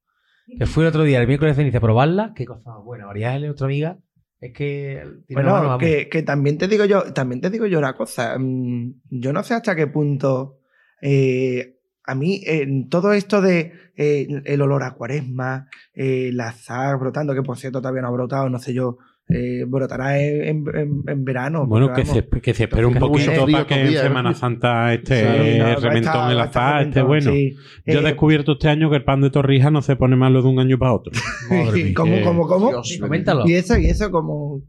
Que 0.58 0.66
fui 0.66 0.82
el 0.82 0.88
otro 0.88 1.04
día, 1.04 1.20
el 1.20 1.26
miércoles 1.26 1.56
de 1.56 1.62
ceniza, 1.62 1.78
a 1.78 1.80
probarlas. 1.80 2.32
Qué 2.36 2.44
cosa 2.44 2.70
más 2.70 2.84
buena. 2.84 3.06
María 3.06 3.34
L, 3.34 3.48
otra 3.48 3.64
amiga, 3.66 3.98
es 4.40 4.52
que. 4.52 5.02
Bueno, 5.30 5.78
que, 5.78 6.08
que 6.10 6.22
también 6.22 6.58
te 6.58 6.68
digo 6.68 6.84
yo, 6.84 7.12
también 7.14 7.40
te 7.40 7.48
digo 7.48 7.66
yo 7.66 7.78
una 7.78 7.94
cosa. 7.94 8.36
mm, 8.38 9.00
Yo 9.10 9.32
no 9.32 9.42
sé 9.42 9.54
hasta 9.54 9.74
qué 9.74 9.86
punto 9.86 10.58
eh, 11.00 11.73
a 12.06 12.14
mí 12.14 12.40
en 12.44 12.88
todo 12.88 13.12
esto 13.12 13.40
de 13.40 13.72
eh, 13.96 14.26
el 14.44 14.60
olor 14.62 14.82
a 14.82 14.92
cuaresma, 14.92 15.68
eh, 15.94 16.30
la 16.32 16.48
azar 16.48 16.98
brotando, 16.98 17.34
que 17.34 17.42
por 17.42 17.56
cierto 17.58 17.80
todavía 17.80 18.02
no 18.02 18.08
ha 18.08 18.12
brotado, 18.12 18.48
no 18.50 18.58
sé 18.58 18.74
yo, 18.74 18.98
eh, 19.28 19.64
brotará 19.66 20.20
en, 20.20 20.64
en- 20.74 21.24
verano. 21.24 21.66
Bueno, 21.66 21.94
que 21.94 22.02
vamos, 22.02 22.14
se, 22.30 22.40
que 22.42 22.52
se 22.52 22.64
espere 22.64 22.84
un 22.84 22.94
poquito 22.96 23.30
frío 23.32 23.46
para 23.46 23.66
que 23.66 23.80
en. 23.86 23.92
Semana 23.94 24.34
Santa 24.34 24.92
este 24.92 25.16
sí, 25.20 25.58
no, 25.58 25.64
reventón 25.76 26.12
estar- 26.12 26.32
el 26.32 26.40
azar 26.40 26.82
esté 26.88 27.00
bueno. 27.02 27.30
sí. 27.32 27.54
Yo 27.86 28.00
he 28.00 28.02
Eh, 28.02 28.02
descubierto 28.02 28.52
este 28.52 28.68
año 28.68 28.90
que 28.90 28.96
el 28.96 29.04
pan 29.04 29.22
de 29.22 29.30
torrija 29.30 29.70
no 29.70 29.80
se 29.80 29.96
pone 29.96 30.14
malo 30.16 30.42
de 30.42 30.48
un 30.48 30.58
año 30.58 30.76
para 30.78 30.92
otro. 30.92 31.12
Madre. 31.50 31.94
¿Cómo, 31.94 32.20
cómo, 32.22 32.46
cómo? 32.46 32.68
Dios 32.68 32.98
coméntalo. 33.00 33.48
Y 33.48 33.54
eso, 33.54 33.78
y 33.78 33.86
eso 33.86 34.10
como... 34.10 34.60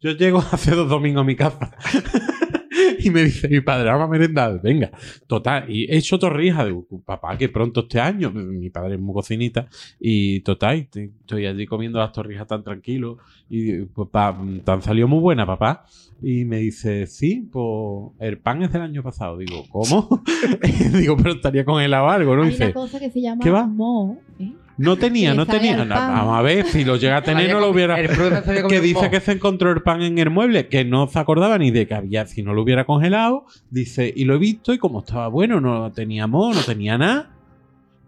Yo 0.00 0.12
llego 0.12 0.38
hace 0.50 0.70
dos 0.70 0.88
domingos 0.88 1.20
a 1.20 1.24
mi 1.24 1.36
casa 1.36 1.70
y 3.04 3.10
me 3.10 3.24
dice 3.24 3.48
mi 3.48 3.60
padre, 3.60 3.88
vamos 3.90 4.06
a 4.06 4.10
merendar, 4.10 4.60
venga. 4.62 4.90
Total, 5.26 5.64
y 5.70 5.84
he 5.90 5.96
hecho 5.96 6.18
torrija. 6.18 6.64
Digo, 6.64 6.86
papá, 7.04 7.36
que 7.38 7.48
pronto 7.48 7.80
este 7.80 8.00
año. 8.00 8.30
Mi 8.30 8.70
padre 8.70 8.94
es 8.94 9.00
muy 9.00 9.14
cocinita. 9.14 9.68
Y 9.98 10.40
total, 10.40 10.88
estoy 10.94 11.46
allí 11.46 11.66
comiendo 11.66 11.98
las 11.98 12.12
torrijas 12.12 12.46
tan 12.46 12.62
tranquilo. 12.62 13.18
Y 13.48 13.82
pues, 13.86 14.08
pa- 14.10 14.36
te 14.64 14.70
han 14.70 14.82
salido 14.82 15.08
muy 15.08 15.20
buenas, 15.20 15.46
papá. 15.46 15.84
Y 16.22 16.44
me 16.44 16.58
dice, 16.58 17.06
sí, 17.06 17.48
pues 17.50 18.12
el 18.18 18.38
pan 18.38 18.62
es 18.62 18.72
del 18.72 18.82
año 18.82 19.02
pasado. 19.02 19.38
Digo, 19.38 19.64
¿cómo? 19.70 20.22
Digo, 20.98 21.16
pero 21.16 21.32
estaría 21.32 21.64
congelado 21.64 22.08
algo, 22.08 22.36
¿no? 22.36 22.42
Hay 22.42 22.50
Dice, 22.50 22.64
una 22.64 22.72
cosa 22.74 22.98
que 22.98 23.10
se 23.10 23.20
llama 23.20 23.42
¿qué 23.42 23.50
va? 23.50 23.66
mo, 23.66 24.18
¿eh? 24.38 24.52
No 24.80 24.96
tenía, 24.96 25.34
no 25.34 25.46
tenía. 25.46 25.84
vamos 25.84 26.38
a 26.38 26.40
ver, 26.40 26.64
si 26.64 26.84
lo 26.84 26.96
llega 26.96 27.18
a 27.18 27.22
tener 27.22 27.52
no 27.52 27.60
lo 27.60 27.68
hubiera... 27.68 27.96
Que 27.96 28.80
dice 28.80 29.10
que 29.10 29.20
se 29.20 29.32
encontró 29.32 29.70
el 29.70 29.82
pan 29.82 30.00
en 30.00 30.18
el 30.18 30.30
mueble, 30.30 30.68
que 30.68 30.86
no 30.86 31.06
se 31.06 31.18
acordaba 31.18 31.58
ni 31.58 31.70
de 31.70 31.86
que 31.86 31.94
había, 31.94 32.26
si 32.26 32.42
no 32.42 32.54
lo 32.54 32.62
hubiera 32.62 32.86
congelado. 32.86 33.44
Dice, 33.68 34.10
y 34.14 34.24
lo 34.24 34.34
he 34.34 34.38
visto, 34.38 34.72
y 34.72 34.78
como 34.78 35.00
estaba 35.00 35.28
bueno, 35.28 35.60
no 35.60 35.92
tenía 35.92 36.26
moho, 36.26 36.54
no 36.54 36.62
tenía 36.62 36.96
nada. 36.96 37.28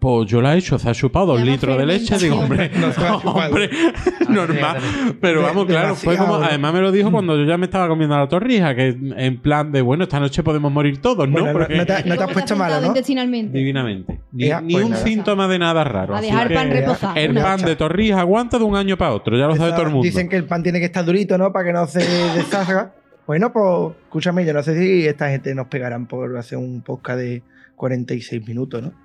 Pues 0.03 0.29
yo 0.29 0.43
la 0.43 0.55
he 0.55 0.59
hecho, 0.59 0.81
se 0.81 0.91
ha 0.91 0.93
chupado 0.95 1.27
dos 1.27 1.41
litros 1.43 1.79
de 1.79 1.87
leche. 1.87 2.19
Digo, 2.19 2.41
hombre, 2.41 2.73
No 2.81 2.93
se 2.93 3.01
hombre, 3.09 3.71
normal. 4.29 4.79
Pero 5.21 5.43
vamos, 5.43 5.67
claro, 5.67 5.95
fue 5.95 6.17
como. 6.17 6.35
Además, 6.35 6.75
me 6.75 6.81
lo 6.81 6.91
dijo 6.91 7.13
cuando 7.13 7.37
yo 7.37 7.45
ya 7.45 7.57
me 7.57 7.67
estaba 7.67 7.87
comiendo 7.87 8.17
la 8.19 8.27
torrija, 8.29 8.75
que 8.75 8.89
en 9.17 9.41
plan 9.41 9.71
de, 9.71 9.81
bueno, 9.81 10.03
esta 10.03 10.19
noche 10.19 10.43
podemos 10.43 10.73
morir 10.73 11.01
todos, 11.01 11.29
¿no? 11.29 11.33
Bueno, 11.35 11.47
no- 11.47 11.53
Porque 11.53 11.77
no 11.77 11.87
te- 11.87 11.93
no 12.03 12.03
te 12.03 12.11
has 12.15 12.17
¿Cómo 12.19 12.33
puesto 12.33 12.57
malo, 12.57 12.73
sentado 12.73 12.81
¿no? 12.83 12.87
Intestinalmente. 12.89 13.57
divinamente. 13.57 14.21
Ni, 14.33 14.47
Ya, 14.49 14.61
ni 14.61 14.73
pues 14.73 14.85
un 14.87 14.91
nada. 14.91 15.05
síntoma 15.05 15.47
de 15.47 15.59
nada 15.61 15.85
raro. 15.85 16.17
A 16.17 16.21
dejar 16.21 16.53
pan 16.53 16.71
reposar. 16.71 17.17
El 17.17 17.35
pan 17.35 17.63
de 17.63 17.77
torrija 17.77 18.19
aguanta 18.21 18.59
de 18.59 18.65
un 18.65 18.75
año 18.75 18.97
para 18.99 19.13
otro, 19.15 19.39
ya 19.39 19.47
lo 19.47 19.55
sabe 19.55 19.71
todo 19.71 19.83
el 19.83 19.91
mundo. 19.91 20.03
Dicen 20.05 20.29
que 20.29 20.35
el 20.37 20.47
pan 20.47 20.65
tiene 20.65 20.81
que 20.81 20.87
estar 20.87 21.05
durito, 21.05 21.39
¿no? 21.39 21.53
Para 21.53 21.67
que 21.67 21.73
no 21.73 21.87
se 21.87 22.01
deshaga. 22.01 22.93
Bueno, 23.25 23.53
pues 23.53 23.97
escúchame, 24.07 24.45
yo 24.45 24.53
no 24.53 24.65
sé 24.65 24.77
si 24.77 25.07
esta 25.07 25.29
gente 25.31 25.55
nos 25.55 25.69
pegarán 25.69 26.07
por 26.07 26.37
hacer 26.37 26.59
un 26.59 26.81
podcast 26.83 27.21
de 27.21 27.43
46 27.77 28.45
minutos, 28.49 28.83
¿no? 28.83 29.02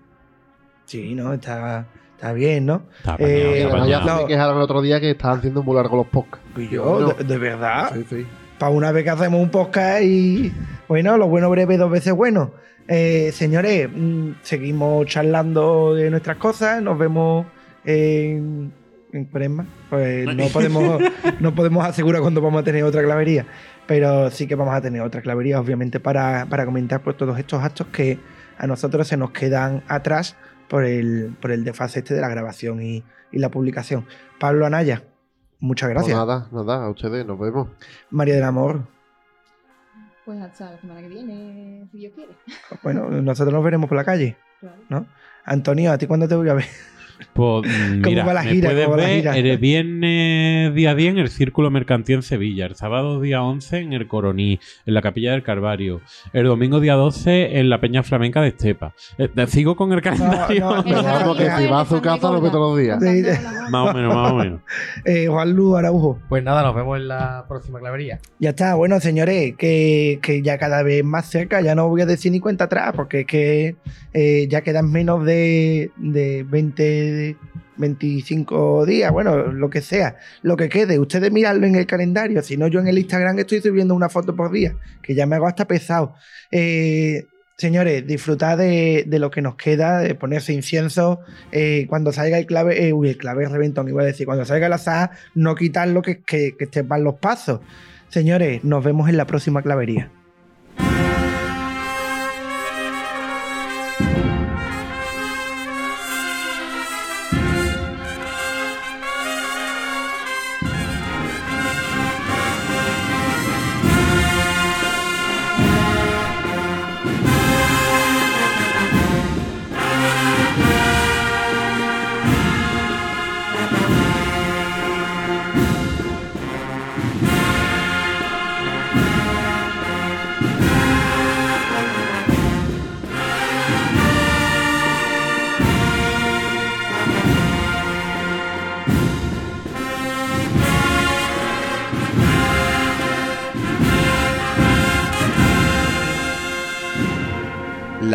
Sí, 0.87 1.13
¿no? 1.13 1.33
Está, 1.33 1.85
está 2.15 2.33
bien, 2.33 2.65
¿no? 2.65 2.83
Está 2.97 3.15
Eh, 3.19 3.65
apañado, 3.67 3.95
apañado. 3.97 4.21
se 4.21 4.27
quejaron 4.27 4.55
el 4.57 4.63
otro 4.63 4.81
día 4.81 4.99
que 4.99 5.11
estaban 5.11 5.37
haciendo 5.39 5.61
muy 5.63 5.75
largos 5.75 5.97
los 5.97 6.07
podcasts. 6.07 6.47
Y 6.57 6.69
yo, 6.69 7.13
de, 7.13 7.23
de 7.23 7.37
verdad, 7.37 7.91
Sí, 7.93 8.05
sí. 8.09 8.25
para 8.57 8.71
una 8.71 8.91
vez 8.91 9.03
que 9.03 9.09
hacemos 9.11 9.39
un 9.41 9.49
podcast 9.51 10.01
y, 10.03 10.51
bueno, 10.87 11.17
lo 11.17 11.27
bueno 11.27 11.49
breve, 11.49 11.77
dos 11.77 11.91
veces 11.91 12.13
bueno. 12.13 12.51
Eh, 12.87 13.31
señores, 13.33 13.89
mm, 13.93 14.29
seguimos 14.41 15.05
charlando 15.07 15.93
de 15.93 16.09
nuestras 16.09 16.37
cosas, 16.37 16.81
nos 16.81 16.97
vemos 16.97 17.45
en, 17.83 18.71
en. 19.11 19.25
Pues 19.89 20.25
no 20.35 20.47
podemos, 20.53 21.01
no 21.41 21.53
podemos 21.53 21.85
asegurar 21.85 22.21
cuándo 22.21 22.41
vamos 22.41 22.61
a 22.61 22.63
tener 22.63 22.83
otra 22.83 23.03
clavería, 23.03 23.45
pero 23.85 24.31
sí 24.31 24.47
que 24.47 24.55
vamos 24.55 24.73
a 24.73 24.81
tener 24.81 25.01
otra 25.01 25.21
clavería, 25.21 25.59
obviamente, 25.59 25.99
para, 25.99 26.45
para 26.49 26.65
comentar 26.65 27.01
pues, 27.01 27.17
todos 27.17 27.37
estos 27.37 27.61
actos 27.63 27.87
que 27.87 28.19
a 28.57 28.67
nosotros 28.67 29.07
se 29.07 29.17
nos 29.17 29.31
quedan 29.31 29.83
atrás 29.87 30.35
por 30.69 30.83
el, 30.83 31.35
por 31.41 31.51
el 31.51 31.63
desfase 31.63 31.99
este 31.99 32.13
de 32.13 32.21
la 32.21 32.29
grabación 32.29 32.81
y, 32.81 33.03
y 33.31 33.39
la 33.39 33.49
publicación. 33.49 34.05
Pablo 34.39 34.65
Anaya, 34.65 35.03
muchas 35.59 35.87
Pues 35.87 35.95
gracias. 35.95 36.17
nada, 36.17 36.47
nada, 36.51 36.85
a 36.85 36.89
ustedes, 36.89 37.25
nos 37.25 37.39
vemos. 37.39 37.69
María 38.11 38.35
del 38.35 38.43
Amor, 38.43 38.81
Pues 40.25 40.41
hasta 40.41 40.71
la 40.71 40.77
semana 40.79 41.01
que 41.01 41.07
viene, 41.09 41.87
si 41.91 41.97
Dios 41.99 42.13
quiere. 42.13 42.33
Bueno, 42.83 43.09
nosotros 43.09 43.53
nos 43.53 43.63
veremos 43.63 43.87
por 43.89 43.97
la 43.97 44.03
calle, 44.03 44.37
Claro. 44.59 44.77
¿no? 44.89 45.07
Antonio, 45.45 45.91
¿a 45.91 45.97
ti 45.97 46.07
cuándo 46.07 46.27
te 46.27 46.35
voy 46.35 46.49
a 46.49 46.53
ver? 46.55 46.65
Pues, 47.33 47.71
¿Cómo 48.03 48.09
mira, 48.09 48.25
va 48.25 48.33
la 48.33 48.43
me 48.43 48.51
gira? 48.51 48.69
puedes 48.69 48.85
¿Cómo 48.85 48.97
va 48.97 49.03
la 49.03 49.09
ver 49.09 49.17
gira? 49.17 49.37
el 49.37 49.57
viernes 49.57 50.73
día 50.75 50.95
10 50.95 51.13
en 51.13 51.17
el 51.19 51.29
Círculo 51.29 51.69
Mercantil 51.69 52.15
en 52.15 52.21
Sevilla, 52.23 52.65
el 52.65 52.75
sábado 52.75 53.21
día 53.21 53.43
11 53.43 53.77
en 53.77 53.93
el 53.93 54.07
Coroní, 54.07 54.59
en 54.85 54.93
la 54.93 55.01
Capilla 55.01 55.31
del 55.31 55.43
Carvario, 55.43 56.01
el 56.33 56.45
domingo 56.45 56.79
día 56.79 56.93
12 56.95 57.59
en 57.59 57.69
la 57.69 57.79
Peña 57.79 58.03
Flamenca 58.03 58.41
de 58.41 58.49
Estepa. 58.49 58.93
Eh, 59.17 59.29
sigo 59.47 59.75
con 59.75 59.91
el 59.93 60.01
calendario. 60.01 60.75
no, 60.77 60.83
Pero 60.83 61.01
no, 61.01 61.03
vamos, 61.03 61.37
que 61.37 61.49
no, 61.49 61.57
si 61.57 61.67
va 61.67 61.81
a 61.81 61.85
su 61.85 62.01
casa 62.01 62.31
lo 62.31 62.41
ve 62.41 62.49
todos 62.49 62.71
los 62.71 62.79
días. 62.79 63.01
Sí, 63.01 63.23
más 63.71 63.89
o 63.89 63.93
menos, 63.93 64.13
más 64.15 64.31
o 64.31 64.35
menos. 64.35 64.61
Eh, 65.05 65.27
Juan 65.27 65.53
Lu 65.53 65.75
Araujo. 65.75 66.19
Pues 66.27 66.43
nada, 66.43 66.63
nos 66.63 66.75
vemos 66.75 66.97
en 66.97 67.07
la 67.07 67.45
próxima 67.47 67.79
clavería. 67.79 68.19
Ya 68.39 68.49
está, 68.49 68.75
bueno, 68.75 68.99
señores, 68.99 69.55
que, 69.57 70.19
que 70.21 70.41
ya 70.41 70.57
cada 70.57 70.83
vez 70.83 71.03
más 71.03 71.29
cerca, 71.29 71.61
ya 71.61 71.75
no 71.75 71.87
voy 71.87 72.01
a 72.01 72.05
decir 72.05 72.31
ni 72.31 72.39
cuenta 72.39 72.65
atrás, 72.65 72.93
porque 72.95 73.21
es 73.21 73.27
que 73.27 73.75
eh, 74.13 74.47
ya 74.49 74.61
quedan 74.61 74.91
menos 74.91 75.25
de, 75.25 75.91
de 75.97 76.43
20, 76.43 76.83
25 77.77 78.85
días, 78.85 79.11
bueno, 79.11 79.51
lo 79.51 79.69
que 79.69 79.81
sea, 79.81 80.17
lo 80.41 80.57
que 80.57 80.69
quede. 80.69 80.99
Ustedes 80.99 81.31
miradlo 81.31 81.67
en 81.67 81.75
el 81.75 81.85
calendario, 81.85 82.41
si 82.41 82.57
no, 82.57 82.67
yo 82.67 82.79
en 82.79 82.87
el 82.87 82.97
Instagram 82.97 83.39
estoy 83.39 83.61
subiendo 83.61 83.95
una 83.95 84.09
foto 84.09 84.35
por 84.35 84.51
día, 84.51 84.75
que 85.01 85.15
ya 85.15 85.25
me 85.25 85.35
hago 85.35 85.47
hasta 85.47 85.65
pesado. 85.65 86.15
Eh, 86.51 87.27
Señores, 87.57 88.05
disfrutad 88.05 88.55
de, 88.55 89.03
lo 89.09 89.31
que 89.31 89.41
nos 89.41 89.55
queda, 89.55 89.99
de 90.01 90.13
ponerse 90.13 90.53
incienso. 90.53 91.21
eh, 91.51 91.87
cuando 91.89 92.11
salga 92.11 92.37
el 92.37 92.45
clave, 92.45 92.87
eh, 92.87 92.93
uy, 92.93 93.09
el 93.09 93.17
clave 93.17 93.49
reventón, 93.49 93.89
iba 93.89 94.03
a 94.03 94.05
decir, 94.05 94.27
cuando 94.27 94.45
salga 94.45 94.69
la 94.69 94.77
sal, 94.77 95.09
no 95.33 95.55
quitarlo 95.55 96.03
que, 96.03 96.21
que, 96.21 96.55
que 96.55 96.65
estén 96.65 96.87
los 97.03 97.15
pasos. 97.15 97.61
Señores, 98.09 98.63
nos 98.63 98.83
vemos 98.83 99.09
en 99.09 99.17
la 99.17 99.25
próxima 99.25 99.63
clavería. 99.63 100.11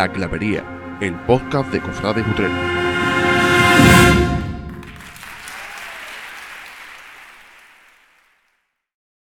La 0.02 0.08
Clavería, 0.08 0.64
el 1.00 1.14
podcast 1.14 1.70
de 1.70 1.80
Cofrades 1.80 2.26
Utrera. 2.26 4.31